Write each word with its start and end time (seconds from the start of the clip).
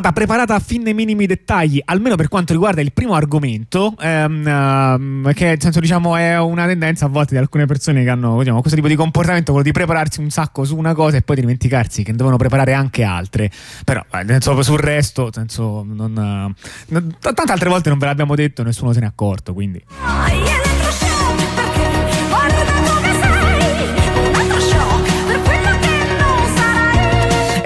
Puntata 0.00 0.18
preparata 0.18 0.54
a 0.54 0.60
fin 0.60 0.80
nei 0.80 0.94
minimi 0.94 1.26
dettagli, 1.26 1.78
almeno 1.84 2.16
per 2.16 2.28
quanto 2.28 2.54
riguarda 2.54 2.80
il 2.80 2.90
primo 2.90 3.12
argomento, 3.12 3.94
ehm, 4.00 4.46
ehm, 4.46 5.32
che 5.34 5.44
nel 5.44 5.60
senso, 5.60 5.78
diciamo, 5.78 6.16
è 6.16 6.38
una 6.38 6.64
tendenza 6.64 7.04
a 7.04 7.08
volte 7.10 7.34
di 7.34 7.38
alcune 7.38 7.66
persone 7.66 8.02
che 8.02 8.08
hanno 8.08 8.38
diciamo, 8.38 8.60
questo 8.60 8.76
tipo 8.76 8.88
di 8.88 8.94
comportamento, 8.94 9.52
quello 9.52 9.66
di 9.66 9.72
prepararsi 9.72 10.20
un 10.20 10.30
sacco 10.30 10.64
su 10.64 10.74
una 10.74 10.94
cosa 10.94 11.18
e 11.18 11.20
poi 11.20 11.36
dimenticarsi 11.36 12.02
che 12.02 12.14
devono 12.14 12.38
preparare 12.38 12.72
anche 12.72 13.02
altre. 13.02 13.50
Però 13.84 14.02
eh, 14.10 14.24
senso, 14.26 14.62
sul 14.62 14.78
resto, 14.78 15.28
senso, 15.34 15.84
non, 15.86 16.14
non, 16.14 17.16
tante 17.20 17.52
altre 17.52 17.68
volte 17.68 17.90
non 17.90 17.98
ve 17.98 18.06
l'abbiamo 18.06 18.34
detto, 18.34 18.62
nessuno 18.62 18.94
se 18.94 19.00
ne 19.00 19.04
è 19.04 19.08
accorto. 19.10 19.52
Quindi. 19.52 19.84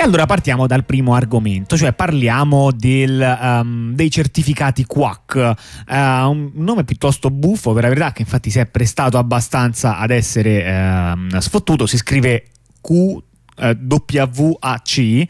Allora 0.04 0.26
partiamo 0.26 0.66
dal 0.66 0.84
primo 0.84 1.14
argomento, 1.14 1.78
cioè 1.78 1.94
parliamo 1.94 2.70
del, 2.72 3.38
um, 3.40 3.94
dei 3.94 4.10
certificati 4.10 4.84
QAC, 4.84 5.54
uh, 5.88 5.94
un 6.28 6.50
nome 6.56 6.84
piuttosto 6.84 7.30
buffo 7.30 7.72
per 7.72 7.84
la 7.84 7.88
verità 7.88 8.12
che 8.12 8.20
infatti 8.20 8.50
si 8.50 8.58
è 8.58 8.66
prestato 8.66 9.16
abbastanza 9.16 9.96
ad 9.96 10.10
essere 10.10 11.14
uh, 11.14 11.40
sfottuto, 11.40 11.86
si 11.86 11.96
scrive 11.96 12.44
Q 12.82 13.22
eh, 13.56 13.76
WAC, 14.36 15.26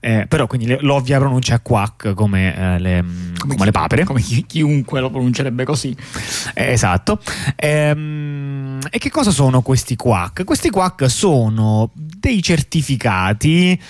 eh, 0.00 0.26
però 0.28 0.46
quindi 0.46 0.76
l'ovvia 0.80 1.18
pronuncia 1.18 1.56
è 1.56 1.62
quack 1.62 2.14
come, 2.14 2.56
eh, 2.56 2.78
le, 2.78 3.04
come, 3.38 3.54
come 3.54 3.64
le, 3.66 3.70
papere. 3.70 4.04
Come 4.04 4.20
chi, 4.20 4.44
chiunque 4.46 5.00
lo 5.00 5.10
pronuncerebbe 5.10 5.64
così. 5.64 5.94
Eh, 6.54 6.72
esatto. 6.72 7.20
Ehm, 7.56 8.78
e 8.90 8.98
che 8.98 9.10
cosa 9.10 9.30
sono 9.30 9.62
questi 9.62 9.96
quack? 9.96 10.44
Questi 10.44 10.70
quack 10.70 11.10
sono 11.10 11.90
dei 12.26 12.42
certificati 12.42 13.80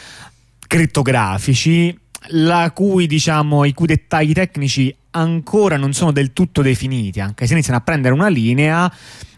crittografici 0.67 1.99
cui, 2.75 3.07
diciamo, 3.07 3.65
i 3.65 3.73
cui 3.73 3.87
dettagli 3.87 4.33
tecnici 4.33 4.95
ancora 5.13 5.79
non 5.79 5.95
sono 5.95 6.13
del 6.13 6.35
tutto 6.35 6.61
definiti, 6.61 7.19
anche 7.21 7.47
se 7.47 7.55
iniziano 7.55 7.79
a 7.79 7.83
prendere 7.83 8.13
una 8.13 8.29
linea 8.29 8.93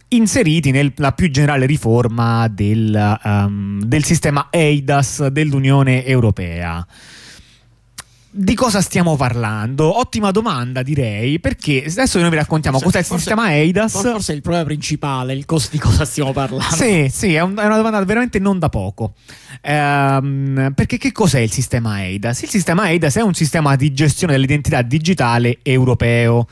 inseriti 0.09 0.73
nella 0.73 1.13
più 1.13 1.31
generale 1.31 1.67
riforma 1.67 2.49
del, 2.49 3.21
um, 3.23 3.81
del 3.83 4.03
sistema 4.03 4.49
EIDAS 4.51 5.29
dell'Unione 5.29 6.05
Europea 6.05 6.85
di 8.41 8.55
cosa 8.55 8.81
stiamo 8.81 9.17
parlando? 9.17 9.99
Ottima 9.99 10.31
domanda, 10.31 10.85
direi, 10.85 11.41
perché 11.41 11.85
adesso 11.89 12.21
noi 12.21 12.31
vi 12.31 12.37
raccontiamo 12.37 12.79
forse, 12.79 12.99
cos'è 12.99 13.13
il 13.13 13.21
sistema 13.21 13.53
EIDAS. 13.53 14.01
Forse 14.01 14.33
è 14.33 14.37
il 14.37 14.43
problema 14.43 14.65
principale, 14.65 15.35
il 15.35 15.45
costo 15.45 15.71
di 15.73 15.79
cosa 15.79 16.05
stiamo 16.05 16.33
parlando. 16.33 16.77
Sì, 16.77 17.09
sì, 17.13 17.35
è, 17.35 17.41
un, 17.41 17.57
è 17.57 17.65
una 17.65 17.77
domanda 17.77 18.05
veramente 18.05 18.39
non 18.39 18.61
da 18.61 18.69
poco. 18.69 19.15
Ehm, 19.61 20.73
perché 20.73 20.99
che 20.99 21.11
cos'è 21.11 21.41
il 21.41 21.51
sistema 21.51 22.05
EIDAS? 22.05 22.43
Il 22.43 22.49
sistema 22.49 22.89
EIDAS 22.91 23.17
è 23.17 23.23
un 23.23 23.35
sistema 23.35 23.75
di 23.75 23.93
gestione 23.93 24.35
dell'identità 24.35 24.83
digitale 24.83 25.59
europeo. 25.63 26.47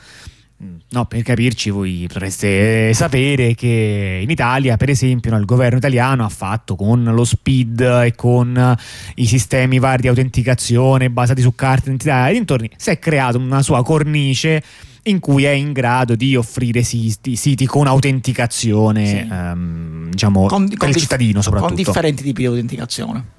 No, 0.59 1.05
per 1.05 1.21
capirci, 1.21 1.69
voi 1.69 2.05
potreste 2.07 2.91
sapere 2.95 3.53
che 3.53 4.21
in 4.23 4.29
Italia, 4.29 4.75
per 4.75 4.89
esempio, 4.89 5.29
no, 5.29 5.37
il 5.37 5.45
governo 5.45 5.77
italiano 5.77 6.25
ha 6.25 6.29
fatto 6.29 6.75
con 6.75 7.03
lo 7.03 7.23
SPID 7.23 7.81
e 8.05 8.13
con 8.15 8.75
i 9.15 9.25
sistemi 9.27 9.77
vari 9.77 10.01
di 10.01 10.07
autenticazione 10.07 11.11
basati 11.11 11.41
su 11.41 11.53
carte 11.53 11.83
d'identità 11.91 12.29
e 12.29 12.33
dintorni, 12.33 12.71
si 12.75 12.89
è 12.89 12.97
creato 12.97 13.37
una 13.37 13.61
sua 13.61 13.83
cornice 13.83 14.63
in 15.03 15.19
cui 15.19 15.43
è 15.43 15.51
in 15.51 15.73
grado 15.73 16.15
di 16.15 16.35
offrire 16.35 16.81
siti, 16.81 17.35
siti 17.35 17.67
con 17.67 17.85
autenticazione, 17.85 19.05
sì. 19.05 19.27
ehm, 19.31 20.09
diciamo, 20.09 20.47
con, 20.47 20.67
per 20.67 20.77
con 20.77 20.89
il 20.89 20.95
cittadino 20.95 21.41
soprattutto. 21.41 21.73
Con 21.73 21.83
differenti 21.83 22.23
tipi 22.23 22.41
di 22.41 22.47
autenticazione. 22.47 23.35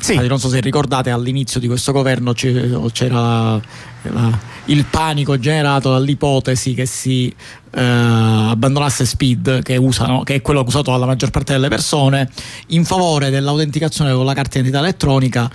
Sì. 0.00 0.14
non 0.26 0.38
so 0.38 0.48
se 0.48 0.60
ricordate 0.60 1.10
all'inizio 1.10 1.58
di 1.58 1.66
questo 1.66 1.90
governo 1.90 2.32
c'era 2.32 3.60
la, 4.12 4.38
il 4.66 4.84
panico 4.84 5.38
generato 5.38 5.90
dall'ipotesi 5.90 6.74
che 6.74 6.86
si 6.86 7.34
eh, 7.70 7.80
abbandonasse 7.80 9.04
Speed, 9.04 9.62
che, 9.62 9.76
usano, 9.76 10.22
che, 10.22 10.36
è 10.36 10.42
quello 10.42 10.62
usato 10.66 10.90
dalla 10.90 11.06
maggior 11.06 11.30
parte 11.30 11.52
delle 11.52 11.68
persone, 11.68 12.28
in 12.68 12.84
favore 12.84 13.30
dell'autenticazione 13.30 14.12
con 14.12 14.24
la 14.24 14.34
carta 14.34 14.58
d'identità 14.58 14.78
elettronica 14.80 15.50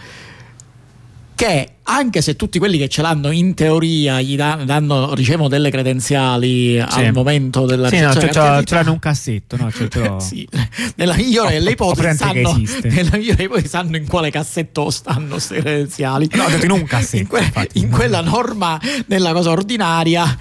che 1.35 1.69
anche 1.83 2.21
se 2.21 2.35
tutti 2.35 2.59
quelli 2.59 2.77
che 2.77 2.87
ce 2.87 3.01
l'hanno 3.01 3.31
in 3.31 3.53
teoria 3.53 4.21
gli 4.21 4.35
danno, 4.35 5.13
ricevono 5.13 5.49
delle 5.49 5.69
credenziali 5.69 6.83
sì. 6.89 6.99
al 6.99 7.11
momento 7.13 7.65
della 7.65 7.89
sì, 7.89 7.99
no, 7.99 8.13
ce, 8.13 8.29
ce 8.31 8.75
l'hanno 8.75 8.91
un 8.91 8.99
cassetto 8.99 9.57
no? 9.57 9.69
cioè, 9.71 10.15
sì. 10.19 10.47
nella 10.95 11.15
migliore 11.15 11.53
delle 11.53 11.71
ipotesi 11.71 12.17
sanno, 12.17 12.61
nella 12.83 13.17
migliore 13.17 13.43
ipotesi 13.43 13.67
sanno 13.67 13.97
in 13.97 14.07
quale 14.07 14.31
cassetto 14.31 14.89
stanno 14.89 15.31
queste 15.31 15.59
credenziali 15.59 16.29
no, 16.33 16.45
in 16.61 16.71
un 16.71 16.83
cassetto 16.87 17.37
in, 17.37 17.51
que- 17.51 17.69
in 17.73 17.89
quella 17.89 18.21
norma 18.21 18.79
nella 19.07 19.33
cosa 19.33 19.51
ordinaria 19.51 20.37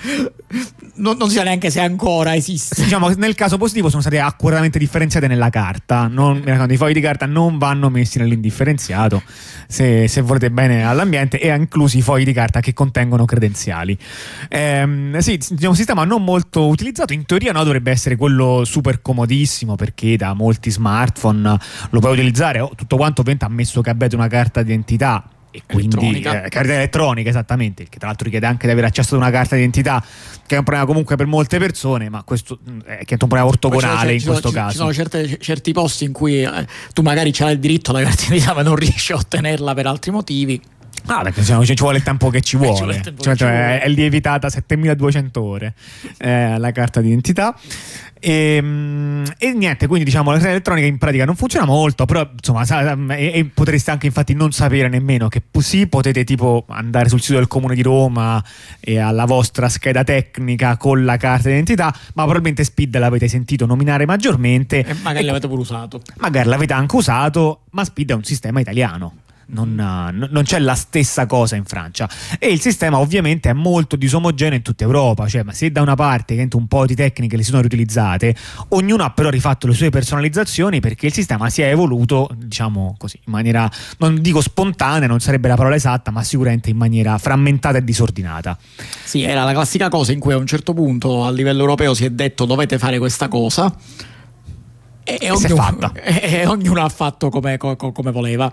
non, 0.95 1.17
non, 1.17 1.29
si 1.29 1.37
sa 1.37 1.43
neanche 1.43 1.71
se 1.71 1.81
ancora 1.81 2.35
esiste. 2.35 2.83
Diciamo 2.83 3.09
nel 3.17 3.35
caso 3.35 3.57
positivo 3.57 3.89
sono 3.89 4.03
state 4.03 4.19
accuratamente 4.19 4.79
differenziate 4.79 5.27
nella 5.27 5.49
carta. 5.49 6.07
Non, 6.07 6.43
I 6.69 6.77
fogli 6.77 6.93
di 6.93 7.01
carta 7.01 7.27
non 7.27 7.59
vanno 7.59 7.89
messi 7.89 8.19
nell'indifferenziato 8.19 9.23
se, 9.67 10.07
se 10.09 10.21
volete 10.21 10.51
bene 10.51 10.85
all'ambiente 10.85 11.32
e 11.39 11.55
inclusi 11.55 11.99
i 11.99 12.03
fogli 12.03 12.25
di 12.25 12.33
carta 12.33 12.61
che 12.61 12.73
contengono 12.73 13.25
credenziali. 13.25 13.97
Ehm, 14.49 15.19
sì, 15.19 15.37
diciamo, 15.37 15.71
un 15.71 15.77
sistema 15.77 16.05
non 16.05 16.25
molto 16.25 16.67
utilizzato. 16.67 17.13
In 17.13 17.25
teoria 17.27 17.53
no, 17.53 17.63
dovrebbe 17.65 17.91
essere 17.91 18.17
quello 18.17 18.65
super 18.65 19.03
comodissimo 19.03 19.77
perché 19.77 20.17
da 20.17 20.35
molti 20.35 20.71
smartphone 20.71 21.59
lo 21.91 22.01
puoi 22.01 22.13
utilizzare. 22.13 22.61
Oh, 22.61 22.73
tutto 22.75 22.97
quanto 22.97 23.21
ovviamente 23.21 23.45
ammesso 23.45 23.81
che 23.81 23.91
abbiate 23.91 24.15
una 24.15 24.29
carta 24.29 24.63
d'identità 24.63 25.25
e 25.55 25.63
quindi 25.67 25.97
elettronica. 25.97 26.45
Eh, 26.45 26.49
carta 26.49 26.73
elettronica 26.73 27.29
esattamente 27.29 27.85
che 27.85 27.99
tra 27.99 28.07
l'altro 28.07 28.25
richiede 28.25 28.47
anche 28.47 28.67
di 28.67 28.73
avere 28.73 28.87
accesso 28.87 29.15
ad 29.15 29.21
una 29.21 29.31
carta 29.31 29.55
d'identità 29.55 30.03
che 30.47 30.55
è 30.55 30.59
un 30.59 30.65
problema 30.65 30.87
comunque 30.87 31.15
per 31.15 31.27
molte 31.27 31.59
persone 31.59 32.09
ma 32.09 32.23
questo 32.23 32.59
mm, 32.69 32.81
è, 32.81 33.05
che 33.05 33.17
è 33.17 33.19
un 33.21 33.29
problema 33.29 33.47
ortogonale 33.47 34.15
in 34.15 34.23
questo 34.23 34.49
ci, 34.49 34.55
caso 34.55 34.71
ci 34.71 34.77
sono 34.79 34.93
certe, 34.95 35.39
certi 35.39 35.73
posti 35.73 36.05
in 36.05 36.13
cui 36.13 36.43
eh, 36.43 36.67
tu 36.95 37.03
magari 37.03 37.33
c'hai 37.33 37.53
il 37.53 37.59
diritto 37.59 37.91
alla 37.91 38.01
carta 38.03 38.23
d'identità 38.23 38.55
ma 38.55 38.63
non 38.63 38.77
riesci 38.77 39.13
a 39.13 39.17
ottenerla 39.17 39.75
per 39.75 39.87
altri 39.87 40.11
motivi 40.11 40.61
Ah, 41.07 41.23
perché 41.23 41.41
diciamo, 41.41 41.65
ci 41.65 41.75
vuole 41.75 41.99
il 41.99 42.03
tempo 42.03 42.31
che 42.31 42.41
ci 42.41 42.57
vuole. 42.57 43.01
Cioè, 43.03 43.15
cioè, 43.19 43.37
ci 43.37 43.45
vuole. 43.45 43.81
È 43.81 43.89
lievitata 43.89 44.49
7200 44.49 45.43
ore 45.43 45.75
eh, 46.19 46.59
la 46.59 46.71
carta 46.73 47.01
d'identità. 47.01 47.55
E, 48.25 48.57
ehm, 48.57 49.25
e, 49.37 49.53
niente, 49.53 49.89
quindi 49.89 50.05
diciamo 50.05 50.31
la 50.31 50.37
rete 50.37 50.51
elettronica 50.51 50.87
in 50.87 50.97
pratica 50.97 51.25
non 51.25 51.35
funziona 51.35 51.67
molto, 51.67 52.05
però 52.05 52.29
insomma, 52.33 52.65
e, 53.17 53.33
e, 53.35 53.45
potreste 53.53 53.91
anche 53.91 54.07
infatti 54.07 54.33
non 54.33 54.53
sapere 54.53 54.89
nemmeno 54.89 55.27
che 55.27 55.43
sì, 55.59 55.89
potete 55.89 56.23
tipo 56.23 56.65
andare 56.69 57.09
sul 57.09 57.21
sito 57.21 57.39
del 57.39 57.49
comune 57.49 57.75
di 57.75 57.83
Roma 57.83 58.43
e 58.79 58.99
alla 58.99 59.25
vostra 59.25 59.69
scheda 59.69 60.05
tecnica 60.05 60.77
con 60.77 61.05
la 61.05 61.17
carta 61.17 61.49
d'identità, 61.49 61.93
ma 62.15 62.23
probabilmente 62.23 62.63
Speed 62.63 62.97
l'avete 62.97 63.27
sentito 63.27 63.67
nominare 63.67 64.07
maggiormente. 64.07 64.85
E 64.85 64.95
magari 65.03 65.25
l'avete 65.25 65.49
pure 65.49 65.61
usato. 65.61 66.01
Magari 66.19 66.49
l'avete 66.49 66.73
anche 66.75 66.95
usato, 66.95 67.63
ma 67.71 67.85
Speed 67.85 68.11
è 68.11 68.15
un 68.15 68.25
sistema 68.25 68.61
italiano 68.61 69.15
non, 69.53 70.29
non, 70.31 70.43
c'è 70.45 70.59
la 70.59 70.75
stessa 70.75 71.27
cosa 71.27 71.57
in 71.57 71.65
Francia. 71.65 72.09
E 72.39 72.49
il 72.49 72.61
sistema 72.61 72.99
ovviamente 72.99 73.51
è 73.51 73.53
molto 73.53 73.97
disomogeneo 73.97 74.57
in 74.57 74.63
tutta 74.63 74.85
Europa. 74.85 75.29
Cioè 75.29 75.43
ma 75.43 75.53
se 75.53 75.71
da 75.71 75.81
una 75.81 75.95
parte 75.95 76.49
un 76.53 76.67
po' 76.67 76.87
di 76.87 76.95
tecniche 76.95 77.37
le 77.37 77.45
sono 77.45 77.61
riutilizzate 77.61 78.35
ognuno 78.71 79.05
ha 79.05 79.11
però 79.11 79.31
rifatto 79.31 79.67
le 79.67 79.75
sue 79.75 79.91
personalizzazioni 79.91 80.81
perché 80.81 81.07
il 81.07 81.13
sistema 81.13 81.49
si 81.49 81.63
è 81.63 81.69
evoluto 81.69 82.29
diciamo 82.35 82.95
così 82.99 83.19
in 83.25 83.33
maniera 83.33 83.71
non 83.99 84.21
dico 84.21 84.41
spontanea 84.41 85.07
non 85.07 85.21
sarebbe 85.21 85.49
la 85.49 85.57
parola 85.57 85.77
esatta 85.77 86.11
ma 86.11 86.23
sicuramente 86.23 86.71
in 86.71 86.77
maniera 86.77 87.17
frammentata 87.19 87.79
e 87.79 87.85
disordinata. 87.85 88.59
Sì 89.05 89.23
era 89.23 89.45
la 89.45 89.53
classica 89.53 89.89
cosa 89.89 90.13
in 90.13 90.19
cui 90.19 90.33
a 90.33 90.37
un 90.37 90.47
certo 90.47 90.75
punto 90.75 91.25
a 91.25 91.31
livello 91.31 91.61
europeo 91.61 91.95
si 91.95 92.05
è 92.05 92.11
detto 92.11 92.45
dovete 92.45 92.79
fare 92.79 92.99
questa 92.99 93.29
cosa. 93.29 93.75
E, 95.05 95.19
e, 95.21 95.31
ognuno, 95.31 95.93
e 95.99 96.47
ognuno, 96.47 96.85
ha 96.85 96.89
fatto 96.89 97.29
come, 97.29 97.57
come 97.57 98.13
voleva 98.13 98.53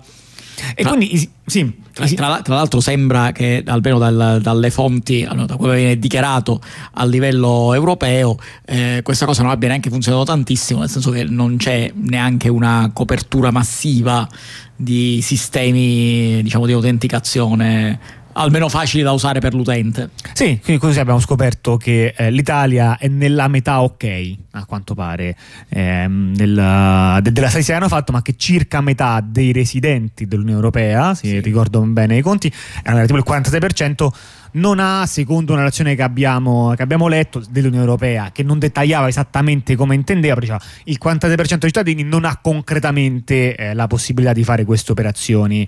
e 0.76 0.84
tra, 0.84 0.92
quindi 0.92 1.30
sì, 1.46 1.74
tra, 1.94 2.06
tra, 2.08 2.42
tra, 2.42 2.56
l'altro 2.56 2.80
sembra 2.80 3.32
che 3.32 3.64
almeno 3.66 3.98
dal, 3.98 4.40
dalle 4.42 4.70
fonti, 4.70 5.24
da 5.24 5.56
quello 5.56 5.74
che 5.74 5.80
viene 5.80 6.00
dichiarato 6.00 6.62
a 6.94 7.06
livello 7.06 7.74
europeo, 7.74 8.38
eh, 8.66 9.02
questa 9.04 9.26
cosa 9.26 9.42
non 9.42 9.52
abbia 9.52 9.70
neanche 9.70 9.90
funzionato 9.90 10.26
tantissimo, 10.26 10.80
nel 10.80 10.90
senso 10.90 11.12
che 11.12 11.24
non 11.24 11.58
c'è 11.58 11.92
neanche 11.94 12.50
una 12.50 12.92
copertura 12.94 13.52
massiva 13.52 14.28
di 14.76 15.22
sistemi 15.22 16.42
diciamo, 16.42 16.66
di 16.66 16.74
autenticazione 16.74 18.00
almeno 18.40 18.70
facili 18.70 19.04
da 19.04 19.12
usare 19.12 19.40
per 19.40 19.54
l'utente. 19.54 20.10
Sì, 20.34 20.60
quindi 20.64 20.82
così 20.82 21.00
abbiamo 21.00 21.20
scoperto 21.20 21.78
che 21.78 22.14
eh, 22.16 22.32
l'Italia 22.32 22.98
è 22.98 23.08
nella 23.08 23.48
metà 23.48 23.82
ok, 23.82 24.36
a 24.52 24.66
quanto 24.66 24.96
pare, 24.96 25.36
ehm, 25.68 26.34
della, 26.36 27.20
de, 27.22 27.32
della 27.32 27.48
statistica 27.50 27.78
che 27.78 27.84
hanno 27.84 27.94
fatto, 27.94 28.12
ma 28.12 28.22
che 28.22 28.36
circa 28.38 28.82
metà 28.82 29.22
dei 29.24 29.52
residenti 29.52 30.26
dell'Unione 30.26 30.58
Europea, 30.58 31.14
se 31.14 31.28
sì. 31.28 31.40
ricordo 31.42 31.82
bene 31.82 32.18
i 32.18 32.22
conti, 32.22 32.52
erano 32.84 33.06
tipo 33.06 33.18
il 33.18 33.26
46%, 33.28 34.08
non 34.52 34.80
ha, 34.80 35.06
secondo 35.06 35.52
una 35.52 35.62
relazione 35.62 35.96
che 35.96 36.02
abbiamo, 36.02 36.74
che 36.76 36.82
abbiamo 36.82 37.08
letto 37.08 37.44
dell'Unione 37.50 37.84
Europea, 37.84 38.32
che 38.32 38.44
non 38.44 38.58
dettagliava 38.58 39.08
esattamente 39.08 39.76
come 39.76 39.96
intendeva, 39.96 40.40
diceva 40.40 40.60
il 40.86 40.98
43% 41.04 41.36
dei 41.36 41.60
cittadini 41.60 42.04
non 42.04 42.26
ha 42.26 42.40
concretamente 42.42 43.56
eh, 43.56 43.74
la 43.74 43.88
possibilità 43.88 44.34
di 44.34 44.44
fare 44.44 44.66
queste 44.66 44.92
operazioni, 44.92 45.68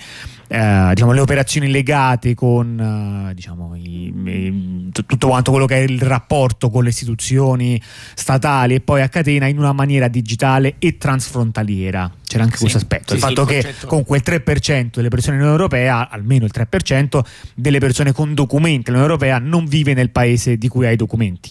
eh, 0.53 0.92
diciamo, 0.94 1.13
le 1.13 1.21
operazioni 1.21 1.71
legate 1.71 2.36
con 2.36 3.30
eh, 3.30 3.33
diciamo, 3.33 3.74
i, 3.74 4.13
i, 4.13 4.89
tutto 4.92 5.30
quanto 5.30 5.51
quello 5.51 5.65
che 5.65 5.75
è 5.75 5.80
il 5.80 6.01
rapporto 6.01 6.69
con 6.69 6.83
le 6.83 6.89
istituzioni 6.89 7.81
statali 8.13 8.75
e 8.75 8.81
poi 8.81 9.01
a 9.01 9.07
catena 9.07 9.48
in 9.48 9.57
una 9.57 9.71
maniera 9.71 10.09
digitale 10.09 10.75
e 10.80 10.98
transfrontaliera. 10.98 12.12
C'era 12.27 12.44
anche 12.44 12.56
sì, 12.56 12.62
questo 12.63 12.80
aspetto, 12.80 13.09
sì, 13.09 13.13
il 13.13 13.19
fatto 13.19 13.48
sì, 13.48 13.56
il 13.56 13.63
che 13.63 13.88
con 13.88 14.03
quel 14.03 14.21
3% 14.25 14.89
delle 14.95 15.07
persone 15.07 15.36
in 15.36 15.42
Unione 15.42 15.57
Europea, 15.57 16.09
almeno 16.09 16.44
il 16.44 16.51
3% 16.54 17.21
delle 17.56 17.80
persone 17.80 18.12
con 18.12 18.33
documenti 18.33 18.89
in 18.89 18.95
Unione 18.95 19.06
Europea 19.06 19.39
non 19.39 19.65
vive 19.65 19.94
nel 19.94 20.09
paese 20.09 20.57
di 20.57 20.68
cui 20.68 20.86
hai 20.86 20.94
i 20.94 20.97
documenti. 20.97 21.50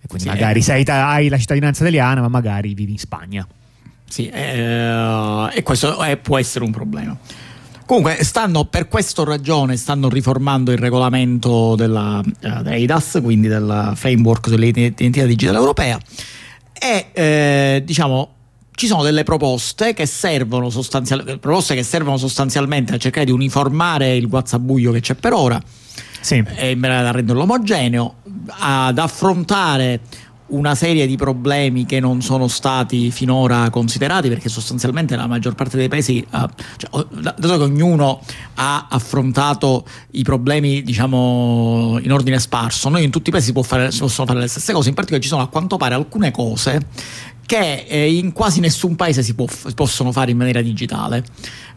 E 0.00 0.06
quindi 0.06 0.26
magari 0.28 0.60
eh. 0.60 0.62
sei, 0.62 0.84
hai 0.86 1.28
la 1.28 1.36
cittadinanza 1.36 1.82
italiana, 1.82 2.22
ma 2.22 2.28
magari 2.28 2.72
vivi 2.72 2.92
in 2.92 2.98
Spagna. 2.98 3.46
Sì, 4.08 4.28
eh, 4.28 5.50
e 5.52 5.62
questo 5.62 6.02
è, 6.02 6.16
può 6.16 6.38
essere 6.38 6.64
un 6.64 6.70
problema. 6.70 7.16
Comunque, 7.92 8.24
stanno, 8.24 8.64
per 8.64 8.88
questa 8.88 9.22
ragione 9.22 9.76
stanno 9.76 10.08
riformando 10.08 10.72
il 10.72 10.78
regolamento 10.78 11.74
della, 11.74 12.22
uh, 12.24 12.62
dell'EIDAS, 12.62 13.18
quindi 13.22 13.48
del 13.48 13.92
framework 13.96 14.48
dell'identità 14.48 15.26
digitale 15.26 15.58
europea, 15.58 16.00
e 16.72 17.08
eh, 17.12 17.82
diciamo 17.84 18.30
ci 18.70 18.86
sono 18.86 19.02
delle 19.02 19.24
proposte 19.24 19.92
che 19.92 20.06
servono, 20.06 20.70
sostanzial- 20.70 21.38
proposte 21.38 21.74
che 21.74 21.82
servono 21.82 22.16
sostanzialmente 22.16 22.94
a 22.94 22.96
cercare 22.96 23.26
di 23.26 23.30
uniformare 23.30 24.16
il 24.16 24.26
guazzabuglio 24.26 24.90
che 24.90 25.00
c'è 25.00 25.14
per 25.14 25.34
ora. 25.34 25.62
Sì. 26.18 26.36
in 26.36 26.78
maniera 26.78 27.02
da 27.02 27.10
renderlo 27.10 27.42
omogeneo, 27.42 28.14
ad 28.46 28.96
affrontare 28.96 30.00
una 30.52 30.74
serie 30.74 31.06
di 31.06 31.16
problemi 31.16 31.84
che 31.84 32.00
non 32.00 32.22
sono 32.22 32.48
stati 32.48 33.10
finora 33.10 33.70
considerati 33.70 34.28
perché 34.28 34.48
sostanzialmente 34.48 35.16
la 35.16 35.26
maggior 35.26 35.54
parte 35.54 35.76
dei 35.76 35.88
paesi, 35.88 36.24
uh, 36.30 36.48
cioè, 36.76 37.06
dato 37.10 37.56
che 37.56 37.62
ognuno 37.62 38.20
ha 38.54 38.86
affrontato 38.90 39.84
i 40.12 40.22
problemi 40.22 40.82
diciamo 40.82 41.98
in 42.00 42.12
ordine 42.12 42.38
sparso, 42.38 42.88
noi 42.88 43.04
in 43.04 43.10
tutti 43.10 43.30
i 43.30 43.32
paesi 43.32 43.52
si, 43.54 43.62
fare, 43.62 43.90
si 43.90 44.00
possono 44.00 44.26
fare 44.26 44.40
le 44.40 44.48
stesse 44.48 44.72
cose, 44.72 44.88
in 44.88 44.94
particolare 44.94 45.24
ci 45.24 45.30
sono 45.30 45.42
a 45.42 45.48
quanto 45.48 45.76
pare 45.76 45.94
alcune 45.94 46.30
cose 46.30 46.80
che 47.44 47.84
eh, 47.86 48.14
in 48.14 48.32
quasi 48.32 48.60
nessun 48.60 48.96
paese 48.96 49.22
si, 49.22 49.34
può, 49.34 49.46
si 49.46 49.74
possono 49.74 50.12
fare 50.12 50.30
in 50.30 50.36
maniera 50.36 50.62
digitale. 50.62 51.24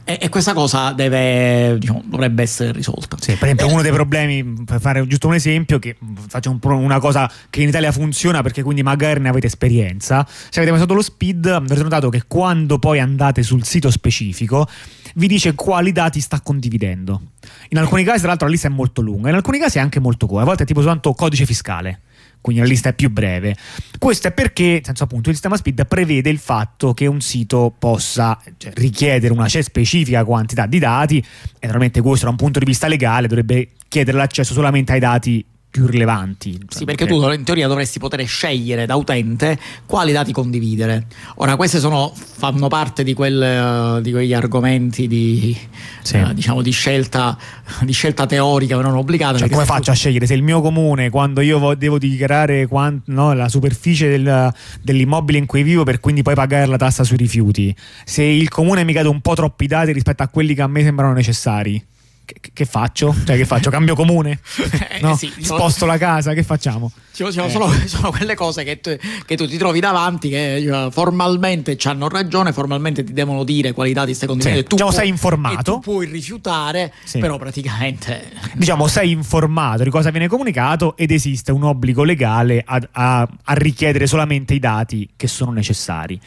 E, 0.07 0.19
e 0.22 0.30
questa 0.30 0.54
cosa 0.54 0.92
deve, 0.92 1.80
diciamo, 1.80 2.04
dovrebbe 2.06 2.44
essere 2.44 2.72
risolta. 2.72 3.18
Sì, 3.19 3.34
per 3.34 3.46
esempio, 3.46 3.68
eh, 3.68 3.72
uno 3.72 3.81
dei 3.81 3.92
problemi, 3.92 4.44
per 4.63 4.80
fare 4.80 5.06
giusto 5.07 5.25
un 5.25 5.34
esempio, 5.34 5.80
che 5.80 5.98
faccio 6.28 6.52
un, 6.52 6.60
una 6.62 7.00
cosa 7.00 7.30
che 7.50 7.63
in 7.63 7.69
Italia 7.69 7.92
funziona 7.92 8.44
perché 8.44 8.62
quindi 8.62 8.84
magari 8.84 9.19
ne 9.19 9.30
avete 9.30 9.48
esperienza. 9.48 10.24
Se 10.28 10.60
avete 10.60 10.69
pensato 10.69 10.94
lo 10.94 11.02
speed, 11.02 11.48
avrete 11.48 11.81
notato 11.81 12.10
che 12.10 12.22
quando 12.28 12.78
poi 12.78 13.00
andate 13.00 13.42
sul 13.42 13.66
sito 13.66 13.90
specifico 13.90 14.68
vi 15.16 15.25
dice 15.25 15.56
quali 15.56 15.92
dati 15.92 16.19
sta 16.19 16.40
condividendo. 16.40 17.22
In 17.69 17.80
alcuni 17.80 18.04
casi, 18.04 18.19
tra 18.19 18.28
l'altro, 18.28 18.46
la 18.46 18.54
lista 18.54 18.68
è 18.68 18.72
molto 18.72 19.01
lunga, 19.01 19.30
in 19.30 19.36
alcuni 19.36 19.58
casi 19.58 19.80
è 19.80 19.81
anche 19.81 20.00
molto 20.00 20.28
corta. 20.28 20.44
A 20.44 20.46
volte 20.46 20.63
è 20.63 20.66
tipo 20.68 20.81
soltanto 20.81 21.13
codice 21.13 21.48
fiscale 21.48 22.01
quindi 22.45 22.62
la 22.62 22.68
lista 22.68 22.89
è 22.89 22.94
più 22.94 23.09
breve. 23.09 23.56
Questo 23.97 24.27
è 24.27 24.31
perché, 24.31 24.80
senso 24.83 25.06
appunto, 25.06 25.30
il 25.30 25.33
sistema 25.33 25.57
SPID 25.57 25.88
prevede 25.88 26.30
il 26.30 26.38
fatto 26.38 26.94
che 26.94 27.07
un 27.07 27.19
sito 27.19 27.74
possa 27.75 28.39
cioè, 28.57 28.71
richiedere 28.75 29.33
una 29.33 29.50
specifica 29.50 30.24
quantità 30.24 30.68
di 30.68 30.77
dati 30.77 31.18
e 31.18 31.24
naturalmente 31.62 32.01
questo 32.01 32.25
da 32.25 32.31
un 32.31 32.38
punto 32.38 32.59
di 32.59 32.65
vista 32.65 32.88
legale 32.88 33.27
dovrebbe 33.27 33.71
chiedere 33.88 34.15
l'accesso 34.15 34.53
solamente 34.53 34.92
ai 34.92 35.00
dati 35.00 35.44
più 35.75 35.88
rilevanti. 35.88 36.57
Sì, 36.69 36.86
perché 36.86 37.06
tu 37.06 37.22
in 37.30 37.44
teoria 37.44 37.68
dovresti 37.68 38.00
poter 38.00 38.25
scegliere 38.25 38.86
da 38.86 38.95
utente 38.95 39.60
quali 39.86 40.13
dati 40.13 40.31
condividere. 40.31 41.07
Ora, 41.36 41.57
queste 41.57 41.80
sono, 41.80 42.13
fanno 42.16 42.69
parte 42.69 43.04
di, 43.04 43.13
quel, 43.13 43.98
uh, 43.98 44.01
di 44.01 44.12
quegli 44.12 44.33
argomenti 44.33 45.06
di, 45.06 45.54
sì. 46.01 46.16
uh, 46.16 46.31
diciamo, 46.31 46.62
di, 46.62 46.72
scelta, 46.72 47.38
di 47.81 47.92
scelta 47.92 48.25
teorica, 48.25 48.77
ma 48.77 48.83
non 48.83 48.95
obbligata. 48.95 49.38
Cioè, 49.38 49.50
come 49.50 49.66
faccio 49.66 49.83
tu... 49.83 49.89
a 49.89 49.94
scegliere 49.95 50.25
se 50.25 50.33
il 50.33 50.44
mio 50.44 50.62
comune, 50.62 51.10
quando 51.10 51.42
io 51.42 51.74
devo 51.77 51.98
dichiarare 51.98 52.68
quant, 52.68 53.01
no, 53.07 53.33
la 53.33 53.50
superficie 53.50 54.07
del, 54.07 54.54
dell'immobile 54.81 55.39
in 55.39 55.45
cui 55.45 55.62
vivo, 55.62 55.83
per 55.83 56.00
quindi 56.00 56.22
poi 56.22 56.36
pagare 56.36 56.68
la 56.68 56.77
tassa 56.77 57.04
sui 57.04 57.18
rifiuti, 57.18 57.75
se 58.06 58.24
il 58.24 58.48
comune 58.48 58.86
mi 58.86 58.94
cade 58.94 59.10
un 59.10 59.19
po' 59.19 59.36
troppi 59.36 59.68
dati 59.68 59.92
rispetto 59.92 60.24
a 60.24 60.30
quelli 60.30 60.54
che 60.54 60.62
a 60.62 60.68
me 60.68 60.83
sembrano 60.83 61.12
necessari? 61.12 61.86
Che, 62.25 62.36
che, 62.54 62.66
faccio? 62.66 63.16
Cioè, 63.25 63.38
che 63.38 63.45
faccio? 63.45 63.69
Cambio 63.69 63.95
comune? 63.95 64.39
Eh, 64.95 65.00
no? 65.01 65.16
sì, 65.16 65.31
Sposto 65.39 65.86
la 65.86 65.98
casa? 65.98 66.33
Che 66.33 66.44
facciamo? 66.44 66.92
Ci 67.12 67.25
sono, 67.30 67.45
eh. 67.45 67.50
sono, 67.50 67.72
sono, 67.86 68.12
quelle 68.12 68.36
cose 68.36 68.63
che 68.63 68.80
tu, 68.80 68.95
che 69.25 69.36
tu, 69.36 69.48
ti 69.48 69.57
trovi 69.57 69.80
davanti 69.80 70.30
che 70.30 70.66
uh, 70.68 70.92
formalmente 70.92 71.77
ci 71.77 71.88
hanno 71.88 72.07
ragione, 72.07 72.54
formalmente 72.54 73.04
ti 73.04 73.13
devono 73.13 73.44
dire 73.44 73.74
quali 73.74 73.94
dati 73.94 74.13
stai 74.13 74.27
condividendo. 74.27 74.68
Sì. 74.69 74.75
diciamo, 74.75 74.92
sei 74.92 75.10
informato. 75.10 75.74
tu 75.74 75.80
puoi 75.80 76.07
rifiutare, 76.07 76.94
sì. 77.04 77.19
però 77.19 77.38
praticamente. 77.38 78.31
Diciamo, 78.56 78.88
sei 78.88 79.12
informato 79.12 79.83
di 79.83 79.89
cosa 79.89 80.10
viene 80.12 80.27
comunicato 80.27 80.95
ed 80.95 81.12
esiste 81.12 81.51
un 81.51 81.63
obbligo 81.63 82.04
legale 82.04 82.63
a, 82.66 82.80
a, 82.92 83.30
a 83.44 83.54
richiedere 83.54 84.07
solamente 84.07 84.54
i 84.54 84.60
dati 84.60 85.10
che 85.16 85.27
sono 85.27 85.51
necessari 85.51 86.19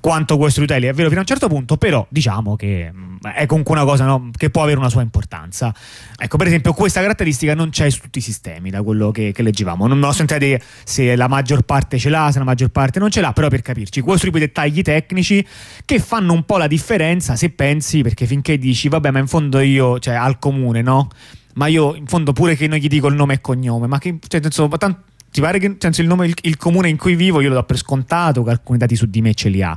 quanto 0.00 0.36
questo 0.36 0.62
utili 0.62 0.86
è 0.86 0.92
vero 0.92 1.08
fino 1.08 1.18
a 1.18 1.22
un 1.22 1.26
certo 1.26 1.48
punto, 1.48 1.76
però 1.76 2.06
diciamo 2.08 2.56
che 2.56 2.90
mm, 2.92 3.16
è 3.34 3.46
comunque 3.46 3.74
una 3.74 3.84
cosa 3.84 4.04
no, 4.04 4.30
che 4.36 4.50
può 4.50 4.62
avere 4.62 4.78
una 4.78 4.88
sua 4.88 5.02
importanza. 5.02 5.74
Ecco, 6.16 6.36
per 6.36 6.46
esempio, 6.46 6.72
questa 6.72 7.00
caratteristica 7.00 7.54
non 7.54 7.70
c'è 7.70 7.90
su 7.90 8.00
tutti 8.02 8.18
i 8.18 8.22
sistemi, 8.22 8.70
da 8.70 8.82
quello 8.82 9.10
che, 9.10 9.32
che 9.32 9.42
leggevamo. 9.42 9.86
Non 9.86 10.02
ho 10.02 10.12
sentito 10.12 10.38
dire 10.38 10.62
se 10.84 11.16
la 11.16 11.28
maggior 11.28 11.62
parte 11.62 11.98
ce 11.98 12.10
l'ha, 12.10 12.30
se 12.30 12.38
la 12.38 12.44
maggior 12.44 12.68
parte 12.68 12.98
non 12.98 13.10
ce 13.10 13.20
l'ha, 13.20 13.32
però 13.32 13.48
per 13.48 13.62
capirci, 13.62 14.00
questo 14.00 14.26
tipo 14.26 14.38
di 14.38 14.46
dettagli 14.46 14.82
tecnici 14.82 15.44
che 15.84 15.98
fanno 15.98 16.32
un 16.32 16.44
po' 16.44 16.58
la 16.58 16.66
differenza 16.66 17.36
se 17.36 17.50
pensi, 17.50 18.02
perché 18.02 18.26
finché 18.26 18.58
dici, 18.58 18.88
vabbè, 18.88 19.10
ma 19.10 19.18
in 19.18 19.26
fondo 19.26 19.58
io, 19.60 19.98
cioè 19.98 20.14
al 20.14 20.38
comune, 20.38 20.82
no? 20.82 21.08
Ma 21.54 21.66
io 21.66 21.96
in 21.96 22.06
fondo 22.06 22.32
pure 22.32 22.54
che 22.54 22.68
non 22.68 22.78
gli 22.78 22.86
dico 22.86 23.08
il 23.08 23.16
nome 23.16 23.34
e 23.34 23.40
cognome, 23.40 23.88
ma 23.88 23.98
che, 23.98 24.18
cioè, 24.28 24.40
insomma, 24.44 24.76
tanto 24.76 25.06
ti 25.38 25.44
pare 25.44 25.60
che 25.60 25.76
senso, 25.78 26.00
il, 26.00 26.08
nome, 26.08 26.26
il, 26.26 26.34
il, 26.42 26.56
comune 26.56 26.88
in 26.88 26.96
cui 26.96 27.14
vivo 27.14 27.40
io 27.40 27.48
lo 27.48 27.54
do 27.54 27.62
per 27.62 27.76
scontato 27.76 28.42
che 28.42 28.50
alcuni 28.50 28.76
dati 28.76 28.96
su 28.96 29.06
di 29.06 29.20
me 29.20 29.34
ce 29.34 29.48
li 29.48 29.62
ha. 29.62 29.76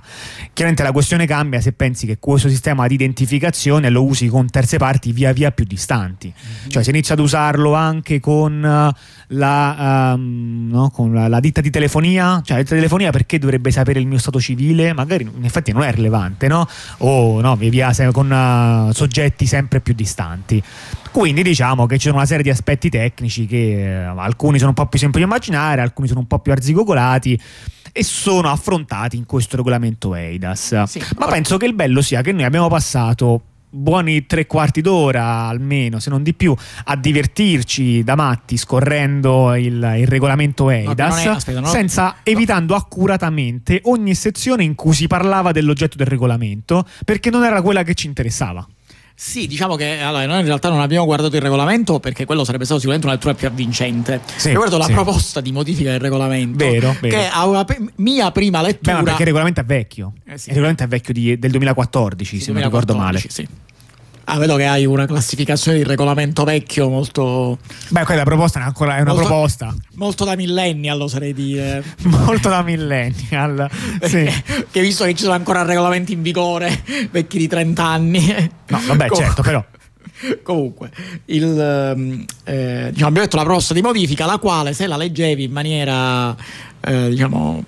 Chiaramente 0.53 0.81
la 0.81 0.91
questione 0.91 1.27
cambia 1.27 1.61
se 1.61 1.71
pensi 1.71 2.07
che 2.07 2.17
questo 2.17 2.49
sistema 2.49 2.87
di 2.87 2.95
identificazione 2.95 3.89
lo 3.89 4.03
usi 4.03 4.27
con 4.27 4.49
terze 4.49 4.77
parti 4.77 5.11
via 5.11 5.31
via 5.33 5.51
più 5.51 5.65
distanti. 5.65 6.33
Mm-hmm. 6.33 6.69
Cioè 6.69 6.83
se 6.83 6.89
inizi 6.89 7.11
ad 7.11 7.19
usarlo 7.19 7.75
anche 7.75 8.19
con 8.19 8.91
la, 9.33 10.13
um, 10.15 10.69
no, 10.71 10.89
con 10.89 11.13
la, 11.13 11.27
la 11.27 11.39
ditta 11.39 11.61
di 11.61 11.69
telefonia, 11.69 12.41
cioè 12.43 12.57
la 12.57 12.63
ditta 12.63 12.75
di 12.75 12.81
telefonia 12.81 13.11
perché 13.11 13.39
dovrebbe 13.39 13.71
sapere 13.71 13.99
il 13.99 14.07
mio 14.07 14.17
stato 14.17 14.39
civile? 14.39 14.93
Magari 14.93 15.23
in 15.23 15.43
effetti 15.45 15.71
non 15.71 15.83
è 15.83 15.91
rilevante, 15.91 16.47
no? 16.47 16.67
O 16.99 17.39
no, 17.41 17.55
via 17.55 17.69
via 17.69 18.11
con 18.11 18.29
uh, 18.29 18.91
soggetti 18.91 19.45
sempre 19.45 19.79
più 19.79 19.93
distanti. 19.93 20.61
Quindi 21.11 21.43
diciamo 21.43 21.85
che 21.85 21.97
ci 21.97 22.05
sono 22.05 22.17
una 22.17 22.25
serie 22.25 22.43
di 22.43 22.49
aspetti 22.49 22.89
tecnici 22.89 23.45
che 23.45 23.83
eh, 23.83 24.03
alcuni 24.03 24.57
sono 24.57 24.69
un 24.69 24.75
po' 24.75 24.85
più 24.85 24.97
semplici 24.97 25.25
da 25.25 25.31
immaginare, 25.33 25.81
alcuni 25.81 26.07
sono 26.07 26.21
un 26.21 26.27
po' 26.27 26.39
più 26.39 26.53
arzigogolati 26.53 27.39
e 27.91 28.03
sono 28.03 28.49
affrontati 28.49 29.17
in 29.17 29.25
questo 29.25 29.57
regolamento 29.57 30.15
EIDAS. 30.15 30.83
Sì, 30.83 31.03
Ma 31.17 31.27
penso 31.27 31.57
che 31.57 31.65
il 31.65 31.73
bello 31.73 32.01
sia 32.01 32.21
che 32.21 32.31
noi 32.31 32.45
abbiamo 32.45 32.69
passato 32.69 33.41
buoni 33.71 34.25
tre 34.25 34.45
quarti 34.45 34.81
d'ora 34.81 35.47
almeno, 35.47 35.99
se 35.99 36.09
non 36.09 36.21
di 36.21 36.33
più, 36.33 36.53
a 36.85 36.95
divertirci 36.95 38.03
da 38.03 38.15
matti 38.15 38.57
scorrendo 38.57 39.55
il, 39.55 39.95
il 39.97 40.07
regolamento 40.07 40.69
EIDAS, 40.69 41.23
no, 41.23 41.31
è, 41.31 41.35
aspetta, 41.35 41.59
no, 41.61 41.67
senza 41.67 42.03
no. 42.03 42.15
evitando 42.23 42.75
accuratamente 42.75 43.79
ogni 43.85 44.13
sezione 44.13 44.63
in 44.63 44.75
cui 44.75 44.93
si 44.93 45.07
parlava 45.07 45.51
dell'oggetto 45.51 45.97
del 45.97 46.07
regolamento, 46.07 46.85
perché 47.05 47.29
non 47.29 47.43
era 47.43 47.61
quella 47.61 47.83
che 47.83 47.93
ci 47.93 48.07
interessava. 48.07 48.67
Sì, 49.23 49.45
diciamo 49.45 49.75
che 49.75 49.99
allora, 49.99 50.25
noi 50.25 50.39
in 50.39 50.45
realtà 50.45 50.69
non 50.69 50.79
abbiamo 50.79 51.05
guardato 51.05 51.35
il 51.35 51.43
regolamento 51.43 51.99
perché 51.99 52.25
quello 52.25 52.43
sarebbe 52.43 52.65
stato 52.65 52.79
sicuramente 52.79 53.07
una 53.07 53.17
lettura 53.17 53.35
più 53.35 53.47
avvincente. 53.47 54.19
Sì, 54.35 54.47
Riguardo 54.47 54.81
sì. 54.81 54.87
la 54.87 54.95
proposta 54.95 55.41
di 55.41 55.51
modifica 55.51 55.91
del 55.91 55.99
regolamento, 55.99 56.57
vero, 56.57 56.95
vero. 56.99 57.15
che 57.15 57.27
a 57.27 57.45
una 57.45 57.63
pe- 57.63 57.77
mia 57.97 58.31
prima 58.31 58.63
lettura. 58.63 58.97
Beh, 58.97 59.03
perché 59.03 59.19
il 59.21 59.25
regolamento 59.27 59.61
è 59.61 59.63
vecchio. 59.63 60.13
Eh 60.25 60.39
sì. 60.39 60.47
Il 60.49 60.55
regolamento 60.55 60.83
è 60.85 60.87
vecchio 60.87 61.13
di, 61.13 61.37
del 61.37 61.51
2014, 61.51 62.25
sì, 62.25 62.43
se 62.43 62.51
2014, 62.51 62.51
non 62.51 62.63
ricordo 62.63 62.95
male. 62.97 63.23
Sì. 63.29 63.47
Ah, 64.33 64.37
vedo 64.37 64.55
che 64.55 64.65
hai 64.65 64.85
una 64.85 65.05
classificazione 65.05 65.79
di 65.79 65.83
regolamento 65.83 66.45
vecchio 66.45 66.87
molto. 66.87 67.59
Beh, 67.89 68.05
quella 68.05 68.23
proposta 68.23 68.61
è 68.61 68.63
ancora 68.63 68.95
è 68.95 69.01
una 69.01 69.11
molto, 69.11 69.27
proposta. 69.27 69.75
Molto 69.95 70.23
da 70.23 70.37
millennial, 70.37 71.01
oserei 71.01 71.33
dire. 71.33 71.83
molto 72.03 72.47
da 72.47 72.61
millennial. 72.61 73.69
sì. 74.01 74.23
che 74.71 74.79
visto 74.79 75.03
che 75.03 75.15
ci 75.15 75.23
sono 75.23 75.33
ancora 75.35 75.63
regolamenti 75.63 76.13
in 76.13 76.21
vigore, 76.21 76.81
vecchi 77.11 77.39
di 77.39 77.49
30 77.49 77.83
anni. 77.83 78.49
No, 78.67 78.81
vabbè, 78.87 79.07
Com- 79.11 79.17
certo, 79.17 79.41
però. 79.41 79.65
Comunque, 80.43 80.91
il, 81.25 81.59
ehm, 81.59 82.25
eh, 82.45 82.87
diciamo, 82.89 83.07
abbiamo 83.07 83.25
detto 83.25 83.35
la 83.35 83.43
proposta 83.43 83.73
di 83.73 83.81
modifica, 83.81 84.25
la 84.25 84.37
quale 84.37 84.71
se 84.71 84.87
la 84.87 84.95
leggevi 84.95 85.43
in 85.43 85.51
maniera, 85.51 86.33
eh, 86.79 87.09
diciamo, 87.09 87.61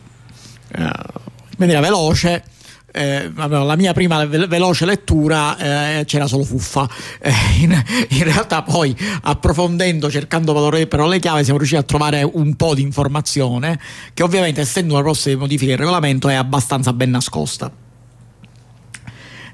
eh, 0.77 0.81
in 0.81 1.57
maniera 1.57 1.81
veloce 1.81 2.45
eh, 2.95 3.31
la 3.33 3.75
mia 3.75 3.91
prima 3.91 4.23
ve- 4.25 4.45
veloce 4.45 4.85
lettura 4.85 5.57
eh, 5.99 6.05
c'era 6.05 6.27
solo 6.27 6.43
fuffa. 6.43 6.87
Eh, 7.19 7.31
in, 7.61 7.83
in, 8.09 8.23
realtà 8.23 8.61
poi 8.61 8.95
approfondendo, 9.23 10.11
cercando 10.11 10.53
valore 10.53 10.85
per 10.85 11.01
le 11.01 11.19
chiavi, 11.19 11.43
siamo 11.43 11.57
riusciti 11.57 11.81
a 11.81 11.83
trovare 11.83 12.21
un 12.21 12.55
po' 12.55 12.75
di 12.75 12.83
informazione 12.83 13.79
che 14.13 14.21
ovviamente 14.21 14.61
essendo 14.61 14.93
una 14.93 15.01
proposta 15.01 15.29
di 15.29 15.35
modifica 15.35 15.71
del 15.71 15.79
regolamento 15.79 16.29
è 16.29 16.35
abbastanza 16.35 16.93
ben 16.93 17.09
nascosta. 17.09 17.71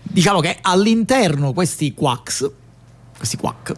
Diciamo 0.02 0.42
che 0.42 0.58
all'interno 0.62 1.54
questi 1.54 1.94
quacks, 1.94 2.50
questi 3.16 3.38
quack, 3.38 3.74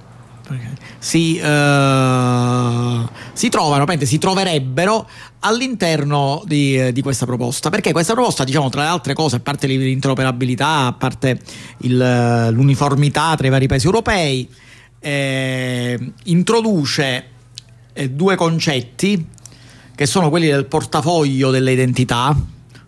si, 1.00 1.40
uh, 1.40 3.08
si 3.34 3.50
trovano, 3.50 3.86
si 4.02 4.18
troverebbero 4.18 5.08
all'interno 5.40 6.44
di, 6.46 6.92
di, 6.92 7.02
questa 7.02 7.26
proposta. 7.26 7.70
Perché 7.70 7.92
questa 7.92 8.14
proposta, 8.14 8.44
diciamo, 8.44 8.70
tra 8.70 8.82
le 8.82 8.88
altre 8.88 9.14
cose, 9.14 9.38
a 9.38 9.40
parte 9.40 9.68
l'interoperabilità, 9.68 10.86
a 10.88 10.94
parte 10.94 11.40
il, 11.80 12.50
l'uniformità 12.52 13.36
tra 13.36 13.48
i 13.48 13.50
vari 13.50 13.68
paesi 13.68 13.86
europei, 13.86 14.48
eh, 15.00 16.14
introduce 16.26 17.26
eh, 17.94 18.10
due 18.10 18.36
concetti 18.36 19.28
che 19.96 20.06
sono 20.06 20.30
quelli 20.30 20.48
del 20.48 20.66
portafoglio 20.66 21.52
delle 21.52 21.72
identità, 21.72 22.36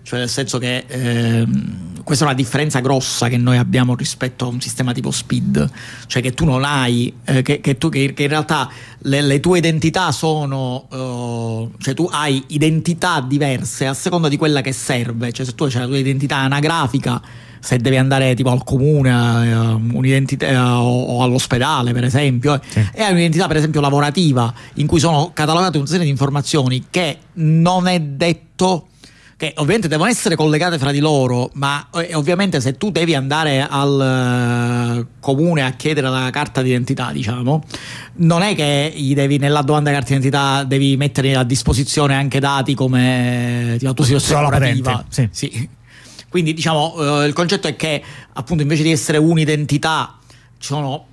cioè 0.04 0.20
nel 0.20 0.30
senso 0.30 0.58
che... 0.58 0.86
Eh, 0.88 1.92
questa 2.04 2.26
è 2.26 2.28
una 2.28 2.36
differenza 2.36 2.80
grossa 2.80 3.30
che 3.30 3.38
noi 3.38 3.58
abbiamo 3.58 3.96
rispetto 3.96 4.46
a 4.46 4.48
un 4.50 4.60
sistema 4.60 4.92
tipo 4.92 5.12
SPID, 5.12 5.70
cioè 6.08 6.22
che 6.22 6.34
tu 6.34 6.46
non 6.46 6.64
hai, 6.64 7.14
eh, 7.24 7.42
che, 7.42 7.62
che, 7.62 7.78
tu, 7.78 7.90
che, 7.90 8.14
che, 8.14 8.24
in 8.24 8.30
realtà 8.30 8.70
le, 9.00 9.22
le 9.22 9.40
tue 9.40 9.60
identità 9.60 10.12
sono, 10.12 10.88
uh, 10.90 11.72
cioè 11.80 11.94
tu 11.94 12.10
hai 12.12 12.44
identità 12.48 13.22
diverse 13.22 13.88
a 13.88 13.94
seconda 13.94 14.28
di 14.28 14.38
quella 14.38 14.62
che 14.62 14.74
serve, 14.74 15.32
cioè 15.32 15.46
se 15.46 15.56
tu 15.56 15.64
hai 15.64 15.72
la 15.72 15.86
tua 15.86 15.98
identità 15.98 16.38
anagrafica, 16.38 17.22
se 17.64 17.78
devi 17.78 17.96
andare 17.96 18.36
tipo 18.36 18.50
al 18.52 18.66
comune 18.66 19.10
uh, 19.10 19.80
uh, 19.80 20.58
o, 20.58 21.24
all'ospedale 21.24 21.94
per 21.94 22.04
esempio 22.04 22.60
sì. 22.68 22.86
e 22.92 23.02
hai 23.02 23.14
un'identità 23.14 23.48
per 23.48 23.56
esempio 23.56 23.80
lavorativa 23.80 24.54
in 24.76 24.86
cui 24.86 25.00
sono 25.00 25.32
catalogate 25.34 25.78
un 25.78 25.88
serie 25.88 26.04
di 26.04 26.10
informazioni 26.10 26.88
che 26.90 27.20
non 27.36 27.88
è 27.88 28.02
detto 28.02 28.88
che 29.44 29.52
ovviamente 29.58 29.90
devono 29.90 30.10
essere 30.10 30.38
collegate 30.38 30.78
fra 30.78 30.92
di 30.92 31.00
loro, 31.00 31.50
ma 31.56 31.90
eh, 31.96 32.16
ovviamente 32.16 32.62
se 32.62 32.78
tu 32.78 32.92
devi 32.92 33.14
andare 33.14 33.68
al 33.70 35.02
uh, 35.02 35.08
comune 35.20 35.64
a 35.64 35.72
chiedere 35.72 36.08
la 36.08 36.30
carta 36.32 36.62
d'identità, 36.62 37.12
diciamo, 37.12 37.62
non 38.18 38.42
è 38.42 38.56
che 38.56 38.94
gli 38.96 39.14
devi 39.14 39.38
nella 39.40 39.62
domanda 39.62 39.90
di 39.90 39.96
carta 39.98 40.14
d'identità 40.14 40.64
devi 40.64 40.96
mettere 40.96 41.36
a 41.36 41.44
disposizione 41.44 42.16
anche 42.16 42.40
dati 42.40 42.74
come 42.74 43.78
la 43.82 43.92
tua 43.92 44.06
situazione 44.06 44.44
lavorativa. 44.44 45.04
Sì. 45.10 45.28
sì. 45.30 45.70
Quindi 46.30 46.54
diciamo 46.54 47.24
il 47.26 47.34
concetto 47.34 47.68
è 47.68 47.76
che 47.76 48.02
appunto 48.32 48.64
invece 48.64 48.84
di 48.84 48.92
essere 48.92 49.18
un'identità 49.18 50.20
ci 50.58 50.68
sono 50.70 51.08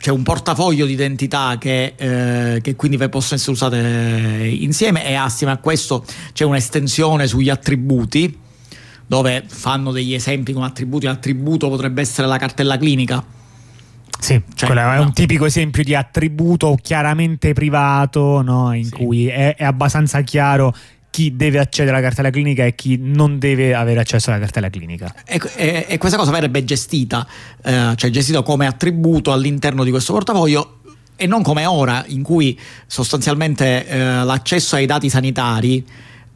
c'è 0.00 0.10
un 0.10 0.22
portafoglio 0.22 0.86
di 0.86 0.92
identità 0.92 1.58
che, 1.58 1.92
eh, 1.94 2.60
che, 2.62 2.74
quindi 2.74 2.96
possono 3.08 3.38
essere 3.38 3.52
usate 3.52 4.48
insieme 4.48 5.06
e 5.06 5.14
assieme 5.14 5.52
a 5.52 5.58
questo 5.58 6.06
c'è 6.32 6.44
un'estensione 6.44 7.26
sugli 7.26 7.50
attributi 7.50 8.34
dove 9.06 9.44
fanno 9.46 9.92
degli 9.92 10.14
esempi 10.14 10.54
come 10.54 10.64
attributi 10.64 11.04
l'attributo 11.04 11.68
potrebbe 11.68 12.00
essere 12.00 12.26
la 12.26 12.38
cartella 12.38 12.78
clinica 12.78 13.22
sì, 14.18 14.40
cioè, 14.54 14.70
è 14.70 14.96
no. 14.96 15.02
un 15.02 15.12
tipico 15.12 15.44
esempio 15.44 15.84
di 15.84 15.94
attributo 15.94 16.78
chiaramente 16.80 17.52
privato 17.52 18.40
no? 18.40 18.72
in 18.72 18.84
sì. 18.84 18.92
cui 18.92 19.26
è, 19.26 19.54
è 19.54 19.64
abbastanza 19.64 20.22
chiaro 20.22 20.74
chi 21.10 21.36
deve 21.36 21.58
accedere 21.58 21.96
alla 21.96 22.06
cartella 22.06 22.30
clinica 22.30 22.64
e 22.64 22.74
chi 22.74 22.96
non 23.00 23.38
deve 23.38 23.74
avere 23.74 24.00
accesso 24.00 24.30
alla 24.30 24.38
cartella 24.38 24.70
clinica. 24.70 25.12
E, 25.26 25.40
e, 25.56 25.86
e 25.88 25.98
questa 25.98 26.16
cosa 26.16 26.30
verrebbe 26.30 26.64
gestita, 26.64 27.26
eh, 27.62 27.92
cioè 27.96 28.10
gestita 28.10 28.42
come 28.42 28.66
attributo 28.66 29.32
all'interno 29.32 29.84
di 29.84 29.90
questo 29.90 30.12
portafoglio 30.12 30.78
e 31.16 31.26
non 31.26 31.42
come 31.42 31.66
ora, 31.66 32.04
in 32.06 32.22
cui 32.22 32.58
sostanzialmente 32.86 33.86
eh, 33.86 33.98
l'accesso 34.24 34.76
ai 34.76 34.86
dati 34.86 35.10
sanitari 35.10 35.84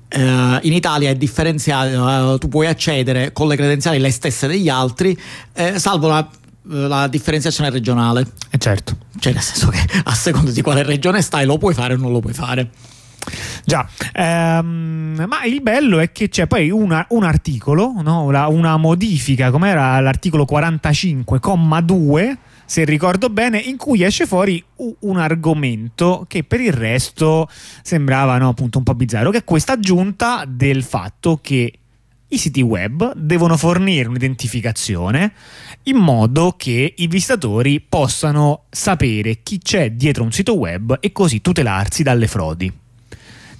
eh, 0.08 0.58
in 0.62 0.72
Italia 0.72 1.08
è 1.08 1.14
differenziato, 1.14 2.34
eh, 2.34 2.38
tu 2.38 2.48
puoi 2.48 2.66
accedere 2.66 3.32
con 3.32 3.48
le 3.48 3.56
credenziali 3.56 3.98
le 3.98 4.10
stesse 4.10 4.46
degli 4.46 4.68
altri, 4.68 5.18
eh, 5.54 5.78
salvo 5.78 6.08
la 6.08 6.28
la 6.66 7.08
differenziazione 7.08 7.70
regionale. 7.70 8.20
E 8.22 8.26
eh, 8.52 8.58
certo. 8.58 8.96
Cioè, 9.18 9.32
nel 9.32 9.42
senso 9.42 9.68
che 9.68 9.84
a 10.04 10.14
seconda 10.14 10.50
di 10.50 10.62
quale 10.62 10.82
regione 10.82 11.20
stai, 11.20 11.44
lo 11.44 11.58
puoi 11.58 11.74
fare 11.74 11.94
o 11.94 11.96
non 11.96 12.12
lo 12.12 12.20
puoi 12.20 12.32
fare. 12.32 12.70
Già, 13.64 13.88
ehm, 14.12 15.24
ma 15.26 15.44
il 15.44 15.60
bello 15.62 15.98
è 15.98 16.12
che 16.12 16.28
c'è 16.28 16.46
poi 16.46 16.70
una, 16.70 17.06
un 17.10 17.24
articolo, 17.24 17.94
no? 18.02 18.22
una, 18.24 18.48
una 18.48 18.76
modifica, 18.76 19.50
come 19.50 19.70
era 19.70 19.98
l'articolo 20.00 20.46
45,2 20.50 22.36
se 22.66 22.84
ricordo 22.84 23.28
bene, 23.28 23.58
in 23.58 23.76
cui 23.76 24.02
esce 24.02 24.26
fuori 24.26 24.62
un 25.00 25.18
argomento 25.18 26.24
che 26.26 26.44
per 26.44 26.60
il 26.60 26.72
resto 26.72 27.48
sembrava 27.82 28.38
no, 28.38 28.48
appunto 28.48 28.78
un 28.78 28.84
po' 28.84 28.94
bizzarro, 28.94 29.30
che 29.30 29.38
è 29.38 29.44
questa 29.44 29.72
aggiunta 29.72 30.44
del 30.48 30.82
fatto 30.82 31.38
che 31.42 31.72
i 32.26 32.38
siti 32.38 32.62
web 32.62 33.14
devono 33.14 33.56
fornire 33.56 34.08
un'identificazione 34.08 35.32
in 35.84 35.96
modo 35.96 36.54
che 36.56 36.94
i 36.96 37.06
visitatori 37.06 37.80
possano 37.80 38.64
sapere 38.70 39.42
chi 39.42 39.58
c'è 39.58 39.92
dietro 39.92 40.24
un 40.24 40.32
sito 40.32 40.56
web 40.56 40.96
e 41.00 41.12
così 41.12 41.40
tutelarsi 41.40 42.02
dalle 42.02 42.26
frodi 42.26 42.72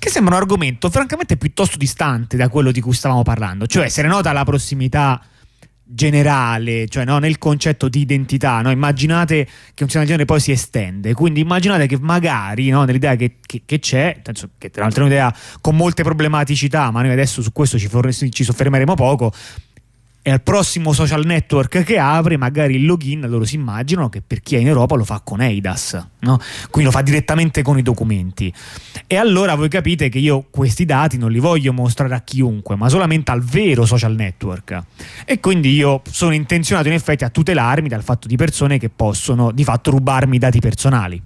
che 0.04 0.10
sembra 0.10 0.34
un 0.34 0.42
argomento 0.42 0.90
francamente 0.90 1.38
piuttosto 1.38 1.78
distante 1.78 2.36
da 2.36 2.50
quello 2.50 2.70
di 2.70 2.82
cui 2.82 2.92
stavamo 2.92 3.22
parlando, 3.22 3.66
cioè 3.66 3.88
se 3.88 4.02
ne 4.02 4.08
nota 4.08 4.32
la 4.32 4.44
prossimità 4.44 5.18
generale, 5.82 6.86
cioè 6.88 7.06
no, 7.06 7.16
nel 7.16 7.38
concetto 7.38 7.88
di 7.88 8.00
identità, 8.00 8.60
no? 8.60 8.70
immaginate 8.70 9.44
che 9.72 9.82
un 9.82 9.88
sistema 9.88 10.04
del 10.04 10.08
genere 10.08 10.24
poi 10.26 10.40
si 10.40 10.50
estende, 10.50 11.14
quindi 11.14 11.40
immaginate 11.40 11.86
che 11.86 11.98
magari 11.98 12.68
no, 12.68 12.84
nell'idea 12.84 13.16
che, 13.16 13.36
che, 13.40 13.62
che 13.64 13.78
c'è, 13.78 14.20
penso 14.22 14.50
che 14.58 14.68
tra 14.68 14.82
l'altro 14.82 15.04
è 15.04 15.06
un'idea 15.06 15.34
con 15.62 15.74
molte 15.74 16.02
problematicità, 16.02 16.90
ma 16.90 17.00
noi 17.00 17.12
adesso 17.12 17.40
su 17.40 17.50
questo 17.52 17.78
ci, 17.78 17.88
for- 17.88 18.12
ci 18.12 18.44
soffermeremo 18.44 18.94
poco, 18.94 19.32
e 20.26 20.30
al 20.30 20.40
prossimo 20.40 20.94
social 20.94 21.26
network 21.26 21.82
che 21.82 21.98
apre 21.98 22.38
magari 22.38 22.76
il 22.76 22.86
login 22.86 23.26
loro 23.28 23.44
si 23.44 23.56
immaginano 23.56 24.08
che 24.08 24.22
per 24.26 24.40
chi 24.40 24.56
è 24.56 24.58
in 24.58 24.66
Europa 24.66 24.96
lo 24.96 25.04
fa 25.04 25.20
con 25.22 25.42
EIDAS 25.42 26.06
no? 26.20 26.40
quindi 26.70 26.90
lo 26.90 26.96
fa 26.96 27.02
direttamente 27.02 27.60
con 27.60 27.76
i 27.76 27.82
documenti. 27.82 28.50
E 29.06 29.16
allora 29.16 29.54
voi 29.54 29.68
capite 29.68 30.08
che 30.08 30.18
io 30.18 30.46
questi 30.50 30.86
dati 30.86 31.18
non 31.18 31.30
li 31.30 31.40
voglio 31.40 31.74
mostrare 31.74 32.14
a 32.14 32.20
chiunque 32.22 32.74
ma 32.74 32.88
solamente 32.88 33.32
al 33.32 33.42
vero 33.42 33.84
social 33.84 34.14
network. 34.14 34.82
E 35.26 35.40
quindi 35.40 35.74
io 35.74 36.00
sono 36.10 36.32
intenzionato 36.32 36.88
in 36.88 36.94
effetti 36.94 37.24
a 37.24 37.28
tutelarmi 37.28 37.88
dal 37.88 38.02
fatto 38.02 38.26
di 38.26 38.36
persone 38.36 38.78
che 38.78 38.88
possono 38.88 39.52
di 39.52 39.62
fatto 39.62 39.90
rubarmi 39.90 40.36
i 40.36 40.38
dati 40.38 40.58
personali 40.58 41.22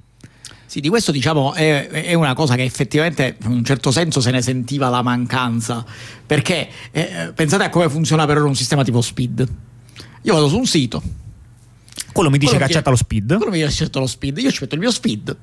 sì, 0.69 0.81
di 0.81 0.91
questo 0.91 1.13
diciamo 1.13 1.55
è, 1.55 1.89
è, 1.89 2.13
una 2.13 2.35
cosa 2.35 2.55
che 2.55 2.63
effettivamente 2.63 3.39
in 3.43 3.53
un 3.53 3.65
certo 3.65 3.91
senso 3.91 4.21
se 4.21 4.31
ne 4.31 4.43
sentiva 4.43 4.91
la 4.91 5.01
mancanza, 5.01 5.83
perché 6.27 6.69
eh, 6.91 7.33
pensate 7.35 7.65
a 7.65 7.71
come 7.71 7.89
funziona 7.89 8.27
per 8.27 8.37
ora 8.37 8.47
un 8.47 8.55
sistema 8.55 8.85
tipo 8.85 9.01
SPID. 9.01 9.49
Io 10.23 10.35
vado 10.35 10.47
su 10.47 10.59
un 10.59 10.67
sito. 10.67 11.03
Quello 12.13 12.29
mi 12.29 12.37
dice 12.37 12.51
quello 12.51 12.67
che 12.67 12.73
accetta 12.73 12.91
lo 12.91 12.97
SPID. 12.97 13.37
Quello 13.37 13.51
mi 13.51 13.57
dice 13.57 13.69
accetta 13.69 13.99
lo 13.99 14.07
SPID, 14.07 14.37
io 14.37 14.51
ci 14.51 14.59
metto 14.61 14.75
il 14.75 14.81
mio 14.83 14.91
SPID 14.91 15.37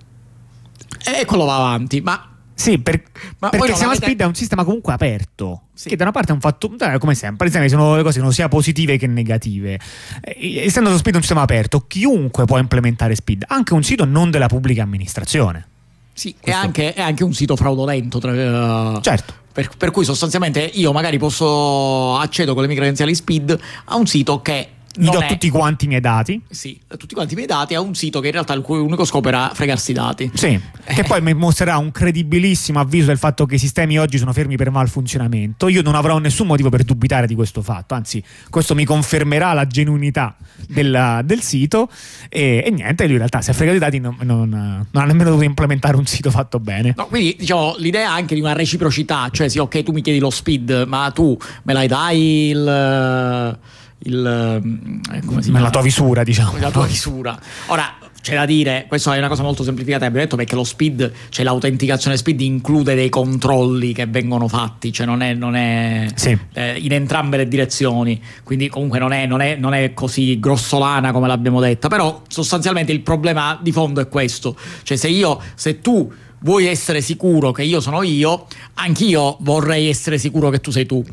e 1.04 1.26
quello 1.26 1.46
va 1.46 1.56
avanti, 1.56 2.02
ma 2.02 2.35
sì, 2.56 2.80
per, 2.80 3.04
perché 3.38 3.58
il 3.58 3.64
sistema 3.66 3.92
avete... 3.92 4.06
speed 4.06 4.22
è 4.22 4.24
un 4.24 4.34
sistema 4.34 4.64
comunque 4.64 4.94
aperto. 4.94 5.64
Sì. 5.74 5.90
Che 5.90 5.98
da 5.98 6.04
una 6.04 6.14
parte 6.14 6.32
è 6.32 6.34
un 6.34 6.40
fatto, 6.40 6.74
come 7.00 7.14
sempre, 7.14 7.52
sono 7.68 7.98
le 7.98 8.02
cose 8.02 8.20
sono 8.20 8.32
sia 8.32 8.48
positive 8.48 8.98
che 8.98 9.08
negative. 9.08 9.78
Essendo 10.24 10.90
lo 10.90 10.98
speed 10.98 11.16
un 11.16 11.22
sistema 11.22 11.42
aperto, 11.42 11.86
chiunque 11.86 12.46
può 12.46 12.58
implementare 12.58 13.14
speed, 13.14 13.44
anche 13.48 13.74
un 13.74 13.84
sito 13.84 14.06
non 14.06 14.32
della 14.32 14.48
pubblica 14.48 14.84
amministrazione. 14.84 15.68
Sì, 16.14 16.34
è 16.40 16.52
anche, 16.52 16.94
è 16.94 17.02
anche, 17.02 17.26
un 17.26 17.34
sito 17.34 17.58
fraudolento. 17.58 18.20
Tra, 18.20 18.32
uh, 18.32 19.02
certo. 19.02 19.34
Per, 19.52 19.70
per, 19.78 19.92
cui 19.92 20.06
sostanzialmente 20.06 20.62
io 20.62 20.94
magari 20.94 21.18
posso 21.18 22.18
accedo 22.18 22.54
con 22.54 22.62
le 22.62 22.70
mie 22.70 22.78
credenziali 22.78 23.14
speed 23.14 23.60
a 23.86 23.96
un 23.98 24.08
sito 24.08 24.42
che 24.42 24.70
gli 24.96 25.10
do 25.10 25.20
è... 25.20 25.28
tutti 25.28 25.50
quanti 25.50 25.86
i 25.86 25.88
miei 25.88 26.02
dati. 26.02 26.42
Sì, 26.50 26.80
tutti 26.98 27.14
quanti 27.14 27.34
i 27.34 27.36
miei 27.36 27.48
dati 27.48 27.76
a 27.76 27.82
un 27.82 27.96
sito 27.96 28.20
che 28.20 28.28
in 28.28 28.34
realtà 28.34 28.54
il 28.54 28.62
cui 28.62 28.80
unico 28.80 29.06
scopo 29.06 29.28
era 29.28 29.52
fregarsi 29.54 29.92
i 29.92 29.94
dati. 29.94 30.32
Sì, 30.34 30.60
che 30.86 31.04
poi 31.04 31.22
mi 31.22 31.34
mostrerà 31.34 31.78
un 31.78 31.92
credibilissimo 31.92 32.80
avviso 32.80 33.08
del 33.08 33.18
fatto 33.18 33.46
che 33.46 33.56
i 33.56 33.60
sistemi 33.60 34.00
oggi 34.00 34.18
sono 34.18 34.34
fermi 34.34 34.56
per 34.56 34.72
malfunzionamento. 34.72 35.68
Io 35.68 35.82
non 35.82 35.96
avrò 35.96 36.18
nessun 36.18 36.48
motivo 36.48 36.70
per 36.70 36.84
dubitare 36.84 37.28
di 37.28 37.36
questo 37.36 37.62
fatto, 37.62 37.94
anzi, 37.94 38.24
questo 38.50 38.76
mi 38.76 38.86
confermerà 38.86 39.54
la 39.54 39.68
genuinità 39.68 40.36
del, 40.68 41.22
del 41.24 41.42
sito. 41.42 41.90
E, 42.30 42.64
e, 42.66 42.72
niente, 42.72 43.04
lui 43.04 43.14
in 43.14 43.20
realtà 43.20 43.42
si 43.42 43.52
è 43.52 43.54
fregato 43.54 43.78
i 43.78 43.80
dati, 43.80 44.00
non, 44.00 44.16
non, 44.22 44.50
non, 44.50 44.88
ha 44.92 45.06
nemmeno 45.06 45.30
dovuto 45.30 45.46
implementare 45.46 45.98
un 45.98 46.06
sito 46.06 46.32
fatto 46.32 46.60
bene. 46.60 46.94
No, 46.96 47.08
quindi 47.08 47.36
diciamo 47.38 47.76
l'idea 47.78 48.12
anche 48.12 48.36
di 48.36 48.42
una 48.42 48.54
reciprocità, 48.54 49.30
cioè 49.32 49.50
sì, 49.50 49.60
ok, 49.60 49.84
tu 49.84 49.92
mi 49.92 50.02
chiedi 50.02 50.20
lo 50.20 50.30
speed, 50.30 50.86
ma 50.88 51.12
tu 51.12 51.38
me 51.64 51.74
l'hai 51.74 51.88
dai 51.88 52.50
il 52.50 53.58
il, 54.00 55.02
eh, 55.14 55.26
come 55.26 55.42
si 55.42 55.52
la 55.52 55.70
tua 55.70 55.82
visura, 55.82 56.24
diciamo. 56.24 56.58
La 56.60 56.72
tua 56.72 56.86
visura. 56.86 57.40
Ora, 57.68 57.96
c'è 58.26 58.34
da 58.34 58.48
dire, 58.48 58.86
questa 58.88 59.14
è 59.14 59.20
una 59.20 59.28
cosa 59.28 59.44
molto 59.44 59.62
semplificata, 59.64 60.06
abbiamo 60.06 60.24
detto 60.24 60.36
perché 60.36 60.56
lo 60.56 60.64
speed, 60.64 61.12
cioè 61.30 61.46
l'autenticazione 61.46 62.18
speed 62.18 62.42
include 62.42 62.96
dei 62.96 63.10
controlli 63.10 63.94
che 63.94 64.08
vengono 64.08 64.48
fatti, 64.48 64.92
cioè 64.92 65.06
non 65.06 65.22
è, 65.22 65.36
non 65.36 65.56
è 65.56 66.08
sì. 66.16 66.36
eh, 66.54 66.76
in 66.80 66.92
entrambe 66.92 67.38
le 67.38 67.48
direzioni, 67.48 68.20
quindi 68.44 68.68
comunque 68.68 68.98
non 68.98 69.14
è, 69.14 69.28
non, 69.28 69.42
è, 69.42 69.56
non 69.56 69.76
è, 69.76 69.94
così 69.94 70.40
grossolana 70.40 71.12
come 71.12 71.28
l'abbiamo 71.28 71.62
detta, 71.62 71.88
però 71.88 72.24
sostanzialmente 72.28 72.92
il 72.92 73.02
problema 73.02 73.60
di 73.62 73.72
fondo 73.72 74.02
è 74.02 74.08
questo, 74.08 74.58
cioè 74.82 74.98
se 74.98 75.08
io, 75.08 75.40
se 75.54 75.82
tu 75.82 76.12
vuoi 76.40 76.66
essere 76.66 77.02
sicuro 77.02 77.52
che 77.52 77.62
io 77.62 77.80
sono 77.80 78.02
io, 78.02 78.48
anch'io 78.74 79.38
vorrei 79.42 79.88
essere 79.88 80.18
sicuro 80.18 80.50
che 80.50 80.62
tu 80.62 80.72
sei 80.72 80.88
tu. 80.88 81.06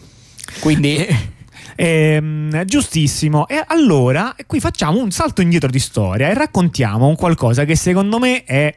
Quindi... 0.61 1.07
Ehm, 1.76 2.64
giustissimo. 2.64 3.47
E 3.49 3.62
allora 3.67 4.35
qui 4.47 4.61
facciamo 4.61 5.00
un 5.00 5.11
salto 5.11 5.41
indietro 5.43 5.71
di 5.71 5.79
storia 5.79 6.29
e 6.29 6.35
raccontiamo 6.35 7.07
un 7.07 7.17
qualcosa 7.17 7.64
che 7.64 7.76
secondo 7.76 8.19
me 8.19 8.45
è. 8.45 8.75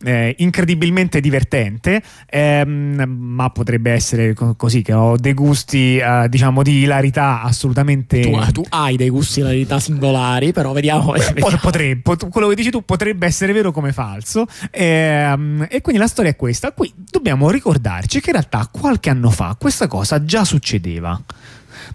Eh, 0.00 0.36
incredibilmente 0.38 1.18
divertente, 1.20 2.00
ehm, 2.30 3.02
ma 3.02 3.50
potrebbe 3.50 3.90
essere 3.90 4.32
co- 4.32 4.54
così 4.54 4.80
che 4.80 4.92
ho 4.92 5.16
dei 5.16 5.34
gusti, 5.34 5.96
eh, 5.96 6.28
diciamo, 6.28 6.62
di 6.62 6.82
hilarità 6.82 7.42
assolutamente. 7.42 8.20
Tu, 8.20 8.52
tu, 8.52 8.62
hai 8.68 8.96
dei 8.96 9.08
gusti 9.08 9.40
di 9.40 9.46
hilarità 9.46 9.80
singolari, 9.80 10.52
però 10.52 10.70
vediamo. 10.70 11.10
vediamo. 11.10 11.58
Potrebbe, 11.60 12.00
pot- 12.00 12.28
quello 12.28 12.46
che 12.46 12.54
dici 12.54 12.70
tu 12.70 12.84
potrebbe 12.84 13.26
essere 13.26 13.52
vero 13.52 13.72
come 13.72 13.92
falso. 13.92 14.46
Ehm, 14.70 15.66
e 15.68 15.80
quindi 15.80 16.00
la 16.00 16.06
storia 16.06 16.30
è 16.30 16.36
questa. 16.36 16.70
Qui 16.70 16.94
dobbiamo 17.10 17.50
ricordarci 17.50 18.20
che 18.20 18.30
in 18.30 18.36
realtà 18.36 18.68
qualche 18.70 19.10
anno 19.10 19.30
fa 19.30 19.56
questa 19.58 19.88
cosa 19.88 20.24
già 20.24 20.44
succedeva. 20.44 21.20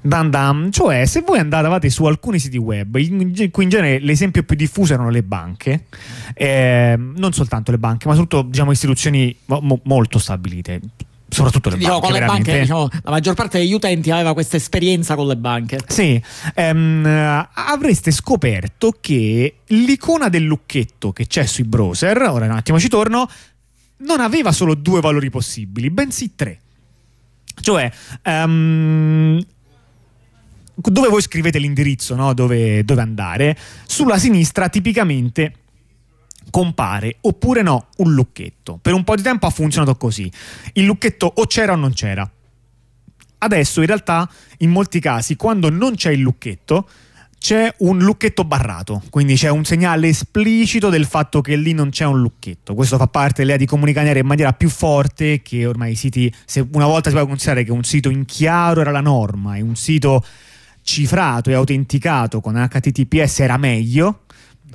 Dan 0.05 0.29
dan, 0.29 0.69
cioè 0.69 1.05
se 1.05 1.22
voi 1.22 1.39
andavate 1.39 1.89
su 1.89 2.03
alcuni 2.03 2.38
siti 2.38 2.57
web, 2.57 2.95
in 2.98 3.50
cui 3.51 3.63
in 3.63 3.69
genere 3.69 4.00
l'esempio 4.00 4.43
più 4.43 4.57
diffuso 4.57 4.93
erano 4.93 5.10
le 5.10 5.24
banche, 5.24 5.86
eh, 6.33 6.95
non 6.98 7.31
soltanto 7.31 7.72
le 7.72 7.77
banche, 7.77 8.07
ma 8.07 8.13
soprattutto 8.13 8.50
diciamo, 8.50 8.72
istituzioni 8.72 9.33
mo- 9.45 9.79
molto 9.83 10.19
stabilite, 10.19 10.81
soprattutto 11.29 11.69
le 11.69 11.77
diciamo, 11.77 12.00
banche. 12.01 12.12
Con 12.12 12.19
le 12.19 12.25
banche 12.25 12.60
diciamo, 12.60 12.89
la 12.91 13.12
maggior 13.12 13.33
parte 13.33 13.60
degli 13.60 13.72
utenti 13.72 14.12
aveva 14.12 14.33
questa 14.33 14.57
esperienza 14.57 15.15
con 15.15 15.25
le 15.25 15.38
banche. 15.38 15.79
Sì, 15.88 16.22
ehm, 16.53 17.48
avreste 17.53 18.12
scoperto 18.12 18.98
che 19.00 19.55
l'icona 19.67 20.27
del 20.27 20.43
lucchetto 20.43 21.13
che 21.13 21.27
c'è 21.27 21.45
sui 21.45 21.63
browser, 21.63 22.22
ora 22.24 22.43
un 22.43 22.51
attimo 22.51 22.77
ci 22.77 22.89
torno, 22.89 23.29
non 24.00 24.19
aveva 24.19 24.51
solo 24.51 24.75
due 24.75 25.00
valori 25.00 25.29
possibili, 25.29 25.89
bensì 25.89 26.36
tre. 26.36 26.60
Cioè, 27.55 27.89
um, 28.25 29.39
dove 30.90 31.08
voi 31.08 31.22
scrivete 31.22 31.60
l'indirizzo, 31.60 32.16
no? 32.16 32.34
dove, 32.34 32.84
dove 32.84 33.02
andare, 33.02 33.58
sulla 33.86 34.18
sinistra 34.18 34.70
tipicamente 34.70 35.54
compare 36.50 37.18
oppure 37.22 37.62
no 37.62 37.88
un 37.98 38.13
lucchetto. 38.13 38.80
Per 38.82 38.94
un 38.94 39.04
po' 39.04 39.16
di 39.16 39.22
tempo 39.22 39.46
ha 39.46 39.50
funzionato 39.50 39.96
così. 39.96 40.32
Il 40.74 40.86
lucchetto 40.86 41.32
o 41.34 41.46
c'era 41.46 41.74
o 41.74 41.75
non 41.75 41.94
c'era. 41.94 42.30
Adesso 43.40 43.82
in 43.82 43.88
realtà 43.88 44.30
in 44.60 44.70
molti 44.70 45.00
casi 45.00 45.36
quando 45.36 45.70
non 45.70 45.96
c'è 45.96 46.12
il 46.12 46.20
lucchetto 46.20 46.88
c'è 47.44 47.74
un 47.80 47.98
lucchetto 47.98 48.46
barrato, 48.46 49.04
quindi 49.10 49.36
c'è 49.36 49.50
un 49.50 49.66
segnale 49.66 50.08
esplicito 50.08 50.88
del 50.90 51.06
fatto 51.06 51.42
che 51.42 51.58
lì 51.58 51.74
non 51.74 51.90
c'è 51.90 52.06
un 52.06 52.22
lucchetto. 52.22 52.74
Questo 52.74 52.96
fa 52.96 53.08
parte 53.08 53.40
dell'idea 53.40 53.58
di 53.58 53.66
comunicare 53.66 54.18
in 54.18 54.25
maniera 54.25 54.54
più 54.54 54.70
forte 54.70 55.42
che 55.42 55.66
ormai 55.66 55.92
i 55.92 55.96
siti, 55.96 56.34
se 56.46 56.66
una 56.72 56.86
volta 56.86 57.10
si 57.10 57.18
può 57.18 57.28
considerare 57.28 57.66
che 57.66 57.74
un 57.74 57.84
sito 57.84 58.10
in 58.10 58.24
chiaro 58.24 58.80
era 58.80 58.92
la 58.92 59.02
norma 59.02 59.58
e 59.58 59.62
un 59.62 59.75
sito 59.75 60.24
cifrato 60.84 61.50
e 61.50 61.54
autenticato 61.54 62.42
con 62.42 62.56
HTTPS 62.56 63.40
era 63.40 63.58
meglio. 63.58 64.20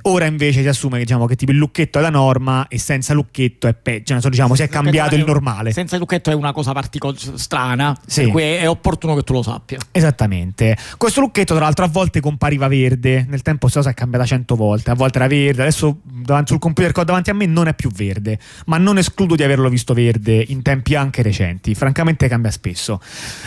Ora 0.03 0.25
invece 0.25 0.61
si 0.61 0.67
assume 0.67 0.99
diciamo, 0.99 1.25
che 1.25 1.35
tipo 1.35 1.51
il 1.51 1.57
lucchetto 1.57 1.99
è 1.99 2.01
la 2.01 2.09
norma 2.09 2.67
e 2.67 2.77
senza 2.77 3.13
lucchetto 3.13 3.67
è 3.67 3.73
peggio. 3.73 4.19
Cioè, 4.19 4.29
diciamo, 4.29 4.55
si 4.55 4.61
è 4.61 4.69
cambiato 4.69 5.15
il 5.15 5.25
normale. 5.25 5.71
Senza 5.71 5.97
lucchetto 5.97 6.31
è 6.31 6.33
una 6.33 6.51
cosa 6.51 6.71
particolare 6.71 7.17
strana, 7.35 7.97
sì. 8.05 8.23
per 8.23 8.31
cui 8.31 8.43
è 8.43 8.67
opportuno 8.69 9.15
che 9.15 9.23
tu 9.23 9.33
lo 9.33 9.41
sappia. 9.41 9.79
Esattamente. 9.91 10.77
Questo 10.97 11.19
lucchetto, 11.21 11.55
tra 11.55 11.63
l'altro, 11.63 11.85
a 11.85 11.87
volte 11.87 12.19
compariva 12.21 12.67
verde. 12.67 13.25
Nel 13.27 13.41
tempo 13.41 13.61
questa 13.61 13.79
cosa 13.79 13.91
è 13.91 13.93
cambiata 13.93 14.25
cento 14.25 14.55
volte. 14.55 14.91
A 14.91 14.95
volte 14.95 15.17
era 15.17 15.27
verde, 15.27 15.61
adesso 15.61 15.99
davanti 16.03 16.51
sul 16.51 16.59
computer 16.59 16.91
che 16.91 16.99
ho 16.99 17.03
davanti 17.03 17.29
a 17.29 17.33
me 17.33 17.45
non 17.45 17.67
è 17.67 17.73
più 17.73 17.91
verde. 17.91 18.39
Ma 18.65 18.77
non 18.77 18.97
escludo 18.97 19.35
di 19.35 19.43
averlo 19.43 19.69
visto 19.69 19.93
verde 19.93 20.43
in 20.47 20.61
tempi 20.61 20.95
anche 20.95 21.21
recenti. 21.21 21.75
Francamente 21.75 22.27
cambia 22.27 22.51
spesso. 22.51 22.99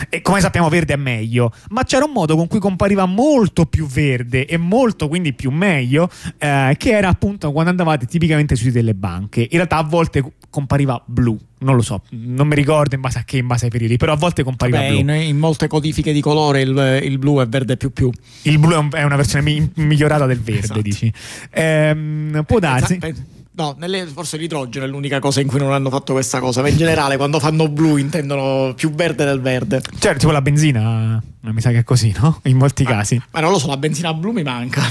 E 0.09 0.21
come 0.21 0.39
sappiamo, 0.39 0.69
verde 0.69 0.93
è 0.93 0.97
meglio. 0.97 1.51
Ma 1.69 1.83
c'era 1.83 2.05
un 2.05 2.11
modo 2.11 2.35
con 2.35 2.47
cui 2.47 2.59
compariva 2.59 3.05
molto 3.05 3.65
più 3.65 3.87
verde 3.87 4.45
e 4.45 4.57
molto 4.57 5.07
quindi 5.07 5.33
più 5.33 5.51
meglio 5.51 6.09
eh, 6.43 6.75
che 6.77 6.89
era 6.89 7.07
appunto 7.07 7.53
quando 7.53 7.69
andavate 7.69 8.05
tipicamente 8.05 8.57
sui 8.57 8.71
delle 8.71 8.93
banche. 8.93 9.41
In 9.43 9.47
realtà 9.51 9.77
a 9.77 9.83
volte 9.83 10.21
compariva 10.49 11.01
blu, 11.05 11.37
non 11.59 11.77
lo 11.77 11.81
so, 11.81 12.01
non 12.09 12.47
mi 12.47 12.55
ricordo 12.55 12.95
in 12.95 13.01
base 13.01 13.19
a 13.19 13.23
che, 13.23 13.37
in 13.37 13.47
base 13.47 13.65
ai 13.65 13.71
periodi, 13.71 13.95
però 13.95 14.11
a 14.11 14.17
volte 14.17 14.43
compariva 14.43 14.79
Beh, 14.79 14.89
blu. 14.89 14.97
In, 14.97 15.09
in, 15.09 15.37
molte 15.37 15.67
codifiche 15.67 16.11
di 16.11 16.19
colore 16.19 16.59
il, 16.59 16.99
il, 17.03 17.17
blu 17.17 17.39
è 17.39 17.47
verde 17.47 17.77
più 17.77 17.93
più. 17.93 18.11
Il 18.41 18.59
blu 18.59 18.73
è, 18.73 18.77
un, 18.77 18.89
è 18.91 19.03
una 19.03 19.15
versione 19.15 19.43
mi, 19.45 19.71
migliorata 19.75 20.25
del 20.25 20.41
verde, 20.41 20.63
esatto. 20.65 20.81
dici. 20.81 21.11
Ehm, 21.51 22.43
può 22.45 22.59
darsi. 22.59 22.99
No, 23.55 23.75
nelle, 23.79 24.05
forse 24.07 24.35
l'idrogeno 24.35 24.83
è 24.83 24.87
l'unica 24.87 25.19
cosa 25.19 25.39
in 25.39 25.47
cui 25.47 25.59
non 25.59 25.71
hanno 25.71 25.89
fatto 25.91 26.11
questa 26.11 26.39
cosa, 26.39 26.61
ma 26.61 26.67
in 26.67 26.75
generale 26.75 27.15
quando 27.15 27.39
fanno 27.39 27.69
blu 27.69 27.97
intendono 27.97 28.73
più 28.73 28.91
verde 28.91 29.23
del 29.23 29.39
verde. 29.39 29.81
Certo, 29.97 30.19
tipo 30.19 30.31
la 30.31 30.41
benzina, 30.41 31.23
mi 31.39 31.61
sa 31.61 31.69
che 31.69 31.79
è 31.79 31.83
così, 31.83 32.13
no? 32.19 32.41
In 32.43 32.57
molti 32.57 32.83
ma, 32.83 32.89
casi. 32.89 33.21
Ma 33.31 33.39
non 33.39 33.51
lo 33.51 33.59
so, 33.59 33.67
la 33.67 33.77
benzina 33.77 34.13
blu 34.13 34.31
mi 34.31 34.43
manca. 34.43 34.81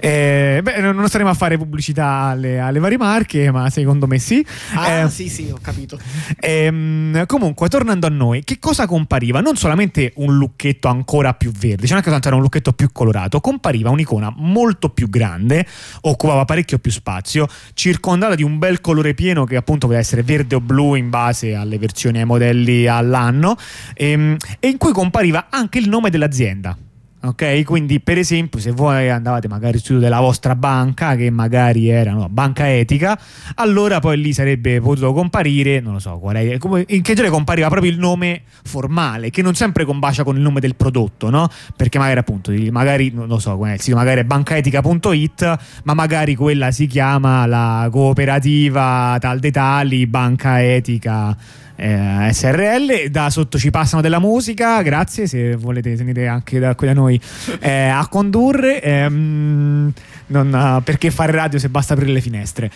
Eh, 0.00 0.60
beh, 0.62 0.80
non 0.92 1.08
staremo 1.08 1.28
a 1.28 1.34
fare 1.34 1.58
pubblicità 1.58 2.06
alle, 2.06 2.60
alle, 2.60 2.78
varie 2.78 2.96
marche, 2.96 3.50
ma 3.50 3.68
secondo 3.68 4.06
me 4.06 4.18
sì. 4.20 4.44
Ah, 4.74 4.90
eh, 4.90 5.10
sì, 5.10 5.28
sì, 5.28 5.50
ho 5.52 5.58
capito. 5.60 5.98
Ehm, 6.38 7.26
comunque, 7.26 7.68
tornando 7.68 8.06
a 8.06 8.10
noi, 8.10 8.44
che 8.44 8.60
cosa 8.60 8.86
compariva? 8.86 9.40
Non 9.40 9.56
solamente 9.56 10.12
un 10.16 10.36
lucchetto 10.36 10.86
ancora 10.86 11.34
più 11.34 11.50
verde, 11.50 11.86
c'è 11.86 11.94
anche 11.94 12.10
tanto 12.10 12.28
era 12.28 12.36
un 12.36 12.42
lucchetto 12.42 12.72
più 12.72 12.92
colorato, 12.92 13.40
compariva 13.40 13.90
un'icona 13.90 14.32
molto 14.36 14.90
più 14.90 15.10
grande, 15.10 15.66
occupava 16.02 16.44
parecchio 16.44 16.78
più 16.78 16.92
spazio, 16.92 17.48
circondata 17.74 18.36
di 18.36 18.44
un 18.44 18.58
bel 18.58 18.80
colore 18.80 19.14
pieno 19.14 19.44
che 19.44 19.56
appunto 19.56 19.86
poteva 19.86 20.00
essere 20.00 20.22
verde 20.22 20.54
o 20.54 20.60
blu 20.60 20.94
in 20.94 21.10
base 21.10 21.54
alle 21.54 21.78
versioni 21.78 22.18
ai 22.18 22.24
modelli 22.24 22.86
all'anno, 22.86 23.56
ehm, 23.94 24.36
e 24.60 24.68
in 24.68 24.76
cui 24.76 24.92
compariva 24.92 25.46
anche 25.50 25.78
il 25.78 25.88
nome 25.88 26.08
dell'azienda. 26.10 26.76
Ok, 27.20 27.64
quindi 27.64 27.98
per 27.98 28.16
esempio 28.16 28.60
se 28.60 28.70
voi 28.70 29.10
andavate 29.10 29.48
magari 29.48 29.78
studio 29.78 30.00
della 30.00 30.20
vostra 30.20 30.54
banca 30.54 31.16
che 31.16 31.30
magari 31.30 31.88
era 31.88 32.12
no, 32.12 32.28
banca 32.28 32.72
etica, 32.72 33.18
allora 33.56 33.98
poi 33.98 34.20
lì 34.20 34.32
sarebbe 34.32 34.80
potuto 34.80 35.12
comparire, 35.12 35.80
non 35.80 35.94
lo 35.94 35.98
so, 35.98 36.16
qual 36.18 36.36
è, 36.36 36.42
in 36.42 37.02
che 37.02 37.14
genere 37.14 37.30
compariva 37.30 37.66
proprio 37.70 37.90
il 37.90 37.98
nome 37.98 38.42
formale, 38.62 39.30
che 39.30 39.42
non 39.42 39.56
sempre 39.56 39.84
combacia 39.84 40.22
con 40.22 40.36
il 40.36 40.42
nome 40.42 40.60
del 40.60 40.76
prodotto, 40.76 41.28
no? 41.28 41.50
Perché 41.74 41.98
magari 41.98 42.20
appunto, 42.20 42.52
magari 42.70 43.10
non 43.12 43.26
lo 43.26 43.40
so, 43.40 43.58
il 43.66 43.80
sito 43.80 43.96
magari 43.96 44.20
è 44.20 44.24
bancaetica.it, 44.24 45.58
ma 45.82 45.94
magari 45.94 46.36
quella 46.36 46.70
si 46.70 46.86
chiama 46.86 47.46
la 47.46 47.88
cooperativa 47.90 49.16
tal 49.18 49.40
dei 49.40 49.50
tali, 49.50 50.06
banca 50.06 50.62
etica 50.62 51.36
eh, 51.78 52.28
SRL. 52.32 53.08
Da 53.08 53.30
sotto 53.30 53.58
ci 53.58 53.70
passano 53.70 54.02
della 54.02 54.18
musica, 54.18 54.82
grazie 54.82 55.26
se 55.26 55.54
volete 55.54 55.94
venire 55.94 56.26
anche 56.26 56.58
da 56.58 56.74
qui 56.74 56.88
da 56.88 56.92
noi 56.92 57.20
eh, 57.60 57.88
a 57.88 58.06
condurre. 58.08 58.82
Ehm, 58.82 59.92
non, 60.26 60.80
perché 60.84 61.10
fare 61.10 61.32
radio 61.32 61.58
se 61.58 61.68
basta 61.68 61.94
aprire 61.94 62.12
le 62.12 62.20
finestre? 62.20 62.70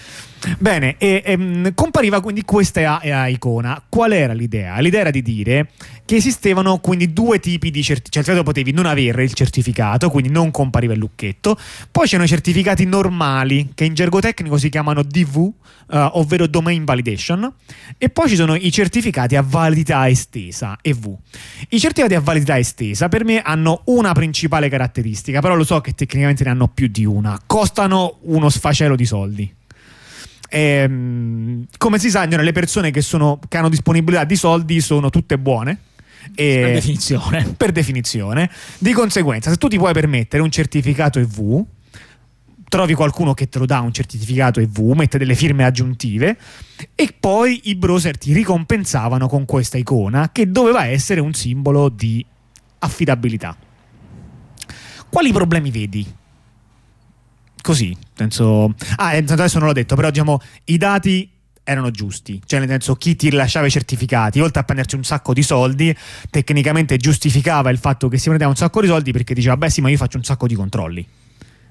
Bene, 0.58 0.94
e, 0.98 1.22
e, 1.24 1.32
ehm, 1.32 1.74
compariva 1.74 2.20
quindi 2.20 2.44
questa 2.44 3.00
icona. 3.26 3.82
Qual 3.88 4.12
era 4.12 4.32
l'idea? 4.32 4.78
L'idea 4.78 5.00
era 5.00 5.10
di 5.10 5.22
dire 5.22 5.68
che 6.04 6.16
esistevano 6.16 6.78
quindi 6.78 7.12
due 7.12 7.38
tipi 7.40 7.70
di 7.70 7.82
certificati, 7.82 8.34
cioè 8.34 8.42
potevi 8.42 8.72
non 8.72 8.86
avere 8.86 9.22
il 9.22 9.32
certificato, 9.32 10.10
quindi 10.10 10.30
non 10.30 10.50
compariva 10.50 10.92
il 10.92 10.98
lucchetto, 10.98 11.58
poi 11.90 12.06
c'erano 12.06 12.24
i 12.24 12.28
certificati 12.28 12.84
normali 12.84 13.70
che 13.74 13.84
in 13.84 13.94
gergo 13.94 14.20
tecnico 14.20 14.58
si 14.58 14.68
chiamano 14.68 15.02
DV, 15.02 15.36
uh, 15.36 15.52
eh, 15.90 16.10
ovvero 16.14 16.46
Domain 16.46 16.84
Validation, 16.84 17.52
e 17.96 18.08
poi 18.08 18.28
ci 18.28 18.36
sono 18.36 18.54
i 18.54 18.70
certificati 18.72 19.36
a 19.36 19.42
validità 19.42 20.08
estesa, 20.08 20.76
EV. 20.80 21.16
I 21.68 21.78
certificati 21.78 22.14
a 22.14 22.20
validità 22.20 22.58
estesa 22.58 23.08
per 23.08 23.24
me 23.24 23.40
hanno 23.40 23.82
una 23.84 24.12
principale 24.12 24.68
caratteristica, 24.68 25.40
però 25.40 25.54
lo 25.54 25.64
so 25.64 25.80
che 25.80 25.92
tecnicamente 25.92 26.44
ne 26.44 26.50
hanno 26.50 26.68
più 26.68 26.88
di 26.88 27.04
una, 27.04 27.40
costano 27.46 28.18
uno 28.22 28.48
sfacelo 28.48 28.96
di 28.96 29.04
soldi. 29.04 29.54
E, 30.48 30.60
ehm, 30.60 31.66
come 31.78 31.98
si 31.98 32.10
sa, 32.10 32.24
le 32.26 32.52
persone 32.52 32.90
che, 32.90 33.00
sono, 33.00 33.38
che 33.48 33.56
hanno 33.56 33.70
disponibilità 33.70 34.24
di 34.24 34.36
soldi 34.36 34.80
sono 34.80 35.08
tutte 35.08 35.38
buone. 35.38 35.78
E 36.34 36.60
per 36.62 36.72
definizione. 36.72 37.54
Per 37.56 37.72
definizione. 37.72 38.50
Di 38.78 38.92
conseguenza, 38.92 39.50
se 39.50 39.56
tu 39.56 39.68
ti 39.68 39.76
puoi 39.76 39.92
permettere 39.92 40.42
un 40.42 40.50
certificato 40.50 41.18
EV, 41.18 41.64
trovi 42.68 42.94
qualcuno 42.94 43.34
che 43.34 43.48
te 43.48 43.58
lo 43.58 43.66
dà 43.66 43.80
un 43.80 43.92
certificato 43.92 44.60
EV, 44.60 44.92
mette 44.94 45.18
delle 45.18 45.34
firme 45.34 45.64
aggiuntive 45.64 46.38
e 46.94 47.14
poi 47.18 47.60
i 47.64 47.74
browser 47.74 48.16
ti 48.16 48.32
ricompensavano 48.32 49.28
con 49.28 49.44
questa 49.44 49.76
icona 49.76 50.30
che 50.32 50.50
doveva 50.50 50.86
essere 50.86 51.20
un 51.20 51.34
simbolo 51.34 51.88
di 51.90 52.24
affidabilità. 52.78 53.56
Quali 55.10 55.32
problemi 55.32 55.70
vedi 55.70 56.20
così, 57.62 57.96
senso... 58.14 58.74
Ah, 58.96 59.14
eh, 59.14 59.24
adesso 59.26 59.58
non 59.58 59.68
l'ho 59.68 59.74
detto, 59.74 59.94
però 59.94 60.10
diciamo 60.10 60.40
i 60.64 60.76
dati 60.76 61.30
erano 61.64 61.90
giusti, 61.90 62.40
cioè 62.44 62.58
nel 62.60 62.68
senso 62.68 62.96
chi 62.96 63.14
ti 63.16 63.30
rilasciava 63.30 63.66
i 63.66 63.70
certificati, 63.70 64.40
oltre 64.40 64.60
a 64.60 64.64
prenderci 64.64 64.96
un 64.96 65.04
sacco 65.04 65.32
di 65.32 65.42
soldi, 65.42 65.94
tecnicamente 66.30 66.96
giustificava 66.96 67.70
il 67.70 67.78
fatto 67.78 68.08
che 68.08 68.18
si 68.18 68.26
prendeva 68.26 68.50
un 68.50 68.56
sacco 68.56 68.80
di 68.80 68.88
soldi 68.88 69.12
perché 69.12 69.34
diceva 69.34 69.56
beh 69.56 69.70
sì 69.70 69.80
ma 69.80 69.88
io 69.88 69.96
faccio 69.96 70.16
un 70.16 70.24
sacco 70.24 70.46
di 70.46 70.54
controlli. 70.54 71.06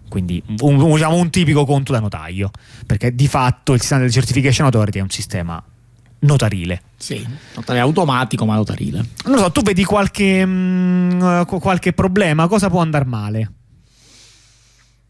Quindi 0.08 0.44
un, 0.60 0.94
diciamo, 0.94 1.16
un 1.16 1.30
tipico 1.30 1.64
conto 1.66 1.94
da 1.94 2.00
notaio, 2.00 2.52
perché 2.86 3.16
di 3.16 3.30
fatto 3.30 3.74
il 3.74 3.80
sistema 3.80 4.02
del 4.02 4.12
certification 4.12 4.66
authority 4.66 5.00
è 5.00 5.02
un 5.02 5.10
sistema 5.10 5.64
notarile. 6.20 6.82
Sì, 6.98 7.26
notarile 7.56 7.84
automatico 7.84 8.46
ma 8.46 8.56
notarile. 8.56 9.06
Non 9.24 9.36
lo 9.36 9.42
so, 9.44 9.52
tu 9.52 9.62
vedi 9.62 9.86
qualche, 9.86 10.46
mh, 10.46 11.14
mm, 11.24 11.42
qualche 11.44 11.94
problema, 11.94 12.48
cosa 12.48 12.70
può 12.70 12.82
andare 12.82 13.06
male? 13.06 13.52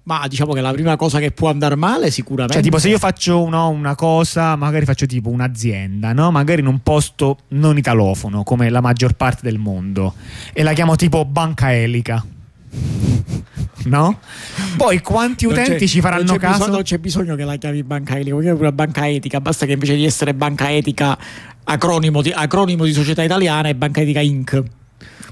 Ma 0.04 0.26
diciamo 0.28 0.54
che 0.54 0.62
la 0.62 0.72
prima 0.72 0.96
cosa 0.96 1.20
che 1.20 1.32
può 1.32 1.50
andare 1.50 1.76
male 1.76 2.10
sicuramente... 2.10 2.56
Cioè 2.56 2.64
tipo 2.64 2.80
se 2.80 2.90
io 2.90 2.98
faccio 2.98 3.48
no, 3.48 3.70
una 3.70 3.94
cosa, 3.94 4.56
magari 4.56 4.86
faccio 4.86 5.06
tipo 5.06 5.30
un'azienda, 5.30 6.12
no? 6.14 6.32
magari 6.32 6.62
in 6.62 6.68
un 6.68 6.80
posto 6.80 7.38
non 7.50 7.78
italofono 7.78 8.44
come 8.44 8.70
la 8.70 8.82
maggior 8.82 9.14
parte 9.14 9.42
del 9.44 9.60
mondo 9.60 10.16
e 10.54 10.64
la 10.64 10.74
chiamo 10.74 10.96
tipo 10.96 11.24
banca 11.26 11.76
elica. 11.76 12.26
No? 13.84 14.20
Poi 14.78 15.02
quanti 15.02 15.46
utenti 15.46 15.88
ci 15.88 16.02
faranno 16.02 16.24
non 16.24 16.38
caso? 16.38 16.58
Bisogno, 16.58 16.74
non 16.74 16.84
c'è 16.84 16.98
bisogno 16.98 17.36
che 17.36 17.44
la 17.44 17.56
chiami 17.58 17.84
banca 17.84 18.16
elica, 18.16 18.34
vuoi 18.36 18.48
una 18.48 18.72
banca 18.72 19.08
etica, 19.08 19.40
basta 19.40 19.66
che 19.66 19.74
invece 19.74 19.96
di 19.96 20.06
essere 20.06 20.34
banca 20.34 20.72
etica 20.72 21.18
acronimo 21.64 22.22
di, 22.22 22.32
acronimo 22.32 22.86
di 22.86 22.94
società 22.94 23.24
italiana 23.24 23.70
è 23.70 23.76
banca 23.76 24.02
etica 24.02 24.20
Inc 24.20 24.64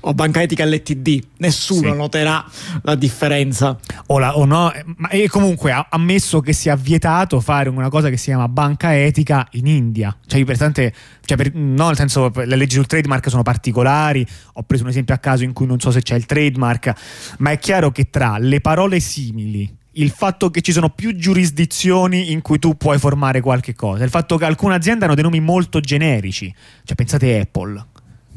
o 0.01 0.13
banca 0.13 0.41
etica 0.41 0.65
LTD, 0.65 1.23
nessuno 1.37 1.91
sì. 1.91 1.97
noterà 1.97 2.45
la 2.83 2.95
differenza. 2.95 3.77
O, 4.07 4.19
la, 4.19 4.37
o 4.37 4.45
no, 4.45 4.71
ma 4.97 5.09
e 5.09 5.27
comunque 5.27 5.73
ammesso 5.89 6.41
che 6.41 6.53
sia 6.53 6.75
vietato 6.75 7.39
fare 7.39 7.69
una 7.69 7.89
cosa 7.89 8.09
che 8.09 8.17
si 8.17 8.25
chiama 8.25 8.47
banca 8.47 8.97
etica 8.97 9.47
in 9.51 9.67
India. 9.67 10.15
Cioè, 10.25 10.43
per 10.43 10.57
tante, 10.57 10.93
cioè 11.25 11.37
per, 11.37 11.53
no, 11.53 11.87
nel 11.87 11.95
senso, 11.95 12.31
le 12.33 12.55
leggi 12.55 12.75
sul 12.75 12.87
trademark 12.87 13.29
sono 13.29 13.43
particolari. 13.43 14.25
Ho 14.53 14.63
preso 14.63 14.83
un 14.83 14.89
esempio 14.89 15.13
a 15.13 15.17
caso 15.17 15.43
in 15.43 15.53
cui 15.53 15.65
non 15.65 15.79
so 15.79 15.91
se 15.91 16.01
c'è 16.01 16.15
il 16.15 16.25
trademark, 16.25 16.93
ma 17.39 17.51
è 17.51 17.59
chiaro 17.59 17.91
che 17.91 18.09
tra 18.09 18.37
le 18.37 18.61
parole 18.61 18.99
simili 18.99 19.77
il 19.93 20.11
fatto 20.11 20.49
che 20.49 20.61
ci 20.61 20.71
sono 20.71 20.89
più 20.89 21.15
giurisdizioni 21.15 22.31
in 22.31 22.41
cui 22.41 22.59
tu 22.59 22.77
puoi 22.77 22.97
formare 22.97 23.41
qualche 23.41 23.73
cosa, 23.73 24.03
il 24.03 24.09
fatto 24.09 24.37
che 24.37 24.45
alcune 24.45 24.75
aziende 24.75 25.05
hanno 25.05 25.15
dei 25.15 25.23
nomi 25.23 25.39
molto 25.39 25.79
generici, 25.79 26.53
cioè 26.83 26.95
pensate 26.95 27.39
Apple, 27.39 27.85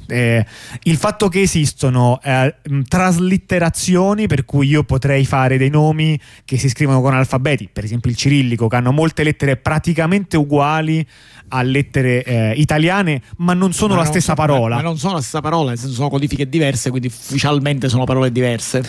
eh, 0.06 0.44
il 0.82 0.96
fatto 0.96 1.28
che 1.28 1.40
esistono 1.40 2.20
eh, 2.22 2.54
traslitterazioni 2.88 4.26
per 4.26 4.44
cui 4.44 4.68
io 4.68 4.84
potrei 4.84 5.24
fare 5.24 5.56
dei 5.58 5.70
nomi 5.70 6.18
che 6.44 6.58
si 6.58 6.68
scrivono 6.68 7.00
con 7.00 7.14
alfabeti, 7.14 7.68
per 7.72 7.84
esempio 7.84 8.10
il 8.10 8.16
cirillico, 8.16 8.68
che 8.68 8.76
hanno 8.76 8.92
molte 8.92 9.22
lettere 9.22 9.56
praticamente 9.56 10.36
uguali 10.36 11.06
a 11.48 11.62
lettere 11.62 12.24
eh, 12.24 12.52
italiane, 12.56 13.22
ma 13.38 13.54
non 13.54 13.72
sono 13.72 13.94
ma 13.94 14.00
la 14.00 14.02
non 14.04 14.12
stessa 14.12 14.30
so, 14.30 14.34
parola. 14.34 14.76
Ma 14.76 14.82
non 14.82 14.98
sono 14.98 15.14
la 15.14 15.20
stessa 15.20 15.40
parola, 15.40 15.70
nel 15.70 15.78
senso 15.78 15.94
sono 15.94 16.08
codifiche 16.08 16.48
diverse, 16.48 16.90
quindi 16.90 17.08
ufficialmente 17.08 17.88
sono 17.88 18.04
parole 18.04 18.32
diverse. 18.32 18.82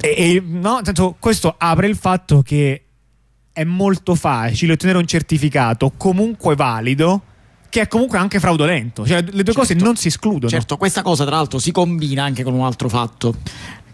E, 0.00 0.14
e 0.16 0.42
no, 0.44 0.80
senso, 0.82 1.16
questo 1.18 1.54
apre 1.56 1.86
il 1.86 1.96
fatto 1.96 2.42
che 2.42 2.82
è 3.52 3.64
molto 3.64 4.16
facile 4.16 4.72
ottenere 4.72 4.98
un 4.98 5.06
certificato 5.06 5.92
comunque 5.96 6.56
valido 6.56 7.22
che 7.74 7.80
è 7.80 7.88
comunque 7.88 8.18
anche 8.18 8.38
fraudolento. 8.38 9.04
Cioè, 9.04 9.16
le 9.16 9.30
due 9.30 9.42
certo, 9.46 9.58
cose 9.58 9.74
non 9.74 9.96
si 9.96 10.06
escludono. 10.06 10.48
Certo, 10.48 10.76
questa 10.76 11.02
cosa 11.02 11.24
tra 11.24 11.34
l'altro 11.34 11.58
si 11.58 11.72
combina 11.72 12.22
anche 12.22 12.44
con 12.44 12.54
un 12.54 12.64
altro 12.64 12.88
fatto. 12.88 13.34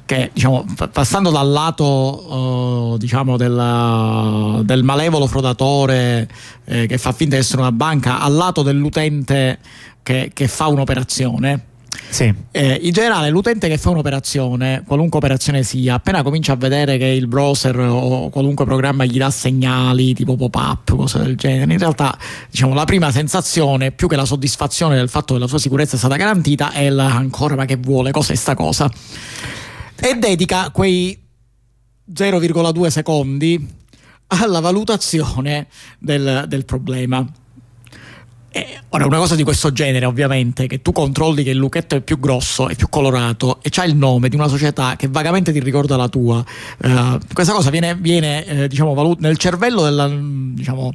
Che, 0.04 0.30
diciamo, 0.34 0.66
passando 0.92 1.30
dal 1.30 1.48
lato 1.48 2.92
uh, 2.92 2.98
diciamo 2.98 3.38
del, 3.38 4.60
del, 4.64 4.82
malevolo 4.82 5.26
frodatore 5.26 6.28
eh, 6.64 6.86
che 6.86 6.98
fa 6.98 7.12
finta 7.12 7.36
di 7.36 7.40
essere 7.40 7.62
una 7.62 7.72
banca 7.72 8.20
al 8.20 8.34
lato 8.34 8.62
dell'utente 8.62 9.60
che, 10.02 10.32
che 10.34 10.48
fa 10.48 10.66
un'operazione 10.66 11.68
sì. 12.10 12.32
Eh, 12.50 12.78
in 12.82 12.92
generale, 12.92 13.30
l'utente 13.30 13.68
che 13.68 13.78
fa 13.78 13.90
un'operazione, 13.90 14.84
qualunque 14.86 15.18
operazione 15.18 15.62
sia, 15.62 15.94
appena 15.94 16.22
comincia 16.22 16.52
a 16.52 16.56
vedere 16.56 16.98
che 16.98 17.06
il 17.06 17.26
browser 17.26 17.78
o 17.78 18.28
qualunque 18.30 18.64
programma 18.64 19.04
gli 19.04 19.18
dà 19.18 19.30
segnali 19.30 20.14
tipo 20.14 20.36
pop-up, 20.36 20.96
cose 20.96 21.18
del 21.18 21.36
genere, 21.36 21.72
in 21.72 21.78
realtà 21.78 22.16
diciamo, 22.50 22.74
la 22.74 22.84
prima 22.84 23.10
sensazione, 23.10 23.92
più 23.92 24.08
che 24.08 24.16
la 24.16 24.24
soddisfazione 24.24 24.96
del 24.96 25.08
fatto 25.08 25.34
che 25.34 25.40
la 25.40 25.46
sua 25.46 25.58
sicurezza 25.58 25.96
è 25.96 25.98
stata 25.98 26.16
garantita, 26.16 26.72
è 26.72 26.88
la 26.90 27.14
ancora 27.14 27.56
ma 27.56 27.64
che 27.64 27.76
vuole, 27.76 28.10
cos'è 28.10 28.34
sta 28.34 28.54
cosa? 28.54 28.90
E 29.96 30.14
dedica 30.14 30.70
quei 30.70 31.18
0,2 32.12 32.86
secondi 32.88 33.78
alla 34.28 34.60
valutazione 34.60 35.66
del, 35.98 36.44
del 36.46 36.64
problema. 36.64 37.26
Eh, 38.52 38.80
ora, 38.88 39.06
una 39.06 39.18
cosa 39.18 39.36
di 39.36 39.44
questo 39.44 39.70
genere, 39.70 40.06
ovviamente, 40.06 40.66
che 40.66 40.82
tu 40.82 40.90
controlli 40.90 41.44
che 41.44 41.50
il 41.50 41.56
lucchetto 41.56 41.94
è 41.94 42.00
più 42.00 42.18
grosso, 42.18 42.68
è 42.68 42.74
più 42.74 42.88
colorato 42.88 43.60
e 43.62 43.70
c'ha 43.70 43.84
il 43.84 43.94
nome 43.94 44.28
di 44.28 44.34
una 44.34 44.48
società 44.48 44.96
che 44.96 45.06
vagamente 45.06 45.52
ti 45.52 45.60
ricorda 45.60 45.96
la 45.96 46.08
tua. 46.08 46.44
Eh, 46.82 47.18
questa 47.32 47.52
cosa 47.52 47.70
viene, 47.70 47.94
viene 47.94 48.44
eh, 48.44 48.68
diciamo, 48.68 48.92
valut- 48.92 49.20
nel 49.20 49.36
cervello 49.36 49.82
della, 49.82 50.10
diciamo, 50.12 50.92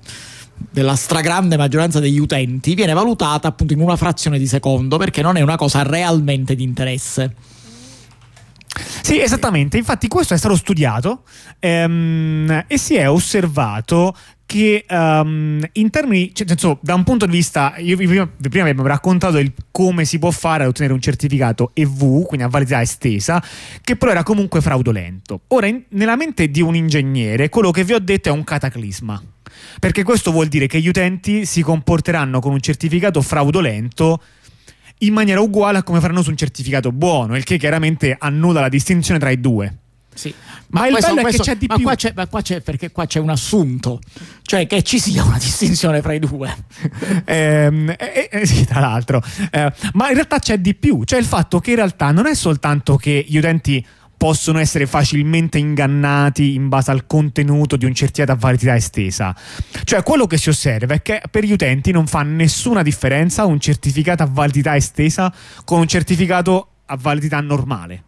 della 0.69 0.95
stragrande 0.95 1.55
maggioranza 1.55 2.01
degli 2.01 2.19
utenti, 2.19 2.75
viene 2.75 2.91
valutata 2.91 3.47
appunto 3.47 3.71
in 3.71 3.79
una 3.79 3.95
frazione 3.95 4.37
di 4.37 4.47
secondo 4.47 4.97
perché 4.97 5.21
non 5.21 5.37
è 5.37 5.41
una 5.41 5.55
cosa 5.55 5.81
realmente 5.83 6.55
di 6.55 6.63
interesse. 6.63 7.35
Sì, 9.01 9.21
esattamente. 9.21 9.77
Infatti, 9.77 10.07
questo 10.07 10.33
è 10.33 10.37
stato 10.37 10.55
studiato 10.55 11.23
ehm, 11.59 12.65
e 12.67 12.77
si 12.77 12.95
è 12.95 13.09
osservato 13.09 14.15
che 14.45 14.85
um, 14.89 15.59
in 15.73 15.89
termini, 15.89 16.33
cioè, 16.33 16.47
senso, 16.47 16.77
da 16.81 16.93
un 16.93 17.03
punto 17.03 17.25
di 17.25 17.31
vista, 17.31 17.73
io 17.77 17.95
prima, 17.97 18.27
prima 18.27 18.69
abbiamo 18.69 18.87
raccontato 18.87 19.37
il 19.37 19.53
come 19.71 20.05
si 20.05 20.19
può 20.19 20.31
fare 20.31 20.63
ad 20.63 20.69
ottenere 20.69 20.93
un 20.93 21.01
certificato 21.01 21.71
EV, 21.73 22.25
quindi 22.25 22.45
a 22.45 22.49
validità 22.49 22.81
estesa, 22.81 23.43
che 23.81 23.95
però 23.95 24.11
era 24.11 24.23
comunque 24.23 24.61
fraudolento. 24.61 25.41
Ora, 25.47 25.67
in, 25.67 25.83
nella 25.89 26.15
mente 26.15 26.49
di 26.49 26.61
un 26.61 26.75
ingegnere, 26.75 27.49
quello 27.49 27.71
che 27.71 27.83
vi 27.83 27.93
ho 27.93 27.99
detto 27.99 28.29
è 28.29 28.31
un 28.31 28.43
cataclisma. 28.43 29.21
Perché 29.79 30.03
questo 30.03 30.31
vuol 30.31 30.47
dire 30.47 30.67
che 30.67 30.79
gli 30.79 30.87
utenti 30.87 31.45
si 31.45 31.61
comporteranno 31.61 32.39
con 32.39 32.51
un 32.51 32.59
certificato 32.59 33.21
fraudolento 33.21 34.21
in 34.99 35.13
maniera 35.13 35.41
uguale 35.41 35.79
a 35.79 35.83
come 35.83 35.99
faranno 35.99 36.21
su 36.21 36.29
un 36.29 36.37
certificato 36.37 36.91
buono, 36.91 37.35
il 37.35 37.43
che 37.43 37.57
chiaramente 37.57 38.15
annulla 38.17 38.61
la 38.61 38.69
distinzione 38.69 39.19
tra 39.19 39.29
i 39.29 39.39
due. 39.39 39.79
Sì. 40.15 40.33
Ma, 40.67 40.79
ma 40.79 40.85
il 40.87 40.93
questo, 40.93 41.09
bello 41.09 41.21
questo, 41.21 41.41
è 41.41 41.45
che 41.45 41.51
c'è 41.51 41.57
di 41.57 41.67
ma 41.67 41.75
più. 41.75 41.83
Qua 41.83 41.95
c'è, 41.95 42.13
ma 42.15 42.27
qua 42.27 42.41
c'è 42.41 42.61
perché 42.61 42.91
qua 42.91 43.05
c'è 43.05 43.19
un 43.19 43.29
assunto, 43.29 43.99
cioè 44.41 44.65
che 44.65 44.81
ci 44.81 44.97
sia 44.97 45.23
una 45.23 45.37
distinzione 45.39 46.01
fra 46.01 46.13
i 46.13 46.19
due. 46.19 46.55
eh, 47.25 47.95
eh, 47.97 48.29
eh, 48.31 48.45
sì, 48.45 48.65
tra 48.65 48.79
l'altro. 48.79 49.21
Eh, 49.51 49.71
ma 49.93 50.07
in 50.07 50.13
realtà 50.13 50.39
c'è 50.39 50.57
di 50.57 50.73
più, 50.73 51.03
cioè 51.03 51.19
il 51.19 51.25
fatto 51.25 51.59
che 51.59 51.71
in 51.71 51.75
realtà 51.75 52.11
non 52.11 52.25
è 52.25 52.33
soltanto 52.33 52.95
che 52.95 53.25
gli 53.27 53.37
utenti 53.37 53.85
possono 54.17 54.59
essere 54.59 54.87
facilmente 54.87 55.57
ingannati 55.57 56.55
in 56.55 56.69
base 56.69 56.89
al 56.89 57.05
contenuto 57.05 57.75
di 57.75 57.83
un 57.83 57.93
certificato 57.93 58.31
a 58.31 58.35
validità 58.35 58.75
estesa. 58.75 59.35
Cioè, 59.83 60.01
quello 60.01 60.25
che 60.25 60.37
si 60.37 60.47
osserva 60.47 60.93
è 60.93 61.01
che 61.01 61.21
per 61.29 61.43
gli 61.43 61.51
utenti 61.51 61.91
non 61.91 62.07
fa 62.07 62.23
nessuna 62.23 62.81
differenza 62.81 63.45
un 63.45 63.59
certificato 63.59 64.23
a 64.23 64.29
validità 64.31 64.75
estesa 64.77 65.33
con 65.65 65.79
un 65.79 65.87
certificato 65.87 66.69
a 66.85 66.97
validità 66.97 67.41
normale. 67.41 68.03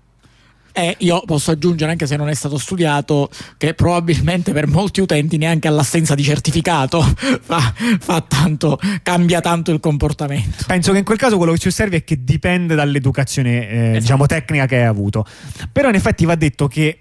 E 0.78 0.96
io 1.00 1.24
posso 1.26 1.50
aggiungere, 1.50 1.90
anche 1.90 2.06
se 2.06 2.18
non 2.18 2.30
è 2.30 2.36
stato 2.36 2.60
studiato, 2.60 3.32
che 3.58 3.74
probabilmente 3.74 4.54
per 4.54 4.68
molti 4.68 5.02
utenti 5.02 5.38
neanche 5.38 5.68
all'assenza 5.68 6.14
di 6.14 6.22
certificato 6.22 7.02
fa, 7.42 7.74
fa 8.00 8.22
tanto, 8.22 8.80
cambia 9.02 9.42
tanto 9.42 9.72
il 9.72 9.80
comportamento. 9.80 10.66
Penso 10.68 10.92
che 10.92 11.00
in 11.00 11.04
quel 11.04 11.18
caso 11.18 11.38
quello 11.38 11.54
che 11.54 11.58
ci 11.58 11.70
osservi 11.70 11.96
è 11.96 12.04
che 12.04 12.24
dipende 12.24 12.76
dall'educazione 12.76 13.68
eh, 13.68 13.80
esatto. 13.86 14.00
diciamo, 14.00 14.26
tecnica 14.28 14.68
che 14.68 14.76
hai 14.76 14.86
avuto. 14.86 15.26
Però 15.72 15.90
in 15.90 15.96
effetti 15.96 16.26
va 16.26 16.36
detto 16.36 16.68
che 16.68 17.00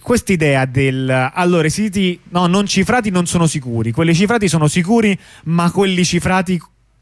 questa 0.00 0.32
idea 0.32 0.64
del 0.64 1.30
allora 1.34 1.66
i 1.66 1.70
siti 1.70 2.18
no, 2.30 2.46
non 2.46 2.64
cifrati 2.64 3.10
non 3.10 3.26
sono 3.26 3.46
sicuri, 3.46 3.92
quelli 3.92 4.14
cifrati 4.14 4.48
sono 4.48 4.66
sicuri, 4.66 5.18
ma 5.44 5.70
quelli 5.70 6.06
cifrati 6.06 6.58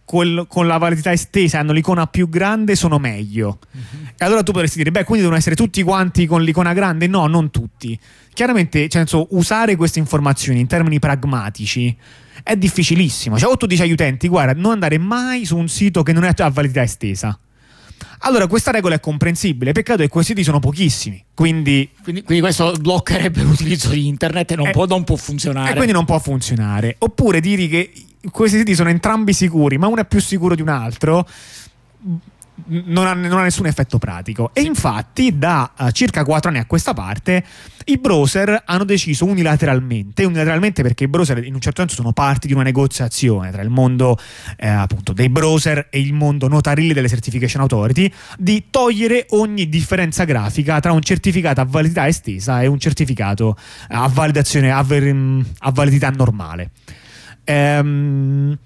col, 0.08 0.46
con 0.48 0.66
la 0.66 0.78
validità 0.78 1.12
estesa 1.12 1.58
hanno 1.58 1.72
l'icona 1.72 2.06
più 2.06 2.30
grande 2.30 2.74
sono 2.76 2.98
meglio. 2.98 3.58
Uh-huh. 3.70 4.06
E 4.16 4.24
allora 4.24 4.42
tu 4.42 4.52
potresti 4.52 4.78
dire, 4.78 4.90
beh, 4.90 5.04
quindi 5.04 5.20
devono 5.20 5.36
essere 5.36 5.54
tutti 5.54 5.82
quanti 5.82 6.24
con 6.24 6.42
l'icona 6.42 6.72
grande? 6.72 7.06
No, 7.06 7.26
non 7.26 7.50
tutti. 7.50 7.98
Chiaramente, 8.32 8.80
cioè, 8.88 9.04
senso, 9.04 9.26
usare 9.32 9.76
queste 9.76 9.98
informazioni 9.98 10.60
in 10.60 10.66
termini 10.66 10.98
pragmatici 10.98 11.94
è 12.42 12.56
difficilissimo. 12.56 13.38
Cioè, 13.38 13.52
o 13.52 13.58
tu 13.58 13.66
dici 13.66 13.82
agli 13.82 13.92
utenti, 13.92 14.28
guarda, 14.28 14.58
non 14.58 14.72
andare 14.72 14.96
mai 14.96 15.44
su 15.44 15.58
un 15.58 15.68
sito 15.68 16.02
che 16.02 16.14
non 16.14 16.24
è 16.24 16.32
a 16.34 16.48
validità 16.48 16.82
estesa. 16.82 17.38
Allora, 18.20 18.46
questa 18.46 18.70
regola 18.70 18.94
è 18.94 19.00
comprensibile. 19.00 19.72
Peccato 19.72 20.00
che 20.00 20.08
questi 20.08 20.32
siti 20.32 20.42
sono 20.42 20.58
pochissimi. 20.58 21.22
Quindi, 21.34 21.90
quindi, 22.02 22.22
quindi 22.22 22.42
questo 22.42 22.72
bloccherebbe 22.80 23.42
l'utilizzo 23.44 23.90
di 23.90 24.06
internet 24.06 24.52
e 24.52 24.56
non, 24.56 24.68
eh, 24.68 24.70
può, 24.70 24.86
non 24.86 25.04
può 25.04 25.16
funzionare. 25.16 25.72
E 25.72 25.74
quindi 25.74 25.92
non 25.92 26.06
può 26.06 26.18
funzionare. 26.18 26.96
Oppure 26.98 27.40
dire 27.40 27.68
che 27.68 27.92
questi 28.30 28.58
siti 28.58 28.74
sono 28.74 28.88
entrambi 28.88 29.32
sicuri, 29.32 29.78
ma 29.78 29.86
uno 29.86 30.00
è 30.00 30.06
più 30.06 30.20
sicuro 30.20 30.54
di 30.54 30.62
un 30.62 30.68
altro 30.68 31.26
non 32.66 33.06
ha, 33.06 33.14
non 33.14 33.38
ha, 33.38 33.42
nessun 33.42 33.66
effetto 33.66 33.98
pratico. 33.98 34.50
E 34.52 34.62
infatti, 34.62 35.38
da 35.38 35.72
uh, 35.76 35.90
circa 35.90 36.24
4 36.24 36.50
anni 36.50 36.58
a 36.58 36.66
questa 36.66 36.92
parte, 36.92 37.44
i 37.84 37.98
browser 37.98 38.62
hanno 38.66 38.84
deciso 38.84 39.24
unilateralmente, 39.24 40.24
unilateralmente 40.24 40.82
perché 40.82 41.04
i 41.04 41.08
browser 41.08 41.42
in 41.44 41.54
un 41.54 41.60
certo 41.60 41.80
senso 41.80 41.96
sono 41.96 42.12
parte 42.12 42.46
di 42.46 42.52
una 42.52 42.62
negoziazione 42.62 43.50
tra 43.50 43.62
il 43.62 43.70
mondo 43.70 44.18
eh, 44.56 44.68
appunto 44.68 45.12
dei 45.12 45.30
browser 45.30 45.88
e 45.90 46.00
il 46.00 46.12
mondo 46.12 46.48
notarile 46.48 46.92
delle 46.92 47.08
certification 47.08 47.62
authority, 47.62 48.12
di 48.36 48.64
togliere 48.70 49.26
ogni 49.30 49.68
differenza 49.68 50.24
grafica 50.24 50.80
tra 50.80 50.92
un 50.92 51.00
certificato 51.00 51.60
a 51.60 51.64
validità 51.64 52.06
estesa 52.06 52.60
e 52.60 52.66
un 52.66 52.78
certificato 52.78 53.56
a 53.88 54.08
validazione 54.08 54.70
a, 54.70 54.82
ver- 54.82 55.44
a 55.58 55.70
validità 55.70 56.10
normale. 56.10 56.70
Ehm 57.50 58.58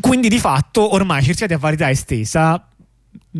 quindi 0.00 0.28
di 0.28 0.38
fatto 0.38 0.94
ormai 0.94 1.18
i 1.18 1.24
certificati 1.24 1.54
a 1.54 1.58
validità 1.58 1.90
estesa 1.90 2.64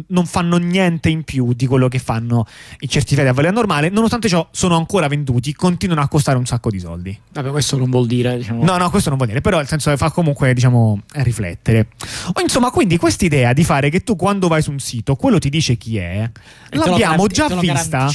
non 0.09 0.27
fanno 0.27 0.57
niente 0.57 1.09
in 1.09 1.23
più 1.23 1.53
di 1.53 1.67
quello 1.67 1.89
che 1.89 1.99
fanno 1.99 2.45
i 2.81 2.89
certificati 2.89 3.29
a 3.29 3.33
validità 3.33 3.59
normale, 3.59 3.89
nonostante 3.89 4.29
ciò 4.29 4.47
sono 4.51 4.77
ancora 4.77 5.07
venduti, 5.07 5.55
continuano 5.55 6.03
a 6.03 6.09
costare 6.09 6.37
un 6.37 6.45
sacco 6.45 6.71
di 6.71 6.79
soldi. 6.79 7.19
Vabbè, 7.33 7.51
questo 7.51 7.77
non 7.79 7.89
vuol 7.89 8.07
dire, 8.07 8.37
diciamo... 8.37 8.65
No, 8.65 8.77
no, 8.77 8.91
questo 8.91 9.09
non 9.09 9.17
vuol 9.17 9.31
dire, 9.31 9.41
però 9.41 9.59
nel 9.59 9.69
senso 9.69 9.91
che 9.91 9.97
fa 9.97 10.11
comunque, 10.11 10.53
diciamo, 10.53 11.01
riflettere. 11.15 11.89
O 12.35 12.41
insomma, 12.41 12.71
quindi 12.71 12.99
quest'idea 12.99 13.53
di 13.53 13.65
fare 13.65 13.89
che 13.89 14.03
tu 14.03 14.17
quando 14.17 14.49
vai 14.49 14.61
su 14.61 14.71
un 14.71 14.81
sito, 14.81 15.15
quello 15.17 15.39
ti 15.39 15.49
dice 15.49 15.77
chi 15.77 15.97
è, 15.99 16.31
e 16.71 16.77
l'abbiamo 16.77 17.27
già 17.27 17.49
vista 17.49 18.11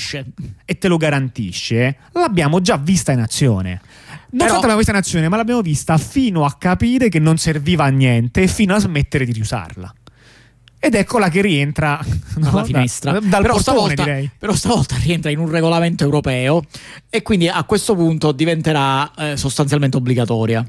e 0.65 0.77
te 0.77 0.87
lo 0.87 0.97
garantisce, 0.97 1.97
l'abbiamo 2.11 2.61
già 2.61 2.77
vista 2.77 3.11
in 3.11 3.21
azione. 3.21 3.81
Non 4.31 4.47
Però... 4.47 4.53
l'abbiamo 4.53 4.77
vista 4.77 4.91
in 4.91 4.97
azione, 4.97 5.29
ma 5.29 5.35
l'abbiamo 5.35 5.61
vista 5.61 5.97
fino 5.97 6.45
a 6.45 6.55
capire 6.57 7.09
che 7.09 7.19
non 7.19 7.37
serviva 7.37 7.85
a 7.85 7.89
niente 7.89 8.43
e 8.43 8.47
fino 8.47 8.73
a 8.73 8.79
smettere 8.79 9.25
di 9.25 9.33
riusarla. 9.33 9.93
Ed 10.79 10.95
eccola 10.95 11.29
che 11.29 11.41
rientra 11.41 11.99
dalla 12.35 12.59
no, 12.59 12.65
finestra. 12.65 13.11
Da, 13.11 13.19
dal 13.19 13.41
però, 13.41 13.53
portone, 13.53 13.93
stavolta, 13.93 14.31
però 14.37 14.53
stavolta 14.55 14.95
rientra 14.97 15.29
in 15.29 15.37
un 15.37 15.49
regolamento 15.49 16.03
europeo 16.03 16.63
e 17.09 17.21
quindi 17.21 17.47
a 17.47 17.63
questo 17.65 17.93
punto 17.93 18.31
diventerà 18.31 19.11
eh, 19.15 19.37
sostanzialmente 19.37 19.97
obbligatoria. 19.97 20.65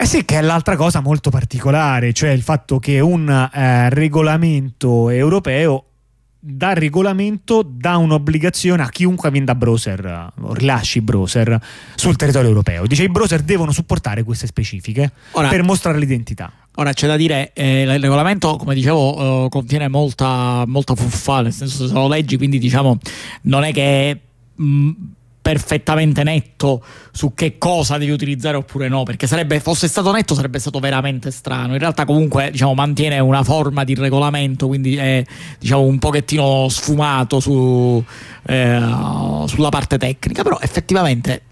Eh 0.00 0.06
sì, 0.06 0.24
che 0.24 0.38
è 0.38 0.40
l'altra 0.40 0.76
cosa 0.76 1.00
molto 1.00 1.28
particolare, 1.28 2.12
cioè 2.12 2.30
il 2.30 2.42
fatto 2.42 2.78
che 2.78 2.98
un 3.00 3.28
eh, 3.28 3.90
regolamento 3.90 5.10
europeo 5.10 5.87
dal 6.40 6.76
regolamento 6.76 7.62
dà 7.68 7.96
un'obbligazione 7.96 8.82
a 8.82 8.88
chiunque 8.88 9.30
venda 9.30 9.54
browser 9.54 10.32
o 10.40 10.54
rilasci 10.54 11.00
browser 11.00 11.60
sul 11.94 12.16
territorio 12.16 12.48
europeo. 12.48 12.86
Dice 12.86 13.02
i 13.02 13.08
browser 13.08 13.42
devono 13.42 13.72
supportare 13.72 14.22
queste 14.22 14.46
specifiche 14.46 15.12
ora, 15.32 15.48
per 15.48 15.62
mostrare 15.62 15.98
l'identità. 15.98 16.52
Ora 16.76 16.92
c'è 16.92 17.08
da 17.08 17.16
dire, 17.16 17.52
eh, 17.54 17.82
il 17.82 18.00
regolamento, 18.00 18.56
come 18.56 18.74
dicevo, 18.74 19.46
eh, 19.46 19.48
contiene 19.48 19.88
molta, 19.88 20.64
molta 20.66 20.94
fuffa, 20.94 21.42
nel 21.42 21.52
senso 21.52 21.88
se 21.88 21.92
lo 21.92 22.06
leggi, 22.06 22.36
quindi 22.36 22.58
diciamo 22.58 22.98
non 23.42 23.64
è 23.64 23.72
che... 23.72 24.20
Mh, 24.54 24.90
perfettamente 25.40 26.22
netto 26.22 26.82
su 27.10 27.32
che 27.34 27.58
cosa 27.58 27.96
devi 27.98 28.10
utilizzare 28.10 28.56
oppure 28.56 28.88
no, 28.88 29.02
perché 29.02 29.26
sarebbe, 29.26 29.60
fosse 29.60 29.88
stato 29.88 30.12
netto 30.12 30.34
sarebbe 30.34 30.58
stato 30.58 30.78
veramente 30.78 31.30
strano. 31.30 31.72
In 31.72 31.78
realtà 31.78 32.04
comunque 32.04 32.50
diciamo, 32.50 32.74
mantiene 32.74 33.18
una 33.18 33.42
forma 33.42 33.84
di 33.84 33.94
regolamento, 33.94 34.66
quindi 34.66 34.96
è 34.96 35.24
diciamo, 35.58 35.82
un 35.82 35.98
pochettino 35.98 36.68
sfumato 36.68 37.40
su, 37.40 38.02
eh, 38.46 38.80
sulla 39.46 39.68
parte 39.70 39.98
tecnica, 39.98 40.42
però 40.42 40.58
effettivamente 40.60 41.42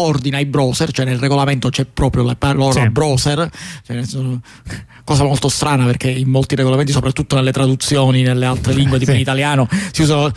ordina 0.00 0.38
i 0.38 0.46
browser, 0.46 0.90
cioè 0.92 1.04
nel 1.04 1.18
regolamento 1.18 1.68
c'è 1.70 1.84
proprio 1.84 2.22
la 2.22 2.36
parola 2.36 2.72
sì. 2.72 2.88
browser, 2.88 3.50
cioè, 3.84 4.02
cosa 5.04 5.24
molto 5.24 5.48
strana 5.48 5.84
perché 5.86 6.10
in 6.10 6.28
molti 6.28 6.54
regolamenti, 6.54 6.92
soprattutto 6.92 7.36
nelle 7.36 7.52
traduzioni 7.52 8.22
nelle 8.22 8.46
altre 8.46 8.74
lingue, 8.74 8.98
tipo 8.98 9.10
sì. 9.10 9.16
in 9.16 9.22
italiano, 9.22 9.68
si 9.92 10.02
usano, 10.02 10.30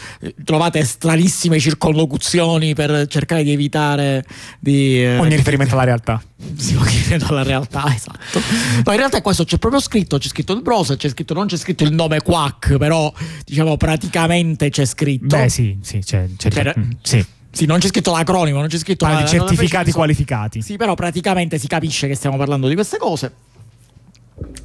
trovate 0.44 0.84
stranissime 0.84 1.60
circonlocuzioni 1.60 2.74
per 2.74 3.08
cercare 3.08 3.44
di 3.44 3.52
evitare 3.52 4.26
di... 4.60 5.04
Eh, 5.04 5.18
Ogni 5.18 5.36
riferimento 5.36 5.74
alla 5.74 5.84
realtà. 5.84 6.22
Sì, 6.58 6.74
ogni 6.76 6.86
riferimento 6.86 7.28
alla 7.28 7.44
realtà, 7.44 7.84
esatto. 7.94 8.42
No, 8.84 8.92
in 8.92 8.98
realtà 8.98 9.22
questo 9.22 9.44
c'è 9.44 9.58
proprio 9.58 9.80
scritto, 9.80 10.18
c'è 10.18 10.28
scritto 10.28 10.54
il 10.54 10.62
browser, 10.62 10.98
c'è 10.98 11.10
scritto, 11.10 11.36
non 11.36 11.46
c'è 11.46 11.56
scritto 11.56 11.84
il 11.84 11.94
nome 11.94 12.20
Quack, 12.22 12.78
però 12.78 13.14
diciamo 13.46 13.78
praticamente 13.78 14.70
c'è 14.70 14.86
scritto. 14.86 15.38
Beh 15.38 15.50
sì, 15.50 15.78
sì, 15.82 16.00
c'è, 16.00 16.28
c'è, 16.38 16.50
c'è, 16.50 16.74
mm, 16.78 16.92
sì. 17.02 17.26
Sì, 17.52 17.66
non 17.66 17.80
c'è 17.80 17.88
scritto 17.88 18.12
l'acronimo, 18.12 18.60
non 18.60 18.68
c'è 18.68 18.78
scritto 18.78 19.06
ah, 19.06 19.14
la, 19.14 19.26
certificati 19.26 19.92
qualificati. 19.92 20.62
Sì, 20.62 20.78
però 20.78 20.96
praticamente 20.96 21.58
si 21.58 21.68
capisce 21.68 22.08
che 22.08 22.16
stiamo 22.16 22.38
parlando 22.38 22.68
di 22.68 22.76
queste 22.76 22.98
cose. 22.98 23.34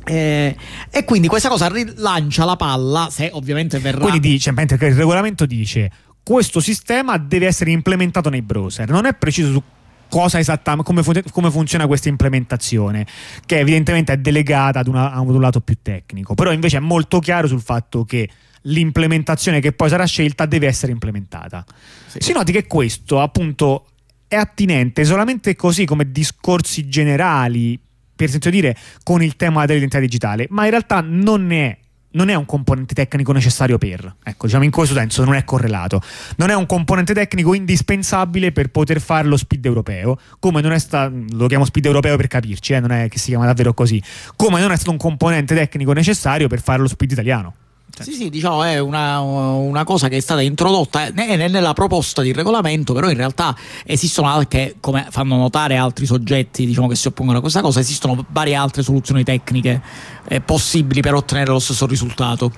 Eh, 0.04 0.56
e 0.90 1.04
quindi 1.04 1.26
questa 1.26 1.48
cosa 1.48 1.68
rilancia 1.68 2.44
la 2.44 2.56
palla 2.56 3.08
se 3.10 3.30
ovviamente 3.32 3.78
verrà. 3.78 4.00
Quindi 4.00 4.20
dice, 4.20 4.52
mentre 4.52 4.86
il 4.86 4.94
regolamento 4.94 5.44
dice 5.46 5.90
questo 6.22 6.60
sistema 6.60 7.18
deve 7.18 7.46
essere 7.46 7.70
implementato 7.70 8.30
nei 8.30 8.42
browser. 8.42 8.88
Non 8.88 9.06
è 9.06 9.14
preciso 9.14 9.52
su 9.52 9.62
cosa 10.08 10.38
esattamente, 10.38 10.84
come, 10.84 11.02
fun- 11.02 11.22
come, 11.30 11.50
funziona 11.50 11.86
questa 11.86 12.08
implementazione, 12.08 13.06
che 13.44 13.58
evidentemente 13.58 14.12
è 14.12 14.16
delegata 14.16 14.80
ad, 14.80 14.88
una, 14.88 15.12
ad 15.12 15.28
un 15.28 15.40
lato 15.40 15.60
più 15.60 15.76
tecnico, 15.82 16.34
però 16.34 16.52
invece 16.52 16.78
è 16.78 16.80
molto 16.80 17.18
chiaro 17.18 17.46
sul 17.46 17.60
fatto 17.60 18.04
che 18.04 18.28
l'implementazione 18.66 19.60
che 19.60 19.72
poi 19.72 19.88
sarà 19.88 20.04
scelta 20.04 20.46
deve 20.46 20.66
essere 20.66 20.92
implementata. 20.92 21.64
Sì. 22.06 22.18
Si 22.20 22.32
noti 22.32 22.52
che 22.52 22.66
questo 22.66 23.20
appunto 23.20 23.86
è 24.28 24.36
attinente 24.36 25.04
solamente 25.04 25.54
così 25.54 25.84
come 25.84 26.10
discorsi 26.10 26.88
generali, 26.88 27.78
per 28.14 28.30
senso 28.30 28.50
dire, 28.50 28.76
con 29.02 29.22
il 29.22 29.36
tema 29.36 29.66
dell'identità 29.66 30.00
digitale, 30.00 30.46
ma 30.50 30.64
in 30.64 30.70
realtà 30.70 31.00
non 31.00 31.52
è 31.52 31.78
non 32.16 32.30
è 32.30 32.34
un 32.34 32.46
componente 32.46 32.94
tecnico 32.94 33.30
necessario 33.32 33.76
per, 33.76 34.16
ecco, 34.22 34.46
diciamo 34.46 34.64
in 34.64 34.70
questo 34.70 34.94
senso 34.94 35.22
non 35.22 35.34
è 35.34 35.44
correlato. 35.44 36.00
Non 36.36 36.48
è 36.48 36.54
un 36.54 36.64
componente 36.64 37.12
tecnico 37.12 37.52
indispensabile 37.52 38.52
per 38.52 38.70
poter 38.70 39.02
fare 39.02 39.28
lo 39.28 39.36
speed 39.36 39.66
europeo, 39.66 40.18
come 40.38 40.62
non 40.62 40.72
è 40.72 40.78
stato, 40.78 41.14
lo 41.32 41.46
chiamo 41.46 41.66
speed 41.66 41.84
europeo 41.84 42.16
per 42.16 42.26
capirci, 42.26 42.72
eh, 42.72 42.80
non 42.80 42.90
è 42.90 43.08
che 43.10 43.18
si 43.18 43.26
chiama 43.26 43.44
davvero 43.44 43.74
così, 43.74 44.02
come 44.34 44.60
non 44.60 44.72
è 44.72 44.76
stato 44.76 44.92
un 44.92 44.96
componente 44.96 45.54
tecnico 45.54 45.92
necessario 45.92 46.48
per 46.48 46.62
fare 46.62 46.80
lo 46.80 46.88
speed 46.88 47.10
italiano. 47.10 47.54
Sì, 48.02 48.12
sì, 48.12 48.28
diciamo 48.28 48.62
è 48.62 48.78
una, 48.78 49.20
una, 49.20 49.84
cosa 49.84 50.08
che 50.08 50.18
è 50.18 50.20
stata 50.20 50.42
introdotta 50.42 51.08
nella 51.10 51.72
proposta 51.72 52.20
di 52.20 52.32
regolamento, 52.32 52.92
però 52.92 53.08
in 53.08 53.16
realtà 53.16 53.56
esistono 53.84 54.28
anche, 54.28 54.76
come 54.80 55.06
fanno 55.10 55.36
notare 55.36 55.76
altri 55.76 56.04
soggetti 56.04 56.66
diciamo, 56.66 56.88
che 56.88 56.94
si 56.94 57.08
oppongono 57.08 57.38
a 57.38 57.40
questa 57.40 57.62
cosa, 57.62 57.80
esistono 57.80 58.22
varie 58.28 58.54
altre 58.54 58.82
soluzioni 58.82 59.24
tecniche 59.24 59.80
eh, 60.28 60.40
possibili 60.42 61.00
per 61.00 61.14
ottenere 61.14 61.50
lo 61.52 61.58
stesso 61.58 61.86
risultato. 61.86 62.52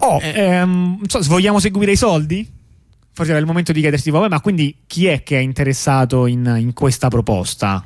Oh, 0.00 0.20
eh, 0.20 0.38
ehm, 0.38 1.06
so, 1.06 1.20
vogliamo 1.22 1.58
seguire 1.58 1.92
i 1.92 1.96
soldi? 1.96 2.46
Forse 3.12 3.30
era 3.32 3.40
il 3.40 3.46
momento 3.46 3.72
di 3.72 3.80
chiedersi, 3.80 4.10
vabbè, 4.10 4.28
ma 4.28 4.40
quindi 4.40 4.76
chi 4.86 5.06
è 5.06 5.22
che 5.22 5.38
è 5.38 5.40
interessato 5.40 6.26
in, 6.26 6.56
in 6.58 6.74
questa 6.74 7.08
proposta? 7.08 7.82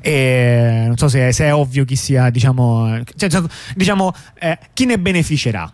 E 0.00 0.84
non 0.86 0.96
so 0.96 1.08
se 1.08 1.28
è, 1.28 1.32
se 1.32 1.44
è, 1.44 1.54
ovvio 1.54 1.84
chi 1.84 1.96
sia, 1.96 2.30
diciamo, 2.30 3.02
cioè, 3.14 3.30
diciamo 3.76 4.12
eh, 4.38 4.58
chi 4.72 4.86
ne 4.86 4.98
beneficerà 4.98 5.72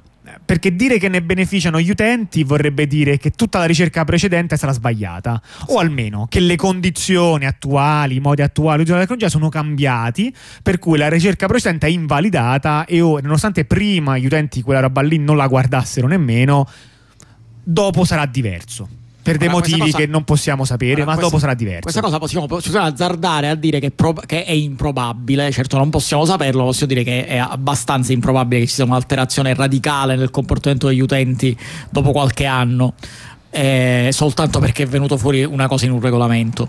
perché 0.48 0.74
dire 0.74 0.98
che 0.98 1.11
ne 1.11 1.20
beneficiano 1.20 1.78
gli 1.78 1.90
utenti 1.90 2.42
vorrebbe 2.42 2.87
dire 2.87 3.18
che 3.18 3.32
tutta 3.32 3.58
la 3.58 3.66
ricerca 3.66 4.04
precedente 4.04 4.56
sarà 4.56 4.72
sbagliata. 4.72 5.42
O 5.66 5.78
almeno 5.78 6.24
che 6.26 6.40
le 6.40 6.56
condizioni 6.56 7.44
attuali, 7.44 8.14
i 8.14 8.20
modi 8.20 8.40
attuali 8.40 8.82
di 8.82 8.90
utilizzare 8.90 9.00
la 9.00 9.06
tecnologia 9.06 9.28
sono 9.28 9.50
cambiati 9.50 10.34
per 10.62 10.78
cui 10.78 10.96
la 10.96 11.11
ricerca 11.11 11.46
precedente 11.46 11.87
è 11.87 11.90
invalidata 11.90 12.87
e 12.87 13.02
ora, 13.02 13.20
nonostante 13.20 13.66
prima 13.66 14.16
gli 14.16 14.24
utenti 14.24 14.62
quella 14.62 14.80
roba 14.80 15.02
lì 15.02 15.18
non 15.18 15.37
la 15.37 15.46
guardassero 15.48 16.06
nemmeno 16.06 16.66
dopo 17.62 18.06
sarà 18.06 18.24
diverso 18.24 18.88
per 19.33 19.38
dei 19.38 19.49
motivi 19.49 19.79
cosa, 19.81 19.99
che 19.99 20.07
non 20.07 20.25
possiamo 20.25 20.64
sapere, 20.64 21.05
ma 21.05 21.12
questa, 21.12 21.23
dopo 21.23 21.38
sarà 21.38 21.55
diverso. 21.55 21.83
Questa 21.83 22.01
cosa 22.01 22.19
possiamo, 22.19 22.47
possiamo 22.47 22.87
azzardare 22.87 23.49
a 23.49 23.55
dire 23.55 23.79
che, 23.81 23.91
pro, 23.91 24.12
che, 24.14 24.45
è 24.45 24.53
improbabile, 24.53 25.51
certo 25.51 25.77
non 25.77 25.91
possiamo 25.91 26.25
saperlo, 26.25 26.64
possiamo 26.64 26.93
dire 26.93 27.05
che 27.05 27.27
è 27.27 27.37
abbastanza 27.37 28.12
improbabile 28.12 28.62
che 28.62 28.67
ci 28.67 28.75
sia 28.75 28.85
un'alterazione 28.85 29.55
radicale 29.55 30.17
nel 30.17 30.31
comportamento 30.31 30.88
degli 30.88 31.01
utenti 31.01 31.57
dopo 31.91 32.12
qualche 32.12 32.47
anno, 32.47 32.95
eh, 33.51 34.09
soltanto 34.12 34.59
perché 34.61 34.85
è 34.85 34.87
venuto 34.87 35.17
fuori 35.17 35.45
una 35.45 35.69
cosa 35.69 35.85
in 35.85 35.93
un 35.93 36.01
regolamento. 36.01 36.69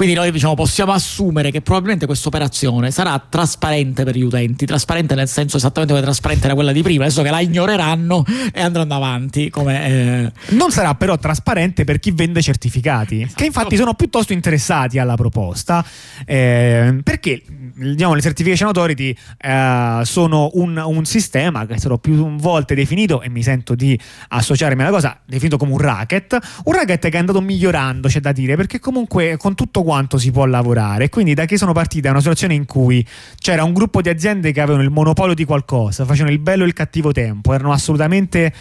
Quindi 0.00 0.16
noi 0.16 0.32
diciamo, 0.32 0.54
possiamo 0.54 0.92
assumere 0.92 1.50
che 1.50 1.60
probabilmente 1.60 2.06
questa 2.06 2.28
operazione 2.28 2.90
sarà 2.90 3.22
trasparente 3.28 4.02
per 4.02 4.16
gli 4.16 4.22
utenti, 4.22 4.64
trasparente 4.64 5.14
nel 5.14 5.28
senso 5.28 5.58
esattamente 5.58 5.92
come 5.92 6.02
trasparente 6.02 6.46
era 6.46 6.54
quella 6.54 6.72
di 6.72 6.80
prima, 6.80 7.04
adesso 7.04 7.20
che 7.20 7.28
la 7.28 7.40
ignoreranno 7.40 8.24
e 8.50 8.62
andranno 8.62 8.94
avanti. 8.94 9.50
Come, 9.50 9.86
eh... 9.86 10.32
Non 10.54 10.70
sarà 10.70 10.94
però 10.94 11.18
trasparente 11.18 11.84
per 11.84 11.98
chi 11.98 12.12
vende 12.12 12.40
certificati, 12.40 13.20
esatto. 13.20 13.34
che 13.36 13.44
infatti 13.44 13.76
sono 13.76 13.92
piuttosto 13.92 14.32
interessati 14.32 14.98
alla 14.98 15.16
proposta, 15.16 15.84
eh, 16.24 16.98
perché 17.04 17.42
diciamo, 17.74 18.14
le 18.14 18.22
certification 18.22 18.68
authority 18.68 19.14
eh, 19.36 20.00
sono 20.04 20.48
un, 20.54 20.82
un, 20.82 21.04
sistema 21.04 21.66
che 21.66 21.74
è 21.74 21.78
stato 21.78 21.98
più 21.98 22.36
volte 22.36 22.74
definito, 22.74 23.20
e 23.20 23.28
mi 23.28 23.42
sento 23.42 23.74
di 23.74 24.00
associarmi 24.28 24.80
alla 24.80 24.92
cosa, 24.92 25.20
definito 25.26 25.58
come 25.58 25.72
un 25.72 25.78
racket, 25.78 26.38
un 26.64 26.72
racket 26.72 27.02
che 27.02 27.16
è 27.16 27.18
andato 27.18 27.42
migliorando, 27.42 28.08
c'è 28.08 28.20
da 28.20 28.32
dire, 28.32 28.56
perché 28.56 28.78
comunque 28.78 29.36
con 29.36 29.54
tutto 29.54 29.88
quanto 29.90 30.18
si 30.18 30.30
può 30.30 30.44
lavorare. 30.44 31.08
Quindi 31.08 31.34
da 31.34 31.46
che 31.46 31.56
sono 31.56 31.72
partita 31.72 32.06
è 32.06 32.10
una 32.12 32.20
situazione 32.20 32.54
in 32.54 32.64
cui 32.64 33.04
c'era 33.40 33.64
un 33.64 33.72
gruppo 33.72 34.00
di 34.00 34.08
aziende 34.08 34.52
che 34.52 34.60
avevano 34.60 34.84
il 34.84 34.90
monopolio 34.90 35.34
di 35.34 35.44
qualcosa, 35.44 36.04
facevano 36.04 36.32
il 36.32 36.38
bello 36.38 36.62
e 36.62 36.68
il 36.68 36.74
cattivo 36.74 37.10
tempo, 37.10 37.52
erano 37.52 37.72
assolutamente 37.72 38.52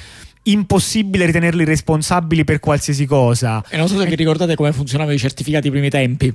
impossibile 0.44 1.28
ritenerli 1.28 1.66
responsabili 1.66 2.44
per 2.44 2.60
qualsiasi 2.60 3.06
cosa. 3.06 3.64
E 3.70 3.78
non 3.78 3.88
so 3.88 4.00
se 4.00 4.08
vi 4.08 4.16
ricordate 4.16 4.56
come 4.56 4.74
funzionavano 4.74 5.16
i 5.16 5.20
certificati 5.20 5.68
ai 5.68 5.72
primi 5.72 5.90
tempi. 5.92 6.34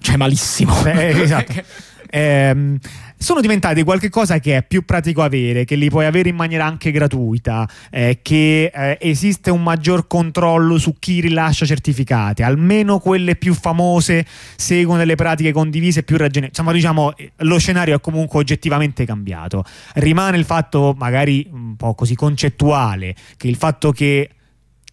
Cioè 0.00 0.16
malissimo. 0.16 0.80
Beh, 0.80 1.08
esatto. 1.22 1.52
ehm, 2.10 2.78
sono 3.16 3.40
diventati 3.40 3.82
qualcosa 3.82 4.38
che 4.38 4.56
è 4.56 4.62
più 4.62 4.84
pratico 4.84 5.22
avere, 5.22 5.64
che 5.64 5.76
li 5.76 5.88
puoi 5.88 6.06
avere 6.06 6.30
in 6.30 6.36
maniera 6.36 6.64
anche 6.64 6.90
gratuita, 6.90 7.68
eh, 7.90 8.20
che 8.22 8.70
eh, 8.74 8.98
esiste 9.00 9.50
un 9.50 9.62
maggior 9.62 10.06
controllo 10.06 10.78
su 10.78 10.96
chi 10.98 11.20
rilascia 11.20 11.66
certificati, 11.66 12.42
almeno 12.42 12.98
quelle 12.98 13.36
più 13.36 13.54
famose 13.54 14.26
seguono 14.56 14.98
delle 14.98 15.14
pratiche 15.14 15.52
condivise 15.52 16.02
più 16.02 16.16
ragionevoli. 16.16 16.48
Insomma, 16.48 16.72
diciamo, 16.72 17.12
lo 17.36 17.58
scenario 17.58 17.96
è 17.96 18.00
comunque 18.00 18.40
oggettivamente 18.40 19.04
cambiato. 19.04 19.64
Rimane 19.94 20.36
il 20.36 20.44
fatto, 20.44 20.94
magari 20.96 21.46
un 21.52 21.76
po' 21.76 21.94
così 21.94 22.14
concettuale, 22.14 23.14
che 23.36 23.48
il 23.48 23.56
fatto 23.56 23.92
che 23.92 24.30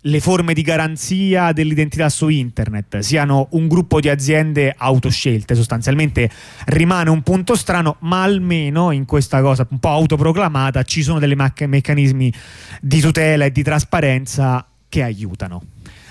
le 0.02 0.20
forme 0.20 0.54
di 0.54 0.62
garanzia 0.62 1.52
dell'identità 1.52 2.08
su 2.10 2.28
internet 2.30 3.00
siano 3.00 3.48
un 3.52 3.68
gruppo 3.68 4.00
di 4.00 4.10
aziende 4.10 4.74
autoscelte 4.78 5.56
sostanzialmente 5.56 6.30
rimane 6.66 7.10
un 7.10 7.24
punto 7.24 7.56
strano 7.56 7.98
ma 8.02 8.24
almeno 8.24 8.92
in 8.92 9.06
questa 9.06 9.42
cosa 9.42 9.66
un 9.70 9.80
po' 9.80 9.90
autoproclamata 9.90 10.84
ci 10.84 11.02
sono 11.02 11.20
dei 11.20 11.36
meccanismi 11.36 12.34
di 12.82 13.00
tutela 13.02 13.46
e 13.46 13.52
di 13.52 13.64
trasparenza 13.64 14.66
che 14.88 15.04
aiutano 15.04 15.64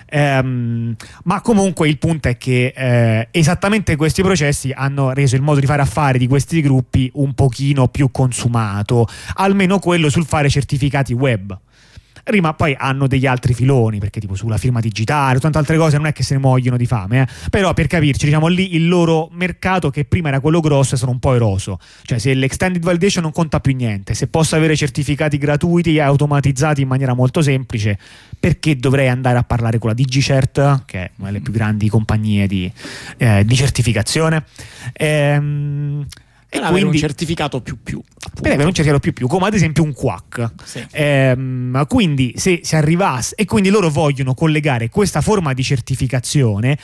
Um, 0.08 0.94
ma 1.24 1.40
comunque 1.40 1.88
il 1.88 1.98
punto 1.98 2.28
è 2.28 2.36
che 2.36 2.72
eh, 2.76 3.28
esattamente 3.32 3.96
questi 3.96 4.22
processi 4.22 4.70
hanno 4.72 5.12
reso 5.12 5.34
il 5.34 5.42
modo 5.42 5.58
di 5.58 5.66
fare 5.66 5.82
affari 5.82 6.18
di 6.18 6.28
questi 6.28 6.60
gruppi 6.60 7.10
un 7.14 7.34
pochino 7.34 7.88
più 7.88 8.10
consumato, 8.12 9.08
almeno 9.34 9.80
quello 9.80 10.08
sul 10.08 10.24
fare 10.24 10.48
certificati 10.48 11.12
web. 11.12 11.58
Rima 12.28 12.54
poi 12.54 12.74
hanno 12.76 13.06
degli 13.06 13.24
altri 13.24 13.54
filoni, 13.54 14.00
perché 14.00 14.18
tipo 14.18 14.34
sulla 14.34 14.56
firma 14.56 14.80
digitale, 14.80 15.38
tante 15.38 15.58
altre 15.58 15.76
cose 15.76 15.96
non 15.96 16.06
è 16.06 16.12
che 16.12 16.24
se 16.24 16.34
ne 16.34 16.40
muoiono 16.40 16.76
di 16.76 16.84
fame, 16.84 17.22
eh. 17.22 17.26
però 17.50 17.72
per 17.72 17.86
capirci, 17.86 18.24
diciamo 18.26 18.48
lì 18.48 18.74
il 18.74 18.88
loro 18.88 19.28
mercato 19.30 19.90
che 19.90 20.04
prima 20.04 20.26
era 20.26 20.40
quello 20.40 20.58
grosso 20.58 20.94
è 20.94 20.96
stato 20.96 21.12
un 21.12 21.20
po' 21.20 21.34
eroso, 21.34 21.78
cioè 22.02 22.18
se 22.18 22.34
l'extended 22.34 22.82
validation 22.82 23.22
non 23.22 23.30
conta 23.30 23.60
più 23.60 23.76
niente, 23.76 24.14
se 24.14 24.26
posso 24.26 24.56
avere 24.56 24.74
certificati 24.74 25.38
gratuiti 25.38 25.94
e 25.94 26.00
automatizzati 26.00 26.80
in 26.80 26.88
maniera 26.88 27.14
molto 27.14 27.42
semplice, 27.42 27.96
perché 28.40 28.74
dovrei 28.74 29.06
andare 29.06 29.38
a 29.38 29.44
parlare 29.44 29.78
con 29.78 29.90
la 29.90 29.94
DigiCert, 29.94 30.82
che 30.84 30.98
è 30.98 31.10
una 31.18 31.28
delle 31.28 31.40
più 31.40 31.52
grandi 31.52 31.88
compagnie 31.88 32.48
di, 32.48 32.68
eh, 33.18 33.44
di 33.44 33.54
certificazione? 33.54 34.44
Ehm, 34.94 36.04
e 36.48 36.60
quindi 36.60 36.82
un 36.84 36.94
certificato 36.94 37.60
più 37.60 37.78
più 37.82 37.98
appunto. 37.98 38.40
per 38.40 38.52
avere 38.52 38.68
un 38.68 38.74
certificato 38.74 39.00
più 39.00 39.12
più 39.12 39.26
come 39.26 39.46
ad 39.46 39.54
esempio 39.54 39.82
un 39.82 39.92
QUAC 39.92 40.50
sì. 40.62 40.86
ehm, 40.92 41.86
quindi 41.86 42.34
se 42.36 42.60
si 42.62 42.76
arrivasse 42.76 43.34
e 43.34 43.44
quindi 43.44 43.68
loro 43.68 43.90
vogliono 43.90 44.34
collegare 44.34 44.88
questa 44.88 45.20
forma 45.20 45.52
di 45.52 45.62
certificazione 45.62 46.78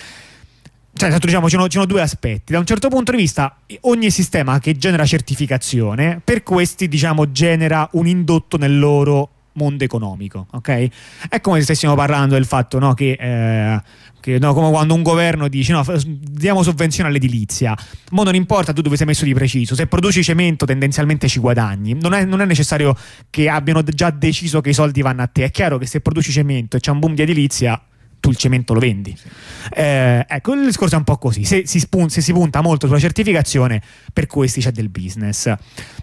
cioè, 0.94 1.08
diciamo, 1.18 1.48
ci 1.48 1.54
sono, 1.56 1.64
ci 1.64 1.72
sono, 1.72 1.86
due 1.86 2.02
aspetti. 2.02 2.52
Da 2.52 2.58
un 2.58 2.66
certo 2.66 2.88
punto 2.88 3.12
di 3.12 3.16
vista, 3.16 3.56
ogni 3.82 4.10
sistema 4.10 4.58
che 4.58 4.76
genera 4.76 5.06
certificazione, 5.06 6.20
per 6.22 6.42
questi, 6.42 6.86
diciamo, 6.86 7.32
genera 7.32 7.88
un 7.92 8.06
indotto 8.06 8.58
nel 8.58 8.78
loro 8.78 9.30
mondo 9.54 9.84
economico, 9.84 10.46
ok? 10.50 10.88
È 11.28 11.40
come 11.40 11.58
se 11.58 11.64
stessimo 11.64 11.94
parlando 11.94 12.34
del 12.34 12.46
fatto 12.46 12.78
no, 12.78 12.94
che, 12.94 13.16
eh, 13.18 13.82
che 14.20 14.38
no, 14.38 14.54
come 14.54 14.70
quando 14.70 14.94
un 14.94 15.02
governo 15.02 15.48
dice 15.48 15.72
no, 15.72 15.84
diamo 16.04 16.62
sovvenzione 16.62 17.08
all'edilizia, 17.08 17.76
ma 18.10 18.22
non 18.22 18.34
importa 18.34 18.72
tu 18.72 18.82
dove 18.82 18.96
sei 18.96 19.06
messo 19.06 19.24
di 19.24 19.34
preciso, 19.34 19.74
se 19.74 19.86
produci 19.86 20.22
cemento 20.22 20.64
tendenzialmente 20.64 21.28
ci 21.28 21.40
guadagni, 21.40 21.94
non 22.00 22.14
è, 22.14 22.24
non 22.24 22.40
è 22.40 22.44
necessario 22.44 22.96
che 23.30 23.48
abbiano 23.48 23.82
già 23.82 24.10
deciso 24.10 24.60
che 24.60 24.70
i 24.70 24.74
soldi 24.74 25.02
vanno 25.02 25.22
a 25.22 25.26
te, 25.26 25.44
è 25.44 25.50
chiaro 25.50 25.78
che 25.78 25.86
se 25.86 26.00
produci 26.00 26.32
cemento 26.32 26.76
e 26.76 26.80
c'è 26.80 26.90
un 26.90 26.98
boom 26.98 27.14
di 27.14 27.22
edilizia 27.22 27.80
tu 28.22 28.30
il 28.30 28.36
cemento 28.36 28.72
lo 28.72 28.78
vendi. 28.78 29.14
Eh, 29.74 30.24
ecco, 30.28 30.54
il 30.54 30.64
discorso 30.64 30.94
è 30.94 30.98
un 30.98 31.02
po' 31.02 31.18
così. 31.18 31.44
Se 31.44 31.66
si, 31.66 31.80
spun- 31.80 32.08
se 32.08 32.20
si, 32.20 32.32
punta 32.32 32.60
molto 32.60 32.86
sulla 32.86 33.00
certificazione, 33.00 33.82
per 34.12 34.26
questi 34.26 34.60
c'è 34.60 34.70
del 34.70 34.88
business. 34.90 35.52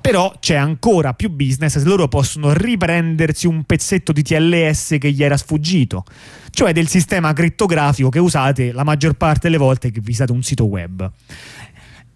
Però 0.01 0.35
c'è 0.37 0.55
ancora 0.55 1.13
più 1.13 1.29
business 1.29 1.77
se 1.77 1.85
loro 1.85 2.09
possono 2.09 2.51
riprendersi 2.51 3.47
un 3.47 3.63
pezzetto 3.63 4.11
di 4.11 4.21
TLS 4.21 4.97
che 4.99 5.11
gli 5.11 5.23
era 5.23 5.37
sfuggito, 5.37 6.03
cioè 6.49 6.73
del 6.73 6.89
sistema 6.89 7.31
crittografico 7.31 8.09
che 8.09 8.19
usate 8.19 8.73
la 8.73 8.83
maggior 8.83 9.13
parte 9.13 9.39
delle 9.43 9.57
volte 9.57 9.89
che 9.89 10.01
visitate 10.01 10.33
un 10.33 10.43
sito 10.43 10.65
web 10.65 11.09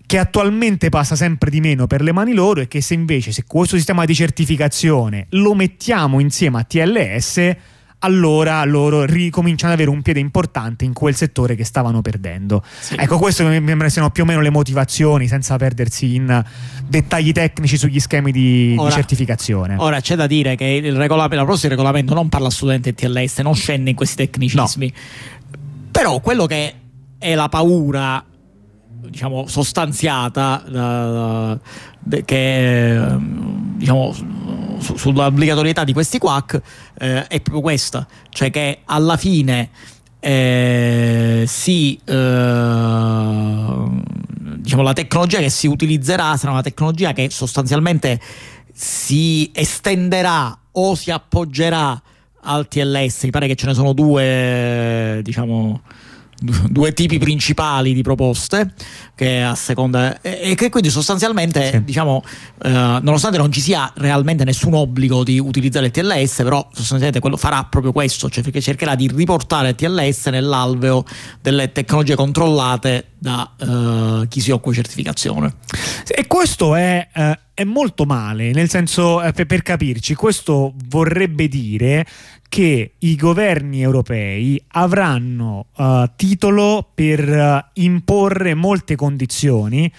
che 0.05 0.17
attualmente 0.17 0.89
passa 0.89 1.15
sempre 1.15 1.49
di 1.49 1.61
meno 1.61 1.87
per 1.87 2.01
le 2.01 2.11
mani 2.11 2.33
loro 2.33 2.59
e 2.59 2.67
che 2.67 2.81
se 2.81 2.93
invece 2.93 3.31
se 3.31 3.45
questo 3.47 3.77
sistema 3.77 4.03
di 4.03 4.13
certificazione 4.13 5.27
lo 5.29 5.55
mettiamo 5.55 6.19
insieme 6.19 6.59
a 6.59 6.63
TLS 6.65 7.55
allora 8.03 8.63
loro 8.65 9.05
ricominciano 9.05 9.71
ad 9.71 9.79
avere 9.79 9.93
un 9.93 10.01
piede 10.01 10.19
importante 10.19 10.85
in 10.85 10.93
quel 10.93 11.15
settore 11.15 11.55
che 11.55 11.63
stavano 11.63 12.01
perdendo. 12.01 12.63
Sì. 12.79 12.95
Ecco, 12.97 13.17
queste 13.17 13.43
mi 13.43 13.65
sembra 13.65 13.89
siano 13.89 14.11
più 14.11 14.23
o 14.23 14.25
meno 14.25 14.41
le 14.41 14.49
motivazioni, 14.49 15.27
senza 15.27 15.57
perdersi 15.57 16.15
in 16.15 16.43
dettagli 16.87 17.31
tecnici 17.31 17.77
sugli 17.77 17.99
schemi 17.99 18.31
di, 18.31 18.75
ora, 18.77 18.89
di 18.89 18.95
certificazione. 18.95 19.75
Ora 19.77 20.01
c'è 20.01 20.15
da 20.15 20.27
dire 20.27 20.55
che 20.55 20.65
il 20.65 20.95
regolamento, 20.95 21.35
la 21.35 21.45
prossimo 21.45 21.71
regolamento 21.71 22.13
non 22.13 22.29
parla 22.29 22.49
di 22.49 22.93
TLS, 22.93 23.39
non 23.39 23.55
scende 23.55 23.89
in 23.89 23.95
questi 23.95 24.17
tecnicismi. 24.17 24.93
No. 24.93 25.59
Però 25.91 26.19
quello 26.19 26.45
che 26.45 26.73
è 27.17 27.35
la 27.35 27.47
paura 27.47 28.23
diciamo 29.13 29.45
sostanziata 29.47 31.59
uh, 31.59 31.59
che 32.25 33.17
diciamo 33.75 34.13
su, 34.83 34.95
sull'obbligatorietà 34.95 35.83
di 35.83 35.93
questi 35.93 36.19
quack 36.19 36.61
eh, 36.99 37.27
è 37.27 37.39
proprio 37.41 37.61
questa, 37.61 38.05
cioè 38.29 38.51
che 38.51 38.79
alla 38.85 39.17
fine 39.17 39.69
eh, 40.19 41.43
si 41.47 41.99
eh, 42.05 43.83
diciamo 44.57 44.81
la 44.81 44.93
tecnologia 44.93 45.39
che 45.39 45.49
si 45.49 45.67
utilizzerà 45.67 46.37
sarà 46.37 46.51
una 46.51 46.61
tecnologia 46.61 47.13
che 47.13 47.29
sostanzialmente 47.29 48.19
si 48.73 49.51
estenderà 49.53 50.57
o 50.71 50.95
si 50.95 51.11
appoggerà 51.11 52.01
al 52.45 52.67
TLS, 52.67 53.23
mi 53.23 53.29
pare 53.29 53.47
che 53.47 53.55
ce 53.55 53.67
ne 53.67 53.73
sono 53.73 53.93
due 53.93 55.21
diciamo 55.23 55.81
due 56.43 56.93
tipi 56.93 57.17
principali 57.17 57.93
di 57.93 58.01
proposte 58.01 58.73
che 59.15 59.41
a 59.41 59.55
seconda 59.55 60.19
e 60.21 60.55
che 60.55 60.69
quindi 60.69 60.89
sostanzialmente 60.89 61.71
sì. 61.71 61.83
diciamo 61.83 62.21
eh, 62.63 62.69
nonostante 62.69 63.37
non 63.37 63.51
ci 63.51 63.61
sia 63.61 63.91
realmente 63.95 64.43
nessun 64.43 64.73
obbligo 64.73 65.23
di 65.23 65.39
utilizzare 65.39 65.85
il 65.85 65.91
TLS 65.91 66.37
però 66.37 66.67
sostanzialmente 66.71 67.19
quello 67.19 67.37
farà 67.37 67.63
proprio 67.63 67.91
questo 67.93 68.29
cioè 68.29 68.43
perché 68.43 68.59
cercherà 68.59 68.95
di 68.95 69.09
riportare 69.13 69.69
il 69.69 69.75
TLS 69.75 70.27
nell'alveo 70.27 71.05
delle 71.41 71.71
tecnologie 71.71 72.15
controllate 72.15 73.11
da 73.17 73.49
eh, 73.57 74.27
chi 74.27 74.41
si 74.41 74.51
occupa 74.51 74.71
di 74.71 74.75
certificazione 74.75 75.55
e 76.07 76.27
questo 76.27 76.75
è, 76.75 77.07
eh, 77.13 77.39
è 77.53 77.63
molto 77.63 78.03
male 78.05 78.51
nel 78.51 78.69
senso 78.69 79.21
eh, 79.23 79.31
per, 79.31 79.45
per 79.45 79.61
capirci 79.61 80.13
questo 80.15 80.73
vorrebbe 80.87 81.47
dire 81.47 82.05
che 82.53 82.91
i 82.99 83.15
governi 83.15 83.81
europei 83.81 84.63
avranno 84.73 85.69
uh, 85.75 86.03
titolo 86.15 86.87
per 86.93 87.27
uh, 87.27 87.81
imporre 87.81 88.53
molte 88.53 88.95
condizioni 88.95 89.91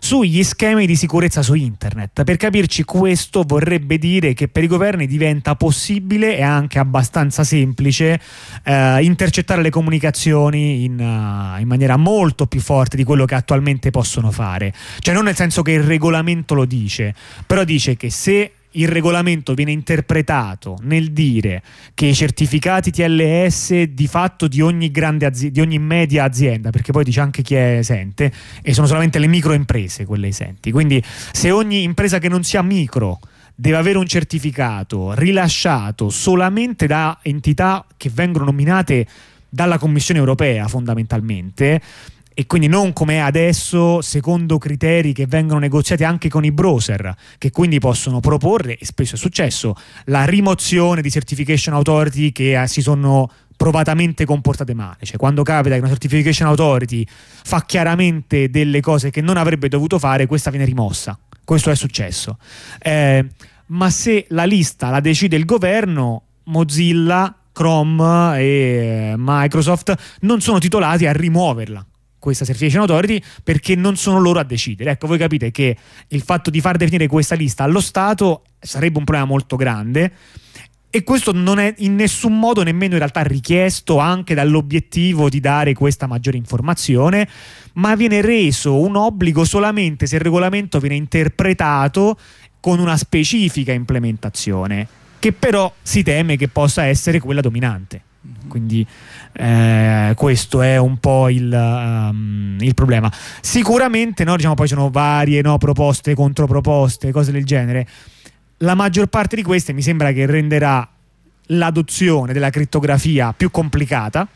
sugli 0.00 0.42
schemi 0.42 0.88
di 0.88 0.96
sicurezza 0.96 1.40
su 1.42 1.54
internet. 1.54 2.24
Per 2.24 2.36
capirci, 2.36 2.82
questo 2.82 3.44
vorrebbe 3.46 3.96
dire 3.96 4.34
che 4.34 4.48
per 4.48 4.64
i 4.64 4.66
governi 4.66 5.06
diventa 5.06 5.54
possibile 5.54 6.36
e 6.36 6.42
anche 6.42 6.80
abbastanza 6.80 7.44
semplice 7.44 8.20
eh, 8.64 9.04
intercettare 9.04 9.62
le 9.62 9.70
comunicazioni 9.70 10.84
in, 10.84 10.98
uh, 10.98 11.60
in, 11.60 11.68
maniera 11.68 11.96
molto 11.96 12.46
più 12.46 12.60
forte 12.60 12.96
di 12.96 13.04
quello 13.04 13.26
che 13.26 13.34
attualmente 13.34 13.90
possono 13.90 14.30
fare. 14.30 14.72
Cioè, 14.98 15.14
non 15.14 15.24
nel 15.24 15.36
senso 15.36 15.60
che 15.60 15.72
il 15.72 15.82
regolamento 15.82 16.54
lo 16.54 16.64
dice, 16.64 17.14
però 17.46 17.62
dice 17.62 17.96
che 17.96 18.10
se 18.10 18.52
il 18.72 18.88
regolamento 18.88 19.54
viene 19.54 19.72
interpretato 19.72 20.78
nel 20.82 21.12
dire 21.12 21.62
che 21.94 22.06
i 22.06 22.14
certificati 22.14 22.90
TLS 22.90 23.82
di 23.82 24.06
fatto 24.06 24.46
di 24.46 24.60
ogni, 24.60 24.90
grande 24.90 25.26
azi- 25.26 25.50
di 25.50 25.60
ogni 25.60 25.78
media 25.78 26.24
azienda, 26.24 26.70
perché 26.70 26.92
poi 26.92 27.04
dice 27.04 27.20
anche 27.20 27.42
chi 27.42 27.54
è 27.54 27.78
esente, 27.78 28.32
e 28.62 28.72
sono 28.72 28.86
solamente 28.86 29.18
le 29.18 29.26
microimprese 29.26 30.04
quelle 30.04 30.28
esenti. 30.28 30.70
Quindi 30.70 31.02
se 31.32 31.50
ogni 31.50 31.82
impresa 31.82 32.18
che 32.18 32.28
non 32.28 32.44
sia 32.44 32.62
micro 32.62 33.18
deve 33.54 33.76
avere 33.76 33.98
un 33.98 34.06
certificato 34.06 35.12
rilasciato 35.14 36.08
solamente 36.08 36.86
da 36.86 37.18
entità 37.22 37.84
che 37.96 38.10
vengono 38.12 38.46
nominate 38.46 39.06
dalla 39.48 39.78
Commissione 39.78 40.20
europea 40.20 40.68
fondamentalmente, 40.68 41.80
e 42.32 42.46
quindi 42.46 42.68
non 42.68 42.92
come 42.92 43.14
è 43.14 43.18
adesso 43.18 44.00
secondo 44.00 44.56
criteri 44.56 45.12
che 45.12 45.26
vengono 45.26 45.58
negoziati 45.58 46.04
anche 46.04 46.28
con 46.28 46.44
i 46.44 46.52
browser 46.52 47.14
che 47.38 47.50
quindi 47.50 47.78
possono 47.78 48.20
proporre 48.20 48.76
e 48.78 48.86
spesso 48.86 49.16
è 49.16 49.18
successo 49.18 49.74
la 50.04 50.24
rimozione 50.24 51.02
di 51.02 51.10
certification 51.10 51.74
authority 51.74 52.32
che 52.32 52.60
eh, 52.60 52.66
si 52.68 52.82
sono 52.82 53.30
provatamente 53.56 54.24
comportate 54.24 54.72
male. 54.72 54.96
Cioè, 55.02 55.18
quando 55.18 55.42
capita 55.42 55.74
che 55.74 55.80
una 55.80 55.90
certification 55.90 56.48
authority 56.48 57.04
fa 57.06 57.62
chiaramente 57.66 58.48
delle 58.48 58.80
cose 58.80 59.10
che 59.10 59.20
non 59.20 59.36
avrebbe 59.36 59.68
dovuto 59.68 59.98
fare, 59.98 60.24
questa 60.24 60.48
viene 60.48 60.64
rimossa. 60.64 61.18
Questo 61.44 61.70
è 61.70 61.74
successo. 61.74 62.38
Eh, 62.78 63.26
ma 63.66 63.90
se 63.90 64.24
la 64.30 64.44
lista 64.44 64.88
la 64.88 65.00
decide 65.00 65.36
il 65.36 65.44
governo, 65.44 66.22
Mozilla, 66.44 67.34
Chrome 67.52 68.38
e 68.38 69.14
Microsoft 69.18 69.94
non 70.20 70.40
sono 70.40 70.58
titolati 70.58 71.04
a 71.04 71.12
rimuoverla 71.12 71.84
questa 72.20 72.44
certification 72.44 72.82
authority 72.82 73.20
perché 73.42 73.74
non 73.74 73.96
sono 73.96 74.20
loro 74.20 74.38
a 74.38 74.44
decidere. 74.44 74.92
Ecco, 74.92 75.08
voi 75.08 75.18
capite 75.18 75.50
che 75.50 75.76
il 76.08 76.22
fatto 76.22 76.50
di 76.50 76.60
far 76.60 76.76
definire 76.76 77.08
questa 77.08 77.34
lista 77.34 77.64
allo 77.64 77.80
Stato 77.80 78.44
sarebbe 78.60 78.98
un 78.98 79.04
problema 79.04 79.26
molto 79.26 79.56
grande 79.56 80.12
e 80.92 81.04
questo 81.04 81.32
non 81.32 81.60
è 81.60 81.72
in 81.78 81.94
nessun 81.94 82.36
modo 82.36 82.64
nemmeno 82.64 82.94
in 82.94 82.98
realtà 82.98 83.22
richiesto 83.22 83.98
anche 83.98 84.34
dall'obiettivo 84.34 85.28
di 85.28 85.38
dare 85.38 85.72
questa 85.72 86.08
maggiore 86.08 86.36
informazione, 86.36 87.28
ma 87.74 87.94
viene 87.94 88.20
reso 88.20 88.76
un 88.76 88.96
obbligo 88.96 89.44
solamente 89.44 90.06
se 90.06 90.16
il 90.16 90.22
regolamento 90.22 90.80
viene 90.80 90.96
interpretato 90.96 92.18
con 92.58 92.80
una 92.80 92.96
specifica 92.96 93.72
implementazione, 93.72 94.86
che 95.20 95.32
però 95.32 95.72
si 95.80 96.02
teme 96.02 96.36
che 96.36 96.48
possa 96.48 96.84
essere 96.84 97.20
quella 97.20 97.40
dominante. 97.40 98.02
Quindi 98.48 98.84
eh, 99.32 100.12
questo 100.16 100.62
è 100.62 100.76
un 100.76 100.98
po' 100.98 101.28
il, 101.28 101.52
um, 101.52 102.56
il 102.60 102.74
problema. 102.74 103.10
Sicuramente 103.40 104.24
no, 104.24 104.36
diciamo, 104.36 104.54
poi 104.54 104.68
ci 104.68 104.74
sono 104.74 104.90
varie 104.90 105.42
no, 105.42 105.58
proposte, 105.58 106.14
controproposte, 106.14 107.12
cose 107.12 107.32
del 107.32 107.44
genere 107.44 107.86
la 108.62 108.74
maggior 108.74 109.06
parte 109.06 109.36
di 109.36 109.42
queste 109.42 109.72
mi 109.72 109.82
sembra 109.82 110.12
che 110.12 110.26
renderà 110.26 110.86
l'adozione 111.46 112.32
della 112.32 112.50
crittografia 112.50 113.32
più 113.32 113.50
complicata 113.50 114.26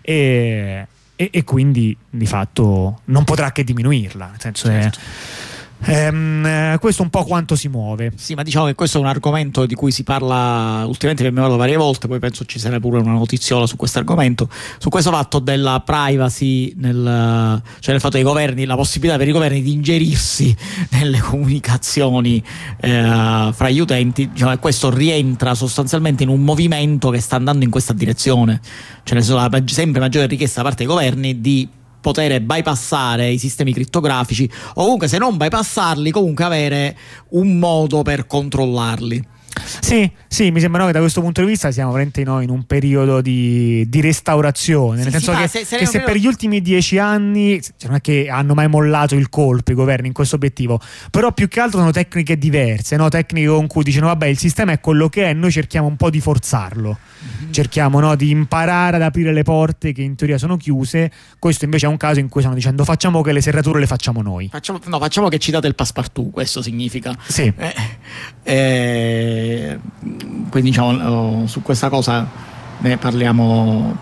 e, 0.00 0.86
e, 1.14 1.28
e 1.32 1.44
quindi 1.44 1.96
di 2.08 2.26
fatto 2.26 3.00
non 3.06 3.24
potrà 3.24 3.52
che 3.52 3.64
diminuirla. 3.64 4.26
Nel 4.30 4.40
senso 4.40 4.66
certo. 4.66 4.98
è, 4.98 5.02
Ehm, 5.84 6.78
questo 6.78 7.02
è 7.02 7.04
un 7.04 7.10
po' 7.10 7.24
quanto 7.24 7.54
si 7.54 7.68
muove. 7.68 8.12
Sì, 8.16 8.34
ma 8.34 8.42
diciamo 8.42 8.66
che 8.66 8.74
questo 8.74 8.98
è 8.98 9.00
un 9.00 9.06
argomento 9.06 9.66
di 9.66 9.74
cui 9.74 9.90
si 9.90 10.02
parla 10.02 10.84
ultimamente, 10.86 11.26
abbiamo 11.26 11.46
parlato 11.46 11.56
varie 11.56 11.76
volte, 11.76 12.08
poi 12.08 12.18
penso 12.18 12.44
ci 12.44 12.58
sarà 12.58 12.80
pure 12.80 12.98
una 12.98 13.12
notiziola 13.12 13.66
su 13.66 13.76
questo 13.76 13.98
argomento, 13.98 14.48
su 14.78 14.88
questo 14.88 15.10
fatto 15.10 15.38
della 15.38 15.80
privacy, 15.84 16.72
nel, 16.76 17.62
cioè 17.80 17.92
nel 17.92 18.00
fatto 18.00 18.16
dei 18.16 18.24
governi, 18.24 18.64
la 18.64 18.76
possibilità 18.76 19.16
per 19.18 19.28
i 19.28 19.32
governi 19.32 19.62
di 19.62 19.72
ingerirsi 19.72 20.54
nelle 20.90 21.20
comunicazioni 21.20 22.42
eh, 22.80 23.50
fra 23.52 23.70
gli 23.70 23.78
utenti, 23.78 24.30
diciamo 24.30 24.56
questo 24.58 24.90
rientra 24.90 25.54
sostanzialmente 25.54 26.22
in 26.22 26.28
un 26.28 26.40
movimento 26.40 27.10
che 27.10 27.20
sta 27.20 27.36
andando 27.36 27.64
in 27.64 27.70
questa 27.70 27.92
direzione, 27.92 28.60
cioè 29.04 29.20
la 29.22 29.62
sempre 29.66 30.00
maggiore 30.00 30.26
richiesta 30.26 30.62
da 30.62 30.68
parte 30.68 30.84
dei 30.84 30.92
governi 30.92 31.40
di 31.40 31.68
poter 32.00 32.40
bypassare 32.40 33.28
i 33.30 33.38
sistemi 33.38 33.72
crittografici 33.72 34.50
o 34.74 34.82
comunque 34.82 35.08
se 35.08 35.18
non 35.18 35.36
bypassarli 35.36 36.10
comunque 36.10 36.44
avere 36.44 36.96
un 37.30 37.58
modo 37.58 38.02
per 38.02 38.26
controllarli. 38.26 39.36
Sì, 39.80 40.10
sì, 40.28 40.50
mi 40.50 40.60
sembra 40.60 40.86
che 40.86 40.92
da 40.92 41.00
questo 41.00 41.20
punto 41.20 41.40
di 41.40 41.48
vista 41.48 41.70
siamo 41.70 41.90
veramente 41.90 42.22
noi 42.22 42.44
in 42.44 42.50
un 42.50 42.64
periodo 42.64 43.20
di, 43.20 43.84
di 43.88 44.00
restaurazione, 44.00 45.02
nel 45.02 45.06
sì, 45.06 45.10
senso 45.10 45.32
sì, 45.32 45.38
che, 45.38 45.48
se, 45.48 45.64
se, 45.64 45.76
che 45.78 45.86
se 45.86 46.00
per 46.00 46.16
gli 46.16 46.26
ultimi 46.26 46.60
dieci 46.60 46.98
anni 46.98 47.60
cioè 47.60 47.88
non 47.88 47.96
è 47.96 48.00
che 48.00 48.28
hanno 48.30 48.54
mai 48.54 48.68
mollato 48.68 49.14
il 49.14 49.28
colpo 49.28 49.72
i 49.72 49.74
governi 49.74 50.08
in 50.08 50.12
questo 50.12 50.36
obiettivo, 50.36 50.80
però 51.10 51.32
più 51.32 51.48
che 51.48 51.60
altro 51.60 51.78
sono 51.80 51.90
tecniche 51.90 52.38
diverse, 52.38 52.96
no? 52.96 53.08
tecniche 53.08 53.48
con 53.48 53.66
cui 53.66 53.82
dicono 53.82 54.06
vabbè 54.06 54.26
il 54.26 54.38
sistema 54.38 54.72
è 54.72 54.80
quello 54.80 55.08
che 55.08 55.24
è, 55.24 55.32
noi 55.32 55.50
cerchiamo 55.50 55.86
un 55.86 55.96
po' 55.96 56.10
di 56.10 56.20
forzarlo, 56.20 56.98
mm-hmm. 57.22 57.52
cerchiamo 57.52 58.00
no, 58.00 58.14
di 58.14 58.30
imparare 58.30 58.96
ad 58.96 59.02
aprire 59.02 59.32
le 59.32 59.42
porte 59.42 59.92
che 59.92 60.02
in 60.02 60.16
teoria 60.16 60.38
sono 60.38 60.56
chiuse, 60.56 61.10
questo 61.38 61.64
invece 61.64 61.86
è 61.86 61.88
un 61.88 61.96
caso 61.96 62.20
in 62.20 62.28
cui 62.28 62.40
stanno 62.40 62.56
dicendo 62.56 62.84
facciamo 62.84 63.22
che 63.22 63.32
le 63.32 63.40
serrature 63.40 63.80
le 63.80 63.86
facciamo 63.86 64.22
noi. 64.22 64.48
Facciamo, 64.50 64.80
no, 64.86 64.98
facciamo 64.98 65.28
che 65.28 65.38
ci 65.38 65.50
date 65.50 65.66
il 65.66 65.74
passepartout, 65.74 66.30
questo 66.30 66.62
significa. 66.62 67.16
Sì. 67.26 67.52
Eh, 67.56 67.74
eh, 68.42 69.78
quindi 70.50 70.70
diciamo, 70.70 71.46
su 71.46 71.62
questa 71.62 71.88
cosa 71.88 72.26
ne 72.80 72.96
parliamo 72.96 73.96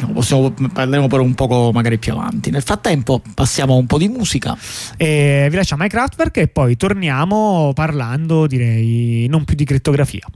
diciamo, 0.00 0.12
possiamo, 0.12 0.50
parleremo 0.50 1.06
per 1.06 1.20
un 1.20 1.34
poco 1.34 1.70
magari 1.72 1.98
più 1.98 2.12
avanti. 2.12 2.50
Nel 2.50 2.62
frattempo 2.62 3.20
passiamo 3.34 3.74
a 3.74 3.76
un 3.76 3.86
po' 3.86 3.98
di 3.98 4.08
musica. 4.08 4.56
E 4.96 5.46
vi 5.50 5.56
lasciamo 5.56 5.82
ai 5.82 5.88
Kraftwerk 5.88 6.36
e 6.38 6.48
poi 6.48 6.76
torniamo 6.76 7.72
parlando, 7.74 8.46
direi, 8.46 9.26
non 9.28 9.44
più 9.44 9.54
di 9.54 9.64
crittografia. 9.64 10.26